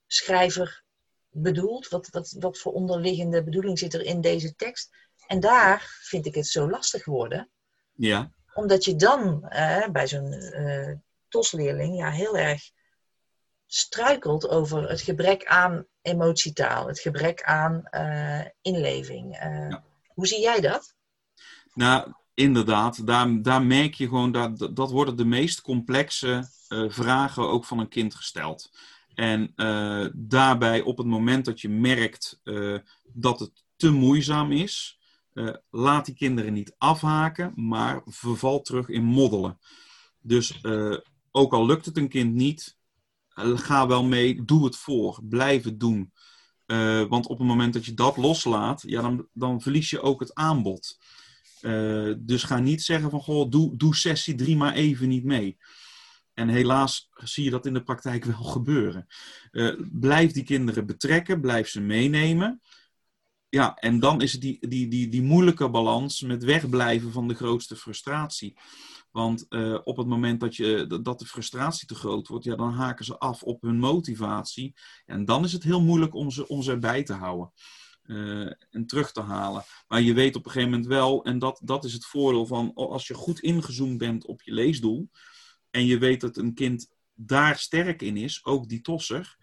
schrijver 0.06 0.84
bedoeld? 1.30 1.88
Wat, 1.88 2.08
wat, 2.10 2.36
wat 2.38 2.58
voor 2.58 2.72
onderliggende 2.72 3.44
bedoeling 3.44 3.78
zit 3.78 3.94
er 3.94 4.02
in 4.02 4.20
deze 4.20 4.54
tekst? 4.54 4.90
En 5.26 5.40
daar 5.40 5.98
vind 6.02 6.26
ik 6.26 6.34
het 6.34 6.46
zo 6.46 6.70
lastig 6.70 7.04
worden. 7.04 7.50
Ja. 7.92 8.30
Omdat 8.54 8.84
je 8.84 8.96
dan 8.96 9.40
bij 9.92 10.08
zo'n 10.08 10.34
TOS-leerling 11.28 11.96
ja, 11.96 12.10
heel 12.10 12.36
erg 12.36 12.70
struikelt 13.66 14.48
over 14.48 14.88
het 14.88 15.00
gebrek 15.00 15.44
aan 15.44 15.86
emotietaal, 16.02 16.86
het 16.86 16.98
gebrek 16.98 17.42
aan 17.42 17.88
uh, 17.90 18.44
inleving. 18.60 19.42
Uh, 19.44 19.76
Hoe 20.08 20.26
zie 20.26 20.40
jij 20.40 20.60
dat? 20.60 20.94
Nou, 21.74 22.12
inderdaad, 22.34 23.06
daar, 23.06 23.42
daar 23.42 23.62
merk 23.62 23.94
je 23.94 24.08
gewoon 24.08 24.32
dat 24.32 24.76
dat 24.76 24.90
worden 24.90 25.16
de 25.16 25.24
meest 25.24 25.60
complexe 25.60 26.48
uh, 26.68 26.90
vragen 26.90 27.48
ook 27.48 27.64
van 27.64 27.78
een 27.78 27.88
kind 27.88 28.14
gesteld. 28.14 28.70
En 29.14 29.52
daarbij, 30.14 30.80
op 30.80 30.98
het 30.98 31.06
moment 31.06 31.44
dat 31.44 31.60
je 31.60 31.68
merkt 31.68 32.40
dat 33.02 33.40
het 33.40 33.64
te 33.76 33.90
moeizaam 33.90 34.52
is, 34.52 34.98
laat 35.70 36.04
die 36.04 36.14
kinderen 36.14 36.52
niet 36.52 36.74
afhaken, 36.78 37.52
maar 37.54 38.02
verval 38.04 38.60
terug 38.60 38.88
in 38.88 39.04
moddelen. 39.04 39.58
Dus 40.20 40.60
ook 41.36 41.52
al 41.52 41.66
lukt 41.66 41.84
het 41.84 41.96
een 41.96 42.08
kind 42.08 42.34
niet, 42.34 42.76
eh, 43.28 43.58
ga 43.58 43.86
wel 43.86 44.04
mee, 44.04 44.44
doe 44.44 44.64
het 44.64 44.76
voor, 44.76 45.20
blijf 45.22 45.64
het 45.64 45.80
doen. 45.80 46.12
Uh, 46.66 47.04
want 47.04 47.26
op 47.26 47.38
het 47.38 47.46
moment 47.46 47.72
dat 47.72 47.84
je 47.84 47.94
dat 47.94 48.16
loslaat, 48.16 48.82
ja, 48.86 49.02
dan, 49.02 49.28
dan 49.32 49.60
verlies 49.60 49.90
je 49.90 50.00
ook 50.00 50.20
het 50.20 50.34
aanbod. 50.34 50.98
Uh, 51.60 52.14
dus 52.18 52.42
ga 52.42 52.58
niet 52.58 52.82
zeggen 52.82 53.10
van, 53.10 53.20
goh, 53.20 53.50
doe, 53.50 53.76
doe 53.76 53.96
sessie 53.96 54.34
drie 54.34 54.56
maar 54.56 54.74
even 54.74 55.08
niet 55.08 55.24
mee. 55.24 55.56
En 56.34 56.48
helaas 56.48 57.08
zie 57.10 57.44
je 57.44 57.50
dat 57.50 57.66
in 57.66 57.74
de 57.74 57.82
praktijk 57.82 58.24
wel 58.34 58.42
gebeuren. 58.42 59.06
Blijf 59.92 60.32
die 60.32 60.42
kinderen 60.42 60.86
betrekken, 60.86 61.40
blijf 61.40 61.68
ze 61.68 61.80
meenemen. 61.80 62.60
Ja, 63.48 63.74
en 63.74 64.00
dan 64.00 64.20
is 64.20 64.32
het 64.32 64.40
die, 64.40 64.68
die, 64.68 64.88
die, 64.88 65.08
die 65.08 65.22
moeilijke 65.22 65.70
balans 65.70 66.20
met 66.20 66.44
wegblijven 66.44 67.12
van 67.12 67.28
de 67.28 67.34
grootste 67.34 67.76
frustratie. 67.76 68.56
Want 69.16 69.46
uh, 69.48 69.78
op 69.84 69.96
het 69.96 70.06
moment 70.06 70.40
dat, 70.40 70.56
je, 70.56 71.00
dat 71.02 71.18
de 71.18 71.26
frustratie 71.26 71.86
te 71.86 71.94
groot 71.94 72.28
wordt, 72.28 72.44
ja, 72.44 72.56
dan 72.56 72.72
haken 72.72 73.04
ze 73.04 73.18
af 73.18 73.42
op 73.42 73.62
hun 73.62 73.78
motivatie. 73.78 74.74
En 75.06 75.24
dan 75.24 75.44
is 75.44 75.52
het 75.52 75.62
heel 75.62 75.82
moeilijk 75.82 76.14
om 76.14 76.30
ze, 76.30 76.48
om 76.48 76.62
ze 76.62 76.70
erbij 76.70 77.02
te 77.02 77.12
houden. 77.12 77.52
Uh, 78.04 78.52
en 78.70 78.86
terug 78.86 79.12
te 79.12 79.20
halen. 79.20 79.64
Maar 79.88 80.00
je 80.00 80.14
weet 80.14 80.36
op 80.36 80.44
een 80.44 80.50
gegeven 80.50 80.70
moment 80.70 80.88
wel, 80.88 81.24
en 81.24 81.38
dat, 81.38 81.60
dat 81.64 81.84
is 81.84 81.92
het 81.92 82.04
voordeel 82.04 82.46
van 82.46 82.74
als 82.74 83.06
je 83.06 83.14
goed 83.14 83.40
ingezoomd 83.40 83.98
bent 83.98 84.26
op 84.26 84.42
je 84.42 84.52
leesdoel. 84.52 85.10
En 85.70 85.84
je 85.86 85.98
weet 85.98 86.20
dat 86.20 86.36
een 86.36 86.54
kind 86.54 86.88
daar 87.14 87.58
sterk 87.58 88.02
in 88.02 88.16
is, 88.16 88.44
ook 88.44 88.68
die 88.68 88.80
tosser, 88.80 89.36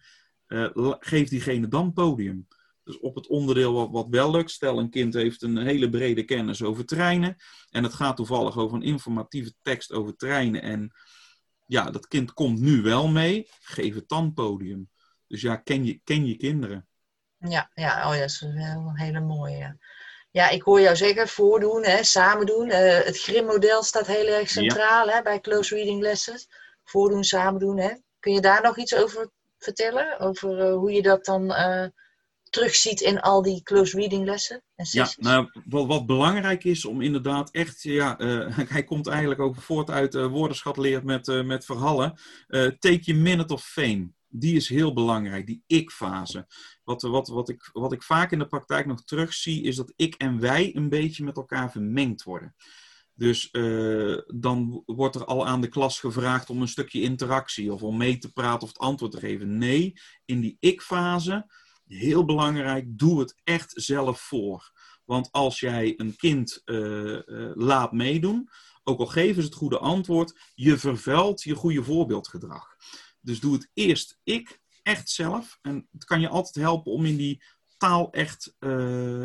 uh, 0.47 0.93
geef 0.99 1.29
diegene 1.29 1.67
dan 1.67 1.93
podium. 1.93 2.47
Dus 2.83 2.99
op 2.99 3.15
het 3.15 3.27
onderdeel 3.27 3.73
wat, 3.73 3.89
wat 3.91 4.07
wel 4.09 4.31
lukt, 4.31 4.51
stel 4.51 4.79
een 4.79 4.89
kind 4.89 5.13
heeft 5.13 5.41
een 5.41 5.57
hele 5.57 5.89
brede 5.89 6.23
kennis 6.23 6.63
over 6.63 6.85
treinen 6.85 7.35
en 7.69 7.83
het 7.83 7.93
gaat 7.93 8.15
toevallig 8.15 8.57
over 8.57 8.75
een 8.77 8.83
informatieve 8.83 9.53
tekst 9.61 9.91
over 9.91 10.15
treinen 10.15 10.61
en 10.61 10.93
ja, 11.65 11.89
dat 11.91 12.07
kind 12.07 12.33
komt 12.33 12.59
nu 12.59 12.81
wel 12.81 13.07
mee, 13.07 13.47
geef 13.61 13.95
het 13.95 14.09
dan 14.09 14.33
podium. 14.33 14.89
Dus 15.27 15.41
ja, 15.41 15.55
ken 15.55 15.85
je, 15.85 16.01
ken 16.03 16.25
je 16.25 16.37
kinderen. 16.37 16.87
Ja, 17.37 17.69
ja, 17.73 18.09
oh 18.09 18.13
ja, 18.13 18.19
dat 18.19 18.29
is 18.29 18.41
een 18.41 18.97
hele 18.97 19.19
mooie. 19.19 19.77
Ja, 20.31 20.49
ik 20.49 20.61
hoor 20.61 20.81
jou 20.81 20.95
zeker 20.95 21.27
voordoen, 21.27 21.85
hè, 21.85 22.03
samen 22.03 22.45
doen. 22.45 22.67
Uh, 22.67 22.99
het 23.03 23.19
GRIM-model 23.19 23.83
staat 23.83 24.07
heel 24.07 24.27
erg 24.27 24.49
centraal 24.49 25.09
hè, 25.09 25.21
bij 25.21 25.39
close 25.39 25.75
reading 25.75 26.01
lessons. 26.01 26.47
Voordoen, 26.83 27.23
samen 27.23 27.59
doen. 27.59 27.77
Hè. 27.79 27.93
Kun 28.19 28.33
je 28.33 28.41
daar 28.41 28.61
nog 28.61 28.77
iets 28.77 28.95
over 28.95 29.29
vertellen? 29.57 30.19
Over 30.19 30.59
uh, 30.59 30.73
hoe 30.75 30.91
je 30.91 31.01
dat 31.01 31.25
dan 31.25 31.43
uh, 31.43 31.85
terugziet 32.53 33.01
in 33.01 33.19
al 33.19 33.41
die 33.41 33.63
close 33.63 33.97
reading 33.97 34.25
lessen? 34.25 34.63
En 34.75 34.85
ja, 34.89 35.09
nou, 35.17 35.49
wat, 35.65 35.87
wat, 35.87 36.05
belangrijk 36.05 36.63
is 36.63 36.85
om 36.85 37.01
inderdaad 37.01 37.51
echt, 37.51 37.81
ja, 37.81 38.19
uh, 38.19 38.57
hij 38.75 38.83
komt 38.83 39.07
eigenlijk 39.07 39.41
ook 39.41 39.55
voort 39.55 39.89
uit 39.89 40.15
uh, 40.15 40.27
woordenschat 40.27 40.77
leert 40.77 41.03
met, 41.03 41.27
uh, 41.27 41.43
met 41.43 41.65
verhallen. 41.65 42.19
take 42.79 42.99
your 42.99 43.21
minute 43.21 43.53
of 43.53 43.65
fame. 43.65 44.11
Die 44.27 44.55
is 44.55 44.69
heel 44.69 44.93
belangrijk, 44.93 45.45
die 45.45 45.63
ik-fase. 45.67 46.47
Wat, 46.83 47.01
wat, 47.01 47.27
wat, 47.27 47.49
ik, 47.49 47.69
wat 47.73 47.93
ik 47.93 48.03
vaak 48.03 48.31
in 48.31 48.39
de 48.39 48.47
praktijk 48.47 48.85
nog 48.85 49.03
terugzie, 49.03 49.63
is 49.63 49.75
dat 49.75 49.93
ik 49.95 50.15
en 50.15 50.39
wij 50.39 50.75
een 50.75 50.89
beetje 50.89 51.23
met 51.23 51.37
elkaar 51.37 51.71
vermengd 51.71 52.23
worden. 52.23 52.55
Dus 53.15 53.49
uh, 53.51 54.17
dan 54.27 54.83
wordt 54.85 55.15
er 55.15 55.25
al 55.25 55.47
aan 55.47 55.61
de 55.61 55.67
klas 55.67 55.99
gevraagd 55.99 56.49
om 56.49 56.61
een 56.61 56.67
stukje 56.67 57.01
interactie 57.01 57.73
of 57.73 57.83
om 57.83 57.97
mee 57.97 58.17
te 58.17 58.31
praten 58.31 58.61
of 58.61 58.67
het 58.67 58.77
antwoord 58.77 59.11
te 59.11 59.19
geven. 59.19 59.57
Nee, 59.57 59.93
in 60.25 60.39
die 60.39 60.57
ik-fase 60.59 61.45
heel 61.87 62.25
belangrijk, 62.25 62.85
doe 62.87 63.19
het 63.19 63.35
echt 63.43 63.71
zelf 63.75 64.19
voor. 64.19 64.71
Want 65.05 65.31
als 65.31 65.59
jij 65.59 65.93
een 65.97 66.15
kind 66.15 66.61
uh, 66.65 67.19
uh, 67.25 67.51
laat 67.53 67.91
meedoen, 67.91 68.49
ook 68.83 68.99
al 68.99 69.05
geven 69.05 69.41
ze 69.41 69.47
het 69.47 69.57
goede 69.57 69.77
antwoord, 69.77 70.51
je 70.53 70.77
vervuilt 70.77 71.41
je 71.41 71.55
goede 71.55 71.83
voorbeeldgedrag. 71.83 72.75
Dus 73.19 73.39
doe 73.39 73.53
het 73.53 73.69
eerst 73.73 74.19
ik, 74.23 74.61
echt 74.83 75.09
zelf. 75.09 75.59
En 75.61 75.87
het 75.91 76.05
kan 76.05 76.21
je 76.21 76.27
altijd 76.27 76.65
helpen 76.65 76.91
om 76.91 77.05
in 77.05 77.17
die 77.17 77.43
taal 77.77 78.11
echt 78.11 78.55
uh, 78.59 78.69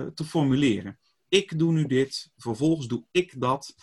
te 0.06 0.24
formuleren. 0.24 0.98
Ik 1.28 1.58
doe 1.58 1.72
nu 1.72 1.86
dit, 1.86 2.30
vervolgens 2.36 2.86
doe 2.86 3.04
ik 3.10 3.40
dat. 3.40 3.74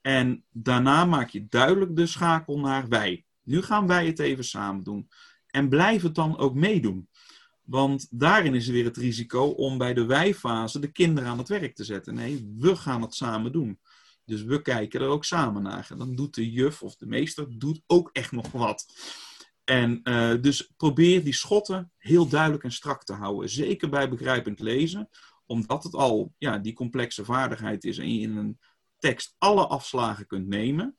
En 0.00 0.44
daarna 0.50 1.04
maak 1.04 1.28
je 1.28 1.46
duidelijk 1.48 1.96
de 1.96 2.06
schakel 2.06 2.58
naar 2.58 2.88
wij. 2.88 3.26
Nu 3.42 3.62
gaan 3.62 3.86
wij 3.86 4.06
het 4.06 4.18
even 4.18 4.44
samen 4.44 4.82
doen. 4.82 5.08
En 5.46 5.68
blijf 5.68 6.02
het 6.02 6.14
dan 6.14 6.38
ook 6.38 6.54
meedoen. 6.54 7.08
Want 7.66 8.06
daarin 8.10 8.54
is 8.54 8.66
er 8.66 8.72
weer 8.72 8.84
het 8.84 8.96
risico 8.96 9.44
om 9.44 9.78
bij 9.78 9.94
de 9.94 10.04
wij-fase 10.04 10.78
de 10.78 10.92
kinderen 10.92 11.30
aan 11.30 11.38
het 11.38 11.48
werk 11.48 11.74
te 11.74 11.84
zetten. 11.84 12.14
Nee, 12.14 12.54
we 12.58 12.76
gaan 12.76 13.02
het 13.02 13.14
samen 13.14 13.52
doen. 13.52 13.80
Dus 14.24 14.42
we 14.42 14.62
kijken 14.62 15.00
er 15.00 15.06
ook 15.06 15.24
samen 15.24 15.62
naar. 15.62 15.86
En 15.90 15.98
dan 15.98 16.14
doet 16.14 16.34
de 16.34 16.50
juf 16.50 16.82
of 16.82 16.96
de 16.96 17.06
meester 17.06 17.58
doet 17.58 17.80
ook 17.86 18.10
echt 18.12 18.32
nog 18.32 18.52
wat. 18.52 18.86
En 19.64 20.00
uh, 20.04 20.34
dus 20.40 20.72
probeer 20.76 21.24
die 21.24 21.34
schotten 21.34 21.92
heel 21.98 22.28
duidelijk 22.28 22.64
en 22.64 22.72
strak 22.72 23.04
te 23.04 23.12
houden. 23.12 23.50
Zeker 23.50 23.88
bij 23.88 24.08
begrijpend 24.08 24.60
lezen. 24.60 25.08
Omdat 25.46 25.84
het 25.84 25.94
al 25.94 26.34
ja, 26.38 26.58
die 26.58 26.72
complexe 26.72 27.24
vaardigheid 27.24 27.84
is 27.84 27.98
en 27.98 28.14
je 28.14 28.20
in 28.20 28.36
een 28.36 28.58
tekst 28.98 29.34
alle 29.38 29.66
afslagen 29.66 30.26
kunt 30.26 30.46
nemen. 30.46 30.96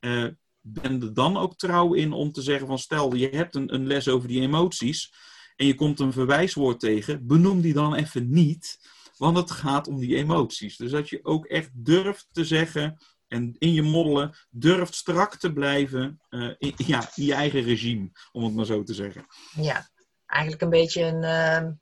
Uh, 0.00 0.26
ben 0.60 1.02
er 1.02 1.14
dan 1.14 1.36
ook 1.36 1.56
trouw 1.56 1.94
in 1.94 2.12
om 2.12 2.32
te 2.32 2.42
zeggen 2.42 2.66
van 2.66 2.78
stel 2.78 3.14
je 3.14 3.28
hebt 3.28 3.54
een, 3.54 3.74
een 3.74 3.86
les 3.86 4.08
over 4.08 4.28
die 4.28 4.40
emoties 4.40 5.12
en 5.60 5.66
je 5.66 5.74
komt 5.74 6.00
een 6.00 6.12
verwijswoord 6.12 6.80
tegen, 6.80 7.26
benoem 7.26 7.60
die 7.60 7.72
dan 7.72 7.94
even 7.94 8.30
niet, 8.30 8.78
want 9.16 9.36
het 9.36 9.50
gaat 9.50 9.88
om 9.88 9.98
die 9.98 10.16
emoties. 10.16 10.76
Dus 10.76 10.90
dat 10.90 11.08
je 11.08 11.24
ook 11.24 11.46
echt 11.46 11.70
durft 11.72 12.28
te 12.32 12.44
zeggen 12.44 12.98
en 13.28 13.56
in 13.58 13.72
je 13.72 13.82
moddelen 13.82 14.34
durft 14.50 14.94
strak 14.94 15.36
te 15.36 15.52
blijven 15.52 16.20
uh, 16.30 16.54
in, 16.58 16.74
ja, 16.76 17.10
in 17.14 17.24
je 17.24 17.34
eigen 17.34 17.62
regime, 17.62 18.10
om 18.32 18.44
het 18.44 18.54
maar 18.54 18.64
zo 18.64 18.82
te 18.82 18.94
zeggen. 18.94 19.26
Ja, 19.52 19.90
eigenlijk 20.26 20.62
een 20.62 20.70
beetje 20.70 21.02
een, 21.02 21.22
uh, 21.22 21.72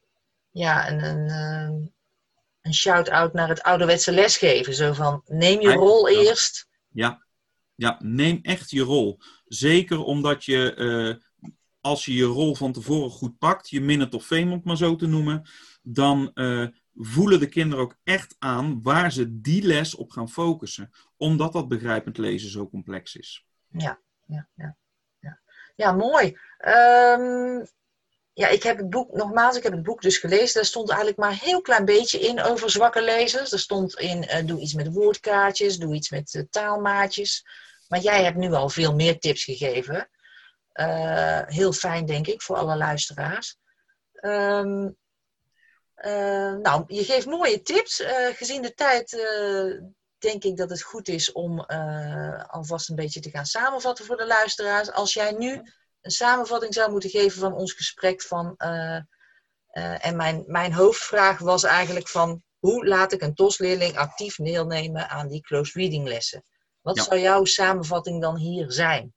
ja, 0.51 0.91
een, 0.91 1.05
een, 1.05 1.29
uh, 1.29 1.87
een 2.61 2.74
shout-out 2.74 3.33
naar 3.33 3.49
het 3.49 3.62
ouderwetse 3.62 4.12
lesgeven. 4.12 4.74
Zo 4.74 4.93
van, 4.93 5.22
neem 5.24 5.61
je 5.61 5.72
rol 5.72 6.09
eerst. 6.09 6.68
Ja. 6.89 7.26
Ja, 7.74 7.99
neem 8.03 8.39
echt 8.43 8.70
je 8.70 8.83
rol. 8.83 9.20
Zeker 9.45 10.03
omdat 10.03 10.45
je, 10.45 10.74
uh, 10.76 11.24
als 11.89 12.05
je 12.05 12.14
je 12.14 12.24
rol 12.24 12.55
van 12.55 12.72
tevoren 12.72 13.11
goed 13.11 13.39
pakt, 13.39 13.70
je 13.70 13.80
minute 13.80 14.16
of 14.16 14.26
fame, 14.26 14.45
om 14.45 14.51
het 14.51 14.64
maar 14.64 14.76
zo 14.76 14.97
te 14.97 15.07
noemen, 15.07 15.49
dan 15.82 16.30
uh, 16.34 16.66
voelen 16.95 17.41
de 17.41 17.49
kinderen 17.49 17.84
ook 17.84 17.97
echt 18.05 18.36
aan 18.39 18.82
waar 18.82 19.12
ze 19.12 19.41
die 19.41 19.62
les 19.62 19.95
op 19.95 20.11
gaan 20.11 20.30
focussen. 20.30 20.91
Omdat 21.16 21.53
dat 21.53 21.68
begrijpend 21.68 22.18
lezen 22.18 22.51
zo 22.51 22.68
complex 22.68 23.16
is. 23.16 23.45
Ja, 23.68 24.01
ja, 24.26 24.49
ja. 24.55 24.76
Ja, 25.76 25.93
mooi. 25.93 26.26
Um, 26.66 27.66
ja, 28.32 28.49
ik 28.49 28.62
heb 28.62 28.76
het 28.76 28.91
boek, 28.91 29.12
nogmaals, 29.12 29.57
ik 29.57 29.62
heb 29.62 29.72
het 29.72 29.82
boek 29.82 30.03
dus 30.03 30.18
gelezen. 30.18 30.55
Daar 30.55 30.64
stond 30.64 30.89
eigenlijk 30.89 31.18
maar 31.18 31.30
een 31.30 31.36
heel 31.36 31.61
klein 31.61 31.84
beetje 31.84 32.18
in 32.18 32.43
over 32.43 32.70
zwakke 32.70 33.03
lezers. 33.03 33.53
Er 33.53 33.59
stond 33.59 33.99
in, 33.99 34.22
uh, 34.22 34.47
doe 34.47 34.61
iets 34.61 34.74
met 34.74 34.93
woordkaartjes, 34.93 35.76
doe 35.76 35.95
iets 35.95 36.11
met 36.11 36.34
uh, 36.34 36.43
taalmaatjes. 36.51 37.47
Maar 37.89 38.01
jij 38.01 38.24
hebt 38.24 38.36
nu 38.36 38.53
al 38.53 38.68
veel 38.68 38.95
meer 38.95 39.18
tips 39.18 39.45
gegeven. 39.45 40.09
Uh, 40.81 41.41
heel 41.47 41.72
fijn, 41.72 42.07
denk 42.07 42.26
ik, 42.26 42.43
voor 42.43 42.57
alle 42.57 42.76
luisteraars. 42.76 43.57
Um, 44.20 44.97
nou, 46.62 46.85
je 46.87 47.05
geeft 47.05 47.26
mooie 47.26 47.62
tips. 47.62 48.03
gezien 48.35 48.62
de 48.62 48.74
tijd 48.74 49.11
denk 50.18 50.45
ik 50.45 50.57
dat 50.57 50.70
het 50.70 50.83
goed 50.83 51.09
is 51.09 51.33
om 51.33 51.61
alvast 52.47 52.89
een 52.89 52.97
beetje 52.97 53.20
te 53.20 53.31
gaan 53.31 53.47
samenvatten 53.47 54.05
voor 54.05 54.16
de 54.16 54.26
luisteraars. 54.26 54.93
Als 54.93 55.12
jij 55.12 55.33
nu 55.33 55.62
een 56.01 56.11
samenvatting 56.11 56.74
zou 56.74 56.91
moeten 56.91 57.11
geven 57.11 57.41
van 57.41 57.55
ons 57.55 57.72
gesprek. 57.72 58.22
Van, 58.22 58.55
en 60.01 60.16
mijn, 60.16 60.45
mijn 60.47 60.72
hoofdvraag 60.72 61.39
was 61.39 61.64
eigenlijk 61.64 62.09
van 62.09 62.43
hoe 62.59 62.87
laat 62.87 63.12
ik 63.12 63.22
een 63.22 63.35
TOS-leerling 63.35 63.97
actief 63.97 64.37
deelnemen 64.37 65.09
aan 65.09 65.29
die 65.29 65.41
close 65.41 65.79
reading 65.79 66.09
lessen? 66.09 66.45
Wat 66.81 66.97
ja. 66.97 67.03
zou 67.03 67.20
jouw 67.20 67.45
samenvatting 67.45 68.22
dan 68.22 68.37
hier 68.37 68.72
zijn? 68.72 69.14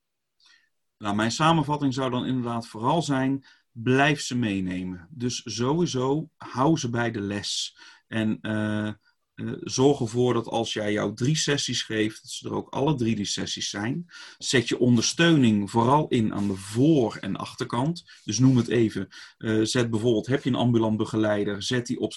Nou, 1.01 1.15
mijn 1.15 1.31
samenvatting 1.31 1.93
zou 1.93 2.11
dan 2.11 2.25
inderdaad 2.25 2.67
vooral 2.67 3.01
zijn: 3.01 3.45
blijf 3.71 4.21
ze 4.21 4.37
meenemen. 4.37 5.07
Dus 5.09 5.41
sowieso 5.45 6.29
hou 6.37 6.77
ze 6.77 6.89
bij 6.89 7.11
de 7.11 7.21
les. 7.21 7.77
En 8.07 8.37
uh, 8.41 8.91
uh, 9.35 9.53
zorg 9.59 9.99
ervoor 9.99 10.33
dat 10.33 10.47
als 10.47 10.73
jij 10.73 10.91
jouw 10.91 11.13
drie 11.13 11.35
sessies 11.35 11.83
geeft, 11.83 12.21
dat 12.21 12.31
ze 12.31 12.47
er 12.47 12.55
ook 12.55 12.69
alle 12.69 12.95
drie 12.95 13.15
die 13.15 13.25
sessies 13.25 13.69
zijn. 13.69 14.05
Zet 14.37 14.67
je 14.67 14.79
ondersteuning 14.79 15.71
vooral 15.71 16.07
in 16.07 16.33
aan 16.33 16.47
de 16.47 16.55
voor- 16.55 17.15
en 17.15 17.35
achterkant. 17.35 18.03
Dus 18.23 18.39
noem 18.39 18.57
het 18.57 18.67
even. 18.67 19.07
Uh, 19.37 19.65
zet 19.65 19.89
bijvoorbeeld, 19.89 20.27
heb 20.27 20.43
je 20.43 20.49
een 20.49 20.55
ambulant 20.55 20.97
begeleider, 20.97 21.63
zet 21.63 21.85
die 21.85 21.99
op 21.99 22.13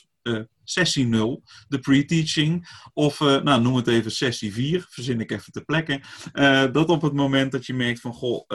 sessie 0.65 1.07
0, 1.07 1.43
de 1.69 1.79
pre-teaching. 1.79 2.69
Of 2.93 3.21
uh, 3.21 3.43
nou, 3.43 3.63
noem 3.63 3.77
het 3.77 3.87
even 3.87 4.11
sessie 4.11 4.53
4, 4.53 4.87
verzin 4.89 5.21
ik 5.21 5.31
even 5.31 5.53
te 5.53 5.65
plekken. 5.65 6.01
Uh, 6.33 6.73
dat 6.73 6.89
op 6.89 7.03
het 7.03 7.13
moment 7.13 7.53
dat 7.53 7.67
je 7.67 7.75
merkt 7.75 8.01
van, 8.01 8.13
goh, 8.13 8.49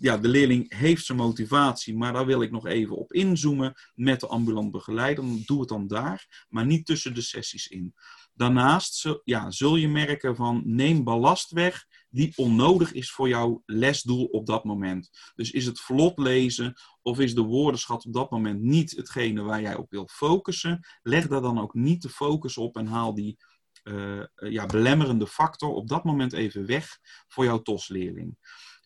ja, 0.00 0.16
de 0.16 0.28
leerling 0.28 0.74
heeft 0.74 1.04
zijn 1.04 1.18
motivatie, 1.18 1.96
maar 1.96 2.12
daar 2.12 2.26
wil 2.26 2.42
ik 2.42 2.50
nog 2.50 2.66
even 2.66 2.96
op 2.96 3.12
inzoomen 3.12 3.74
met 3.94 4.20
de 4.20 4.26
ambulant 4.26 4.70
begeleider. 4.70 5.24
Doe 5.44 5.60
het 5.60 5.68
dan 5.68 5.86
daar, 5.86 6.46
maar 6.48 6.66
niet 6.66 6.86
tussen 6.86 7.14
de 7.14 7.22
sessies 7.22 7.68
in. 7.68 7.94
Daarnaast 8.38 9.20
ja, 9.24 9.50
zul 9.50 9.76
je 9.76 9.88
merken 9.88 10.36
van, 10.36 10.62
neem 10.64 11.04
ballast 11.04 11.50
weg 11.50 11.86
die 12.08 12.32
onnodig 12.36 12.92
is 12.92 13.10
voor 13.10 13.28
jouw 13.28 13.62
lesdoel 13.66 14.24
op 14.24 14.46
dat 14.46 14.64
moment. 14.64 15.10
Dus 15.34 15.50
is 15.50 15.66
het 15.66 15.80
vlot 15.80 16.18
lezen 16.18 16.74
of 17.02 17.18
is 17.18 17.34
de 17.34 17.42
woordenschat 17.42 18.06
op 18.06 18.12
dat 18.12 18.30
moment 18.30 18.60
niet 18.60 18.90
hetgene 18.90 19.42
waar 19.42 19.60
jij 19.60 19.76
op 19.76 19.90
wil 19.90 20.08
focussen? 20.12 20.86
Leg 21.02 21.26
daar 21.26 21.40
dan 21.40 21.60
ook 21.60 21.74
niet 21.74 22.02
de 22.02 22.08
focus 22.08 22.56
op 22.56 22.76
en 22.76 22.86
haal 22.86 23.14
die 23.14 23.36
uh, 23.84 24.24
ja, 24.34 24.66
belemmerende 24.66 25.26
factor 25.26 25.70
op 25.70 25.88
dat 25.88 26.04
moment 26.04 26.32
even 26.32 26.66
weg 26.66 26.98
voor 27.28 27.44
jouw 27.44 27.62
TOS-leerling. 27.62 28.36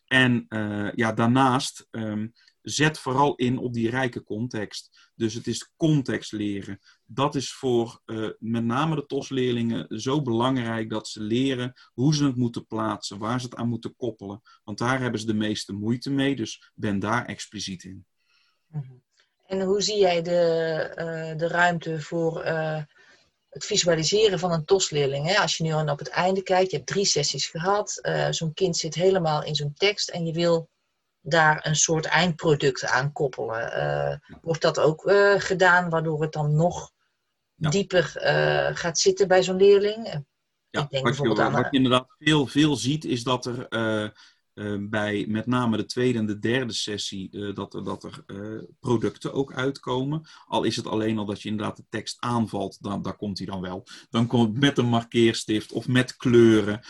En 0.05 0.45
uh, 0.49 0.91
ja, 0.93 1.13
daarnaast 1.13 1.87
um, 1.91 2.33
zet 2.63 2.99
vooral 2.99 3.35
in 3.35 3.57
op 3.57 3.73
die 3.73 3.89
rijke 3.89 4.23
context. 4.23 5.11
Dus 5.15 5.33
het 5.33 5.47
is 5.47 5.73
context 5.77 6.31
leren. 6.31 6.79
Dat 7.13 7.35
is 7.35 7.53
voor 7.53 8.01
uh, 8.05 8.29
met 8.39 8.63
name 8.63 8.95
de 8.95 9.05
TOS-leerlingen 9.05 9.99
zo 10.01 10.21
belangrijk 10.21 10.89
dat 10.89 11.07
ze 11.07 11.21
leren 11.21 11.73
hoe 11.93 12.15
ze 12.15 12.25
het 12.25 12.35
moeten 12.35 12.67
plaatsen, 12.67 13.17
waar 13.17 13.39
ze 13.39 13.45
het 13.45 13.55
aan 13.55 13.67
moeten 13.67 13.95
koppelen. 13.95 14.41
Want 14.63 14.77
daar 14.77 15.01
hebben 15.01 15.19
ze 15.19 15.25
de 15.25 15.33
meeste 15.33 15.73
moeite 15.73 16.09
mee, 16.09 16.35
dus 16.35 16.71
ben 16.73 16.99
daar 16.99 17.25
expliciet 17.25 17.83
in. 17.83 18.05
Mhm. 18.67 18.91
En 19.45 19.61
hoe 19.61 19.81
zie 19.81 19.97
jij 19.97 20.21
de, 20.21 20.87
uh, 20.89 21.37
de 21.37 21.47
ruimte 21.47 22.01
voor 22.01 22.45
uh, 22.45 22.81
het 23.49 23.65
visualiseren 23.65 24.39
van 24.39 24.51
een 24.51 24.65
TOS-leerling? 24.65 25.37
Als 25.37 25.57
je 25.57 25.63
nu 25.63 25.73
op 25.73 25.99
het 25.99 26.09
einde 26.09 26.43
kijkt, 26.43 26.71
je 26.71 26.77
hebt 26.77 26.89
drie 26.89 27.05
sessies 27.05 27.47
gehad, 27.47 27.99
zo'n 28.29 28.53
kind 28.53 28.77
zit 28.77 28.95
helemaal 28.95 29.43
in 29.43 29.55
zo'n 29.55 29.73
tekst 29.73 30.09
en 30.09 30.25
je 30.25 30.33
wil 30.33 30.69
daar 31.25 31.65
een 31.65 31.75
soort 31.75 32.05
eindproduct 32.05 32.85
aan 32.85 33.11
koppelen. 33.11 33.77
Uh, 33.77 34.37
wordt 34.41 34.61
dat 34.61 34.79
ook 34.79 35.05
uh, 35.05 35.33
gedaan, 35.37 35.89
waardoor 35.89 36.21
het 36.21 36.31
dan 36.31 36.55
nog 36.55 36.92
ja. 37.63 37.69
dieper 37.69 38.13
uh, 38.15 38.75
gaat 38.75 38.99
zitten 38.99 39.27
bij 39.27 39.43
zo'n 39.43 39.57
leerling? 39.57 40.23
Ja, 40.69 40.81
Ik 40.81 40.89
denk 40.89 41.07
wat, 41.07 41.17
je, 41.17 41.43
aan, 41.43 41.51
wat 41.51 41.67
je 41.71 41.77
inderdaad 41.77 42.15
veel, 42.19 42.47
veel 42.47 42.75
ziet, 42.75 43.05
is 43.05 43.23
dat 43.23 43.45
er 43.45 43.67
uh, 44.53 44.75
bij 44.79 45.25
met 45.27 45.45
name 45.45 45.77
de 45.77 45.85
tweede 45.85 46.17
en 46.17 46.25
de 46.25 46.39
derde 46.39 46.73
sessie 46.73 47.29
uh, 47.31 47.55
dat 47.55 47.73
er, 47.73 47.83
dat 47.83 48.03
er 48.03 48.23
uh, 48.27 48.63
producten 48.79 49.33
ook 49.33 49.53
uitkomen. 49.53 50.21
Al 50.45 50.63
is 50.63 50.75
het 50.75 50.87
alleen 50.87 51.17
al 51.17 51.25
dat 51.25 51.41
je 51.41 51.49
inderdaad 51.49 51.77
de 51.77 51.85
tekst 51.89 52.15
aanvalt, 52.19 52.77
dan, 52.81 53.01
daar 53.01 53.15
komt 53.15 53.37
hij 53.37 53.47
dan 53.47 53.61
wel. 53.61 53.87
Dan 54.09 54.27
komt 54.27 54.47
het 54.47 54.59
met 54.59 54.77
een 54.77 54.85
markeerstift 54.85 55.71
of 55.71 55.87
met 55.87 56.15
kleuren. 56.15 56.81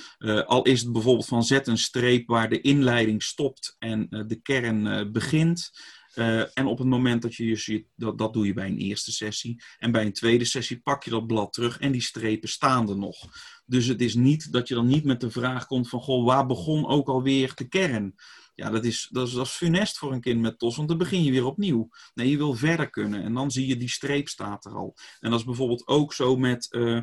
al 0.45 0.63
is 0.63 0.81
het 0.81 0.91
bijvoorbeeld 0.91 1.27
van 1.27 1.43
zet 1.43 1.67
een 1.67 1.77
streep 1.77 2.27
waar 2.27 2.49
de 2.49 2.61
inleiding 2.61 3.23
stopt 3.23 3.75
en 3.79 4.07
de 4.09 4.39
kern 4.41 5.11
begint. 5.11 5.71
Uh, 6.15 6.57
en 6.57 6.65
op 6.65 6.77
het 6.77 6.87
moment 6.87 7.21
dat 7.21 7.35
je 7.35 7.45
je 7.45 7.55
ziet, 7.55 7.87
dat, 7.95 8.17
dat 8.17 8.33
doe 8.33 8.45
je 8.45 8.53
bij 8.53 8.67
een 8.67 8.77
eerste 8.77 9.11
sessie. 9.11 9.63
En 9.77 9.91
bij 9.91 10.05
een 10.05 10.13
tweede 10.13 10.45
sessie 10.45 10.79
pak 10.79 11.03
je 11.03 11.09
dat 11.09 11.27
blad 11.27 11.53
terug 11.53 11.79
en 11.79 11.91
die 11.91 12.01
strepen 12.01 12.49
staan 12.49 12.89
er 12.89 12.97
nog. 12.97 13.17
Dus 13.65 13.85
het 13.85 14.01
is 14.01 14.15
niet 14.15 14.51
dat 14.51 14.67
je 14.67 14.73
dan 14.73 14.87
niet 14.87 15.03
met 15.03 15.19
de 15.19 15.31
vraag 15.31 15.65
komt 15.65 15.89
van, 15.89 16.01
goh, 16.01 16.25
waar 16.25 16.45
begon 16.45 16.87
ook 16.87 17.07
alweer 17.07 17.51
de 17.55 17.67
kern? 17.67 18.15
Ja, 18.55 18.69
dat 18.69 18.85
is, 18.85 19.07
dat 19.11 19.27
is, 19.27 19.33
dat 19.33 19.49
funest 19.49 19.97
voor 19.97 20.11
een 20.11 20.21
kind 20.21 20.41
met 20.41 20.59
TOS, 20.59 20.75
want 20.75 20.87
dan 20.87 20.97
begin 20.97 21.23
je 21.23 21.31
weer 21.31 21.45
opnieuw. 21.45 21.89
Nee, 22.13 22.29
je 22.29 22.37
wil 22.37 22.53
verder 22.53 22.89
kunnen 22.89 23.23
en 23.23 23.33
dan 23.33 23.51
zie 23.51 23.67
je 23.67 23.77
die 23.77 23.89
streep 23.89 24.27
staat 24.27 24.65
er 24.65 24.75
al. 24.75 24.95
En 25.19 25.29
dat 25.29 25.39
is 25.39 25.45
bijvoorbeeld 25.45 25.87
ook 25.87 26.13
zo 26.13 26.37
met... 26.37 26.67
Uh, 26.71 27.01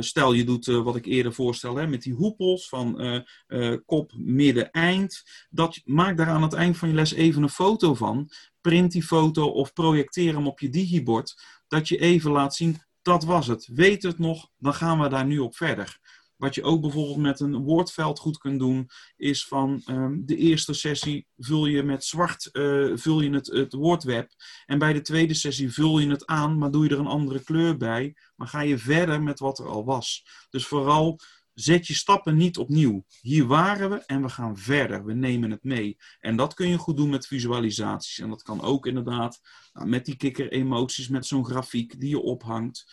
stel, 0.00 0.32
je 0.32 0.44
doet 0.44 0.66
uh, 0.66 0.82
wat 0.82 0.96
ik 0.96 1.06
eerder 1.06 1.32
voorstel, 1.32 1.76
hè, 1.76 1.86
met 1.86 2.02
die 2.02 2.14
hoepels 2.14 2.68
van 2.68 3.22
uh, 3.46 3.76
kop, 3.84 4.12
midden, 4.16 4.70
eind. 4.70 5.22
Dat, 5.50 5.80
maak 5.84 6.16
daar 6.16 6.28
aan 6.28 6.42
het 6.42 6.52
eind 6.52 6.76
van 6.76 6.88
je 6.88 6.94
les 6.94 7.12
even 7.12 7.42
een 7.42 7.48
foto 7.48 7.94
van. 7.94 8.30
Print 8.60 8.92
die 8.92 9.02
foto 9.02 9.46
of 9.46 9.72
projecteer 9.72 10.34
hem 10.34 10.46
op 10.46 10.60
je 10.60 10.68
digibord. 10.68 11.42
Dat 11.68 11.88
je 11.88 11.98
even 11.98 12.30
laat 12.30 12.54
zien, 12.54 12.82
dat 13.02 13.24
was 13.24 13.46
het. 13.46 13.68
Weet 13.72 14.02
het 14.02 14.18
nog, 14.18 14.48
dan 14.58 14.74
gaan 14.74 15.00
we 15.00 15.08
daar 15.08 15.26
nu 15.26 15.38
op 15.38 15.56
verder. 15.56 15.98
Wat 16.42 16.54
je 16.54 16.62
ook 16.62 16.80
bijvoorbeeld 16.80 17.16
met 17.16 17.40
een 17.40 17.56
woordveld 17.56 18.18
goed 18.18 18.38
kunt 18.38 18.58
doen, 18.58 18.88
is 19.16 19.46
van 19.46 19.82
um, 19.86 20.22
de 20.26 20.36
eerste 20.36 20.72
sessie 20.72 21.26
vul 21.36 21.66
je 21.66 21.82
met 21.82 22.04
zwart 22.04 22.48
uh, 22.52 22.96
vul 22.96 23.20
je 23.20 23.30
het, 23.30 23.46
het 23.46 23.72
woordweb. 23.72 24.30
En 24.66 24.78
bij 24.78 24.92
de 24.92 25.00
tweede 25.00 25.34
sessie 25.34 25.72
vul 25.72 25.98
je 25.98 26.10
het 26.10 26.26
aan, 26.26 26.58
maar 26.58 26.70
doe 26.70 26.84
je 26.84 26.90
er 26.90 26.98
een 26.98 27.06
andere 27.06 27.42
kleur 27.44 27.76
bij. 27.76 28.16
Maar 28.36 28.48
ga 28.48 28.60
je 28.60 28.78
verder 28.78 29.22
met 29.22 29.38
wat 29.38 29.58
er 29.58 29.68
al 29.68 29.84
was. 29.84 30.24
Dus 30.50 30.66
vooral 30.66 31.18
zet 31.54 31.86
je 31.86 31.94
stappen 31.94 32.36
niet 32.36 32.58
opnieuw. 32.58 33.04
Hier 33.20 33.46
waren 33.46 33.90
we 33.90 33.96
en 34.06 34.22
we 34.22 34.28
gaan 34.28 34.56
verder. 34.56 35.04
We 35.04 35.14
nemen 35.14 35.50
het 35.50 35.64
mee. 35.64 35.96
En 36.20 36.36
dat 36.36 36.54
kun 36.54 36.68
je 36.68 36.78
goed 36.78 36.96
doen 36.96 37.10
met 37.10 37.26
visualisaties. 37.26 38.18
En 38.18 38.28
dat 38.28 38.42
kan 38.42 38.60
ook 38.60 38.86
inderdaad 38.86 39.40
nou, 39.72 39.88
met 39.88 40.04
die 40.04 40.16
kikker-emoties, 40.16 41.08
met 41.08 41.26
zo'n 41.26 41.44
grafiek 41.44 42.00
die 42.00 42.08
je 42.08 42.20
ophangt. 42.20 42.84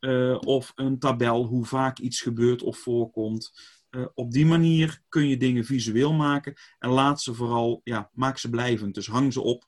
Uh, 0.00 0.38
of 0.40 0.72
een 0.74 0.98
tabel, 0.98 1.44
hoe 1.44 1.64
vaak 1.64 1.98
iets 1.98 2.20
gebeurt 2.20 2.62
of 2.62 2.78
voorkomt. 2.78 3.52
Uh, 3.90 4.06
op 4.14 4.32
die 4.32 4.46
manier 4.46 5.00
kun 5.08 5.28
je 5.28 5.36
dingen 5.36 5.64
visueel 5.64 6.12
maken. 6.12 6.54
En 6.78 6.90
laat 6.90 7.20
ze 7.20 7.34
vooral, 7.34 7.80
ja, 7.84 8.10
maak 8.12 8.38
ze 8.38 8.50
blijvend. 8.50 8.94
Dus 8.94 9.06
hang 9.06 9.32
ze 9.32 9.40
op 9.40 9.64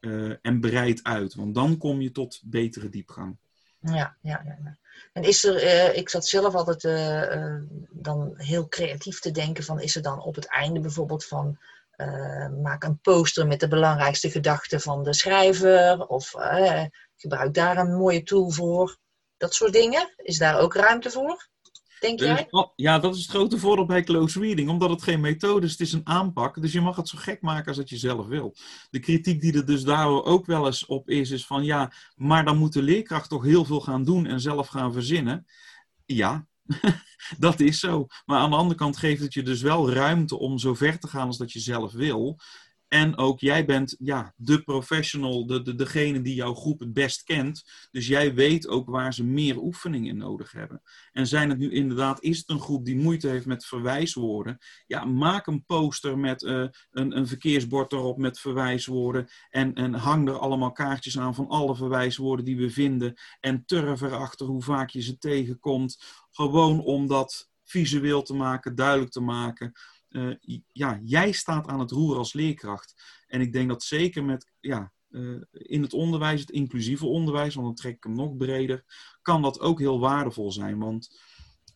uh, 0.00 0.34
en 0.42 0.60
breid 0.60 1.02
uit. 1.02 1.34
Want 1.34 1.54
dan 1.54 1.78
kom 1.78 2.00
je 2.00 2.10
tot 2.10 2.40
betere 2.44 2.88
diepgang. 2.88 3.36
Ja, 3.80 4.16
ja, 4.22 4.42
ja. 4.44 4.76
En 5.12 5.22
is 5.22 5.44
er, 5.44 5.94
ik 5.94 6.08
zat 6.08 6.26
zelf 6.26 6.54
altijd 6.54 6.82
dan 7.90 8.32
heel 8.36 8.68
creatief 8.68 9.20
te 9.20 9.30
denken 9.30 9.64
van, 9.64 9.80
is 9.80 9.96
er 9.96 10.02
dan 10.02 10.20
op 10.22 10.34
het 10.34 10.46
einde 10.46 10.80
bijvoorbeeld 10.80 11.24
van, 11.24 11.58
maak 12.62 12.84
een 12.84 12.98
poster 12.98 13.46
met 13.46 13.60
de 13.60 13.68
belangrijkste 13.68 14.30
gedachten 14.30 14.80
van 14.80 15.02
de 15.02 15.14
schrijver, 15.14 16.06
of 16.06 16.34
gebruik 17.16 17.54
daar 17.54 17.76
een 17.76 17.96
mooie 17.96 18.22
tool 18.22 18.50
voor. 18.50 18.98
Dat 19.36 19.54
soort 19.54 19.72
dingen. 19.72 20.12
Is 20.16 20.38
daar 20.38 20.58
ook 20.58 20.74
ruimte 20.74 21.10
voor? 21.10 21.48
Denk 22.00 22.20
jij? 22.20 22.48
Ja, 22.76 22.98
dat 22.98 23.14
is 23.14 23.20
het 23.20 23.30
grote 23.30 23.58
voordeel 23.58 23.86
bij 23.86 24.02
close 24.02 24.40
reading. 24.40 24.68
Omdat 24.68 24.90
het 24.90 25.02
geen 25.02 25.20
methode 25.20 25.66
is, 25.66 25.72
het 25.72 25.80
is 25.80 25.92
een 25.92 26.06
aanpak. 26.06 26.60
Dus 26.60 26.72
je 26.72 26.80
mag 26.80 26.96
het 26.96 27.08
zo 27.08 27.18
gek 27.18 27.40
maken 27.40 27.66
als 27.66 27.76
dat 27.76 27.88
je 27.88 27.96
zelf 27.96 28.26
wil. 28.26 28.54
De 28.90 28.98
kritiek 28.98 29.40
die 29.40 29.54
er 29.54 29.66
dus 29.66 29.82
daar 29.82 30.08
ook 30.08 30.46
wel 30.46 30.66
eens 30.66 30.86
op 30.86 31.08
is, 31.08 31.30
is 31.30 31.46
van 31.46 31.64
ja, 31.64 31.92
maar 32.14 32.44
dan 32.44 32.56
moet 32.56 32.72
de 32.72 32.82
leerkracht 32.82 33.28
toch 33.28 33.44
heel 33.44 33.64
veel 33.64 33.80
gaan 33.80 34.04
doen 34.04 34.26
en 34.26 34.40
zelf 34.40 34.68
gaan 34.68 34.92
verzinnen. 34.92 35.46
Ja, 36.04 36.46
dat 37.38 37.60
is 37.60 37.80
zo. 37.80 38.06
Maar 38.24 38.38
aan 38.38 38.50
de 38.50 38.56
andere 38.56 38.78
kant 38.78 38.96
geeft 38.96 39.22
het 39.22 39.34
je 39.34 39.42
dus 39.42 39.62
wel 39.62 39.90
ruimte 39.90 40.38
om 40.38 40.58
zo 40.58 40.74
ver 40.74 40.98
te 40.98 41.08
gaan 41.08 41.26
als 41.26 41.38
dat 41.38 41.52
je 41.52 41.60
zelf 41.60 41.92
wil. 41.92 42.38
En 42.88 43.16
ook 43.16 43.40
jij 43.40 43.64
bent 43.64 43.96
ja, 43.98 44.32
de 44.36 44.62
professional, 44.62 45.46
de, 45.46 45.62
de, 45.62 45.74
degene 45.74 46.20
die 46.22 46.34
jouw 46.34 46.54
groep 46.54 46.80
het 46.80 46.92
best 46.92 47.22
kent. 47.22 47.64
Dus 47.90 48.06
jij 48.06 48.34
weet 48.34 48.68
ook 48.68 48.88
waar 48.88 49.14
ze 49.14 49.24
meer 49.24 49.58
oefening 49.58 50.08
in 50.08 50.16
nodig 50.16 50.52
hebben. 50.52 50.82
En 51.12 51.26
zijn 51.26 51.48
het 51.48 51.58
nu 51.58 51.72
inderdaad, 51.72 52.22
is 52.22 52.38
het 52.38 52.48
een 52.48 52.60
groep 52.60 52.84
die 52.84 52.96
moeite 52.96 53.28
heeft 53.28 53.46
met 53.46 53.66
verwijswoorden? 53.66 54.58
Ja, 54.86 55.04
maak 55.04 55.46
een 55.46 55.64
poster 55.64 56.18
met 56.18 56.42
uh, 56.42 56.66
een, 56.90 57.16
een 57.16 57.26
verkeersbord 57.26 57.92
erop 57.92 58.18
met 58.18 58.40
verwijswoorden. 58.40 59.28
En, 59.50 59.74
en 59.74 59.94
hang 59.94 60.28
er 60.28 60.38
allemaal 60.38 60.72
kaartjes 60.72 61.18
aan 61.18 61.34
van 61.34 61.48
alle 61.48 61.76
verwijswoorden 61.76 62.44
die 62.44 62.56
we 62.56 62.70
vinden. 62.70 63.14
En 63.40 63.64
turf 63.64 64.00
erachter 64.00 64.46
hoe 64.46 64.62
vaak 64.62 64.90
je 64.90 65.02
ze 65.02 65.18
tegenkomt. 65.18 66.04
Gewoon 66.30 66.80
om 66.80 67.06
dat 67.06 67.50
visueel 67.64 68.22
te 68.22 68.34
maken, 68.34 68.74
duidelijk 68.74 69.10
te 69.10 69.20
maken 69.20 69.72
uh, 70.16 70.58
ja, 70.72 71.00
jij 71.02 71.32
staat 71.32 71.66
aan 71.66 71.80
het 71.80 71.90
roer 71.90 72.16
als 72.16 72.32
leerkracht. 72.32 72.94
En 73.26 73.40
ik 73.40 73.52
denk 73.52 73.68
dat 73.68 73.82
zeker 73.82 74.24
met, 74.24 74.52
ja, 74.60 74.92
uh, 75.10 75.42
in 75.50 75.82
het 75.82 75.92
onderwijs, 75.92 76.40
het 76.40 76.50
inclusieve 76.50 77.06
onderwijs, 77.06 77.54
want 77.54 77.66
dan 77.66 77.76
trek 77.76 77.96
ik 77.96 78.04
hem 78.04 78.14
nog 78.14 78.36
breder, 78.36 78.84
kan 79.22 79.42
dat 79.42 79.60
ook 79.60 79.78
heel 79.78 80.00
waardevol 80.00 80.52
zijn. 80.52 80.78
Want 80.78 81.20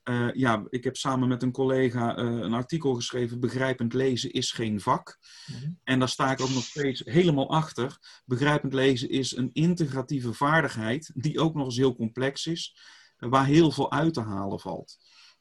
uh, 0.05 0.33
ja, 0.33 0.67
ik 0.69 0.85
heb 0.85 0.97
samen 0.97 1.29
met 1.29 1.43
een 1.43 1.53
collega 1.53 2.19
een 2.19 2.53
artikel 2.53 2.95
geschreven, 2.95 3.41
begrijpend 3.41 3.93
lezen 3.93 4.31
is 4.31 4.53
geen 4.53 4.81
vak. 4.81 5.19
Mm-hmm. 5.47 5.79
En 5.85 5.99
daar 5.99 6.09
sta 6.09 6.31
ik 6.33 6.41
ook 6.41 6.51
nog 6.51 6.65
steeds 6.65 7.03
helemaal 7.05 7.51
achter. 7.51 7.99
Begrijpend 8.25 8.73
lezen 8.73 9.09
is 9.09 9.37
een 9.37 9.51
integratieve 9.53 10.33
vaardigheid, 10.33 11.11
die 11.15 11.41
ook 11.41 11.55
nog 11.55 11.65
eens 11.65 11.77
heel 11.77 11.97
complex 11.97 12.47
is, 12.47 12.77
waar 13.17 13.47
heel 13.47 13.71
veel 13.71 13.93
uit 13.93 14.15
te 14.15 14.21
halen 14.21 14.61
valt. 14.61 14.99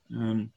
Um, 0.07 0.53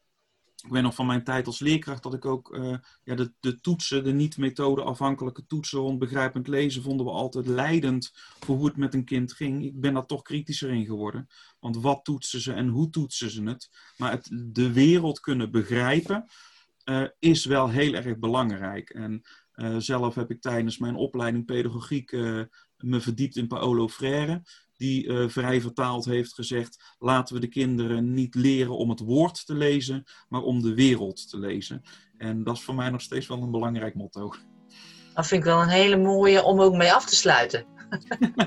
ik 0.62 0.70
weet 0.70 0.82
nog 0.82 0.94
van 0.94 1.06
mijn 1.06 1.24
tijd 1.24 1.46
als 1.46 1.58
leerkracht 1.58 2.02
dat 2.02 2.14
ik 2.14 2.24
ook 2.24 2.56
uh, 2.56 2.76
ja, 3.04 3.14
de, 3.14 3.32
de 3.40 3.60
toetsen, 3.60 4.04
de 4.04 4.12
niet-methode 4.12 4.82
afhankelijke 4.82 5.46
toetsen 5.46 5.78
rond 5.78 5.98
begrijpend 5.98 6.48
lezen, 6.48 6.82
vonden 6.82 7.06
we 7.06 7.12
altijd 7.12 7.46
leidend 7.46 8.12
voor 8.40 8.56
hoe 8.56 8.66
het 8.66 8.76
met 8.76 8.94
een 8.94 9.04
kind 9.04 9.32
ging. 9.32 9.64
Ik 9.64 9.80
ben 9.80 9.94
daar 9.94 10.06
toch 10.06 10.22
kritischer 10.22 10.70
in 10.70 10.84
geworden. 10.84 11.28
Want 11.60 11.76
wat 11.76 12.04
toetsen 12.04 12.40
ze 12.40 12.52
en 12.52 12.68
hoe 12.68 12.90
toetsen 12.90 13.30
ze 13.30 13.42
het? 13.42 13.70
Maar 13.96 14.10
het, 14.10 14.28
de 14.32 14.72
wereld 14.72 15.20
kunnen 15.20 15.50
begrijpen 15.50 16.24
uh, 16.84 17.04
is 17.18 17.44
wel 17.44 17.68
heel 17.68 17.94
erg 17.94 18.18
belangrijk. 18.18 18.90
En 18.90 19.22
uh, 19.54 19.76
zelf 19.76 20.14
heb 20.14 20.30
ik 20.30 20.40
tijdens 20.40 20.78
mijn 20.78 20.94
opleiding 20.94 21.44
pedagogiek 21.44 22.12
me 22.76 23.00
verdiept 23.00 23.36
in 23.36 23.46
Paolo 23.46 23.88
Freire 23.88 24.42
die 24.82 25.06
uh, 25.06 25.28
vrij 25.28 25.60
vertaald 25.60 26.04
heeft 26.04 26.34
gezegd: 26.34 26.94
laten 26.98 27.34
we 27.34 27.40
de 27.40 27.48
kinderen 27.48 28.14
niet 28.14 28.34
leren 28.34 28.76
om 28.76 28.90
het 28.90 29.00
woord 29.00 29.46
te 29.46 29.54
lezen, 29.54 30.04
maar 30.28 30.42
om 30.42 30.62
de 30.62 30.74
wereld 30.74 31.28
te 31.30 31.38
lezen. 31.38 31.82
En 32.18 32.44
dat 32.44 32.56
is 32.56 32.62
voor 32.62 32.74
mij 32.74 32.90
nog 32.90 33.00
steeds 33.00 33.26
wel 33.26 33.42
een 33.42 33.50
belangrijk 33.50 33.94
motto. 33.94 34.34
Dat 35.14 35.26
vind 35.26 35.40
ik 35.40 35.48
wel 35.48 35.62
een 35.62 35.68
hele 35.68 35.96
mooie 35.96 36.42
om 36.42 36.60
ook 36.60 36.74
mee 36.74 36.92
af 36.92 37.06
te 37.06 37.16
sluiten. 37.16 37.64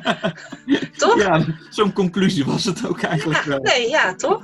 toch? 0.97 1.19
Ja, 1.19 1.45
zo'n 1.69 1.93
conclusie 1.93 2.45
was 2.45 2.63
het 2.63 2.87
ook 2.87 3.01
eigenlijk 3.01 3.43
ja, 3.43 3.49
wel. 3.49 3.59
Nee, 3.59 3.89
ja, 3.89 4.15
toch? 4.15 4.43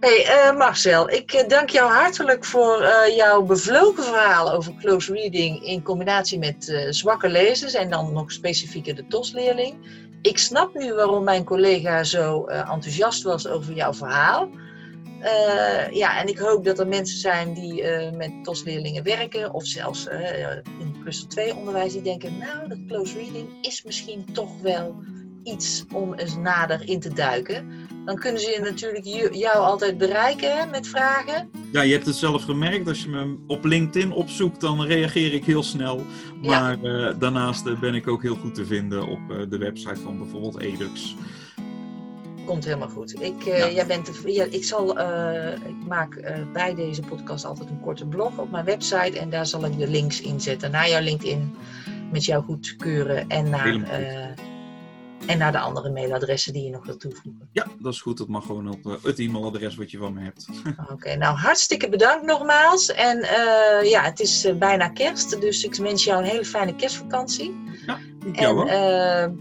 Hey 0.00 0.50
uh, 0.50 0.56
Marcel, 0.56 1.10
ik 1.10 1.32
uh, 1.32 1.48
dank 1.48 1.70
jou 1.70 1.92
hartelijk 1.92 2.44
voor 2.44 2.82
uh, 2.82 3.16
jouw 3.16 3.42
bevlogen 3.42 4.04
verhaal 4.04 4.52
over 4.52 4.74
close 4.80 5.12
reading 5.12 5.64
in 5.64 5.82
combinatie 5.82 6.38
met 6.38 6.86
zwakke 6.90 7.28
lezers 7.28 7.74
en 7.74 7.90
dan 7.90 8.12
nog 8.12 8.32
specifieker 8.32 8.94
de 8.94 9.06
TOS-leerling 9.06 9.76
ik 10.28 10.38
snap 10.38 10.74
nu 10.74 10.94
waarom 10.94 11.24
mijn 11.24 11.44
collega 11.44 12.04
zo 12.04 12.48
uh, 12.48 12.58
enthousiast 12.58 13.22
was 13.22 13.46
over 13.46 13.74
jouw 13.74 13.92
verhaal. 13.92 14.48
Uh, 15.22 15.90
ja, 15.90 16.20
en 16.20 16.28
ik 16.28 16.38
hoop 16.38 16.64
dat 16.64 16.78
er 16.78 16.86
mensen 16.86 17.18
zijn 17.18 17.54
die 17.54 17.82
uh, 17.82 18.10
met 18.12 18.44
TOS-leerlingen 18.44 19.02
werken, 19.02 19.52
of 19.52 19.66
zelfs 19.66 20.06
in 20.78 20.96
cluster 21.02 21.28
2 21.28 21.54
onderwijs, 21.54 21.92
die 21.92 22.02
denken, 22.02 22.38
nou, 22.38 22.68
dat 22.68 22.78
close 22.88 23.14
reading 23.14 23.48
is 23.60 23.82
misschien 23.82 24.24
toch 24.32 24.60
wel 24.60 24.94
iets 25.42 25.84
om 25.94 26.14
eens 26.14 26.36
nader 26.36 26.88
in 26.88 27.00
te 27.00 27.12
duiken. 27.12 27.86
Dan 28.08 28.18
kunnen 28.18 28.40
ze 28.40 28.58
natuurlijk 28.62 29.34
jou 29.34 29.56
altijd 29.56 29.98
bereiken 29.98 30.70
met 30.70 30.86
vragen. 30.86 31.50
Ja, 31.72 31.82
je 31.82 31.92
hebt 31.92 32.06
het 32.06 32.14
zelf 32.14 32.44
gemerkt. 32.44 32.88
Als 32.88 33.02
je 33.02 33.08
me 33.08 33.36
op 33.46 33.64
LinkedIn 33.64 34.12
opzoekt, 34.12 34.60
dan 34.60 34.82
reageer 34.82 35.34
ik 35.34 35.44
heel 35.44 35.62
snel. 35.62 36.02
Maar 36.42 36.78
ja. 36.82 37.08
uh, 37.10 37.20
daarnaast 37.20 37.66
uh, 37.66 37.80
ben 37.80 37.94
ik 37.94 38.08
ook 38.08 38.22
heel 38.22 38.34
goed 38.34 38.54
te 38.54 38.66
vinden 38.66 39.06
op 39.06 39.18
uh, 39.30 39.42
de 39.48 39.58
website 39.58 40.00
van 40.00 40.18
bijvoorbeeld 40.18 40.60
Edux. 40.60 41.16
Komt 42.44 42.64
helemaal 42.64 42.88
goed. 42.88 43.22
Ik, 43.22 43.42
ja. 43.42 43.70
jij 43.70 43.86
bent 43.86 44.06
de, 44.06 44.32
ja, 44.32 44.44
ik, 44.50 44.64
zal, 44.64 44.90
ik 45.66 45.86
maak 45.88 46.42
bij 46.52 46.74
deze 46.74 47.02
podcast 47.02 47.44
altijd 47.44 47.70
een 47.70 47.80
korte 47.80 48.06
blog 48.06 48.38
op 48.38 48.50
mijn 48.50 48.64
website. 48.64 49.18
En 49.18 49.30
daar 49.30 49.46
zal 49.46 49.64
ik 49.64 49.78
de 49.78 49.88
links 49.88 50.20
in 50.20 50.40
zetten 50.40 50.70
naar 50.70 50.88
jouw 50.88 51.02
LinkedIn. 51.02 51.54
Met 52.12 52.24
jouw 52.24 52.42
goedkeuren 52.42 53.28
en 53.28 53.50
naar 53.50 53.80
en 55.26 55.38
naar 55.38 55.52
de 55.52 55.58
andere 55.58 55.90
mailadressen 55.90 56.52
die 56.52 56.64
je 56.64 56.70
nog 56.70 56.86
wilt 56.86 57.00
toevoegen. 57.00 57.48
Ja, 57.52 57.66
dat 57.78 57.92
is 57.92 58.00
goed. 58.00 58.18
Dat 58.18 58.28
mag 58.28 58.46
gewoon 58.46 58.70
op 58.70 58.86
uh, 58.86 58.94
het 59.02 59.18
e-mailadres 59.18 59.76
wat 59.76 59.90
je 59.90 59.98
van 59.98 60.14
me 60.14 60.20
hebt. 60.20 60.48
Oké, 60.82 60.92
okay, 60.92 61.14
nou 61.14 61.36
hartstikke 61.36 61.88
bedankt 61.88 62.26
nogmaals. 62.26 62.92
En 62.92 63.18
uh, 63.18 63.90
ja, 63.90 64.02
het 64.02 64.20
is 64.20 64.44
uh, 64.44 64.54
bijna 64.54 64.88
kerst, 64.88 65.40
dus 65.40 65.64
ik 65.64 65.74
wens 65.74 66.04
jou 66.04 66.22
een 66.22 66.28
hele 66.28 66.44
fijne 66.44 66.74
kerstvakantie. 66.74 67.54
Ja, 67.86 67.98
jou 68.32 68.68
en, 68.68 69.40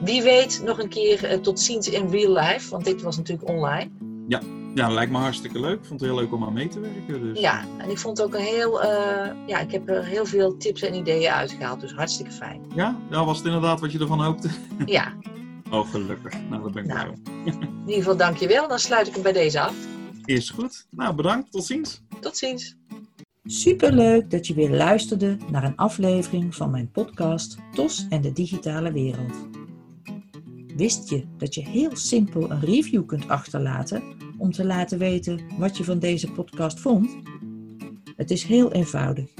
wie 0.00 0.22
weet 0.22 0.62
nog 0.64 0.78
een 0.78 0.88
keer 0.88 1.40
tot 1.40 1.60
ziens 1.60 1.88
in 1.88 2.10
real 2.10 2.32
life, 2.32 2.70
want 2.70 2.84
dit 2.84 3.02
was 3.02 3.16
natuurlijk 3.16 3.48
online. 3.48 3.90
Ja, 4.28 4.40
ja, 4.76 4.88
lijkt 4.88 5.12
me 5.12 5.18
hartstikke 5.18 5.60
leuk. 5.60 5.78
Ik 5.78 5.84
vond 5.84 6.00
het 6.00 6.10
heel 6.10 6.18
leuk 6.18 6.32
om 6.32 6.44
aan 6.44 6.52
mee 6.52 6.68
te 6.68 6.80
werken. 6.80 7.22
Dus. 7.22 7.40
Ja, 7.40 7.64
en 7.78 7.90
ik 7.90 7.98
vond 7.98 8.18
het 8.18 8.26
ook 8.26 8.34
een 8.34 8.40
heel, 8.40 8.84
uh, 8.84 8.88
ja, 9.46 9.58
ik 9.58 9.70
heb 9.70 9.88
er 9.88 10.04
heel 10.04 10.26
veel 10.26 10.56
tips 10.56 10.82
en 10.82 10.94
ideeën 10.94 11.30
uitgehaald, 11.30 11.80
dus 11.80 11.92
hartstikke 11.92 12.32
fijn. 12.32 12.60
Ja, 12.74 12.96
ja 13.10 13.24
was 13.24 13.36
het 13.36 13.46
inderdaad 13.46 13.80
wat 13.80 13.92
je 13.92 13.98
ervan 13.98 14.24
hoopte? 14.24 14.48
Ja. 14.84 15.12
oh, 15.70 15.90
gelukkig. 15.90 16.34
Nou, 16.50 16.62
dat 16.62 16.72
ben 16.72 16.84
ik 16.84 16.88
nou, 16.88 17.12
blij 17.24 17.44
In 17.44 17.80
ieder 17.80 17.94
geval 17.94 18.16
dankjewel, 18.16 18.68
dan 18.68 18.78
sluit 18.78 19.06
ik 19.06 19.14
hem 19.14 19.22
bij 19.22 19.32
deze 19.32 19.60
af. 19.60 19.74
Is 20.24 20.50
goed. 20.50 20.86
Nou, 20.90 21.14
bedankt. 21.14 21.50
Tot 21.50 21.64
ziens. 21.64 22.02
Tot 22.20 22.36
ziens. 22.36 22.76
Superleuk 23.44 24.30
dat 24.30 24.46
je 24.46 24.54
weer 24.54 24.70
luisterde 24.70 25.36
naar 25.50 25.64
een 25.64 25.76
aflevering 25.76 26.54
van 26.54 26.70
mijn 26.70 26.90
podcast 26.90 27.56
TOS 27.74 28.06
en 28.08 28.20
de 28.20 28.32
digitale 28.32 28.92
wereld. 28.92 29.34
Wist 30.76 31.08
je 31.10 31.24
dat 31.36 31.54
je 31.54 31.62
heel 31.62 31.96
simpel 31.96 32.50
een 32.50 32.60
review 32.60 33.06
kunt 33.06 33.28
achterlaten 33.28 34.02
om 34.38 34.52
te 34.52 34.64
laten 34.64 34.98
weten 34.98 35.40
wat 35.58 35.76
je 35.76 35.84
van 35.84 35.98
deze 35.98 36.32
podcast 36.32 36.80
vond? 36.80 37.16
Het 38.16 38.30
is 38.30 38.42
heel 38.42 38.72
eenvoudig. 38.72 39.30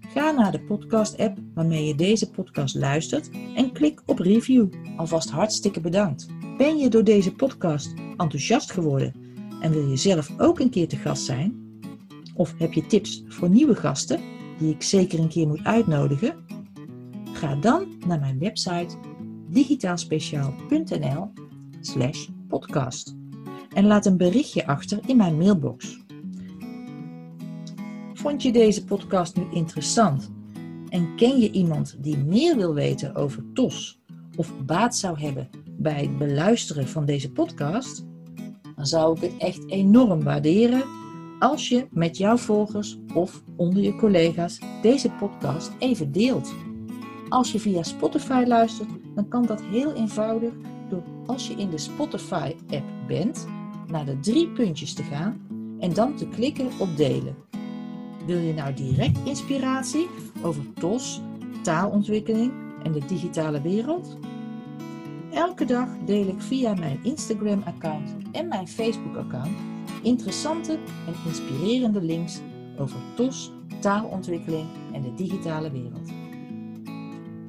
Ga 0.00 0.30
naar 0.30 0.52
de 0.52 0.60
podcast-app 0.60 1.38
waarmee 1.54 1.86
je 1.86 1.94
deze 1.94 2.30
podcast 2.30 2.74
luistert 2.74 3.30
en 3.56 3.72
klik 3.72 4.02
op 4.06 4.18
review. 4.18 4.68
Alvast 4.96 5.30
hartstikke 5.30 5.80
bedankt. 5.80 6.26
Ben 6.56 6.78
je 6.78 6.88
door 6.88 7.04
deze 7.04 7.34
podcast 7.34 7.94
enthousiast 8.16 8.72
geworden 8.72 9.14
en 9.60 9.72
wil 9.72 9.88
je 9.88 9.96
zelf 9.96 10.30
ook 10.38 10.60
een 10.60 10.70
keer 10.70 10.88
te 10.88 10.96
gast 10.96 11.24
zijn? 11.24 11.80
Of 12.34 12.54
heb 12.58 12.72
je 12.72 12.86
tips 12.86 13.24
voor 13.28 13.48
nieuwe 13.48 13.74
gasten 13.74 14.20
die 14.58 14.74
ik 14.74 14.82
zeker 14.82 15.18
een 15.18 15.28
keer 15.28 15.46
moet 15.46 15.64
uitnodigen? 15.64 16.34
Ga 17.32 17.54
dan 17.54 17.86
naar 18.06 18.20
mijn 18.20 18.38
website 18.38 18.96
digitaalspeciaal.nl 19.48 21.32
slash 21.80 22.28
podcast 22.48 23.21
en 23.74 23.86
laat 23.86 24.06
een 24.06 24.16
berichtje 24.16 24.66
achter 24.66 24.98
in 25.06 25.16
mijn 25.16 25.36
mailbox. 25.36 26.00
Vond 28.12 28.42
je 28.42 28.52
deze 28.52 28.84
podcast 28.84 29.36
nu 29.36 29.46
interessant 29.52 30.30
en 30.88 31.16
ken 31.16 31.40
je 31.40 31.50
iemand 31.50 31.96
die 31.98 32.16
meer 32.16 32.56
wil 32.56 32.74
weten 32.74 33.14
over 33.14 33.44
TOS 33.54 34.00
of 34.36 34.52
baat 34.64 34.96
zou 34.96 35.20
hebben 35.20 35.48
bij 35.78 36.00
het 36.00 36.18
beluisteren 36.18 36.88
van 36.88 37.04
deze 37.04 37.32
podcast? 37.32 38.04
Dan 38.76 38.86
zou 38.86 39.16
ik 39.16 39.22
het 39.22 39.36
echt 39.38 39.70
enorm 39.70 40.22
waarderen 40.22 40.82
als 41.38 41.68
je 41.68 41.86
met 41.90 42.16
jouw 42.16 42.36
volgers 42.36 42.98
of 43.14 43.42
onder 43.56 43.82
je 43.82 43.96
collega's 43.96 44.58
deze 44.82 45.10
podcast 45.10 45.70
even 45.78 46.12
deelt. 46.12 46.54
Als 47.28 47.52
je 47.52 47.60
via 47.60 47.82
Spotify 47.82 48.44
luistert, 48.46 48.88
dan 49.14 49.28
kan 49.28 49.46
dat 49.46 49.62
heel 49.62 49.94
eenvoudig 49.94 50.52
door 50.88 51.02
als 51.26 51.48
je 51.48 51.54
in 51.54 51.70
de 51.70 51.78
Spotify-app 51.78 52.84
bent, 53.06 53.46
naar 53.86 54.04
de 54.04 54.20
drie 54.20 54.48
puntjes 54.48 54.94
te 54.94 55.02
gaan 55.02 55.40
en 55.78 55.94
dan 55.94 56.16
te 56.16 56.28
klikken 56.28 56.70
op 56.78 56.96
delen. 56.96 57.36
Wil 58.26 58.38
je 58.38 58.54
nou 58.54 58.74
direct 58.74 59.18
inspiratie 59.24 60.08
over 60.42 60.72
TOS, 60.72 61.20
taalontwikkeling 61.62 62.52
en 62.82 62.92
de 62.92 63.04
digitale 63.06 63.60
wereld? 63.60 64.18
Elke 65.30 65.64
dag 65.64 65.88
deel 66.04 66.26
ik 66.26 66.40
via 66.40 66.74
mijn 66.74 66.98
Instagram-account 67.02 68.16
en 68.32 68.48
mijn 68.48 68.68
Facebook-account 68.68 69.56
interessante 70.02 70.72
en 71.06 71.14
inspirerende 71.26 72.02
links 72.02 72.40
over 72.78 72.96
TOS, 73.14 73.52
taalontwikkeling 73.80 74.66
en 74.92 75.02
de 75.02 75.14
digitale 75.14 75.70
wereld. 75.70 76.10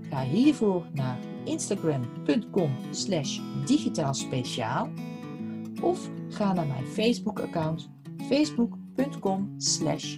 Ga 0.10 0.24
hiervoor 0.24 0.86
naar 0.94 1.20
instagram.com 1.44 2.76
slash 2.92 3.40
digitaalspeciaal 3.66 4.90
of 5.84 6.10
ga 6.30 6.54
naar 6.54 6.68
mijn 6.68 6.86
Facebook-account 6.86 7.90
facebook.com 8.30 9.54
slash. 9.58 10.18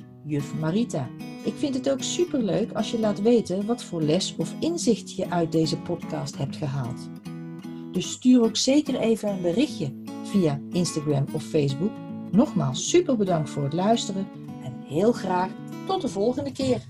Ik 1.43 1.53
vind 1.55 1.75
het 1.75 1.89
ook 1.89 2.01
superleuk 2.01 2.71
als 2.71 2.91
je 2.91 2.99
laat 2.99 3.21
weten 3.21 3.65
wat 3.65 3.83
voor 3.83 4.01
les 4.01 4.35
of 4.37 4.55
inzicht 4.59 5.15
je 5.15 5.29
uit 5.29 5.51
deze 5.51 5.77
podcast 5.77 6.37
hebt 6.37 6.55
gehaald. 6.55 7.09
Dus 7.91 8.11
stuur 8.11 8.43
ook 8.43 8.55
zeker 8.55 8.95
even 8.95 9.29
een 9.29 9.41
berichtje 9.41 9.93
via 10.23 10.59
Instagram 10.71 11.25
of 11.31 11.43
Facebook. 11.43 11.91
Nogmaals 12.31 12.89
super 12.89 13.17
bedankt 13.17 13.49
voor 13.49 13.63
het 13.63 13.73
luisteren 13.73 14.27
en 14.63 14.73
heel 14.85 15.11
graag 15.11 15.49
tot 15.87 16.01
de 16.01 16.07
volgende 16.07 16.51
keer. 16.51 16.81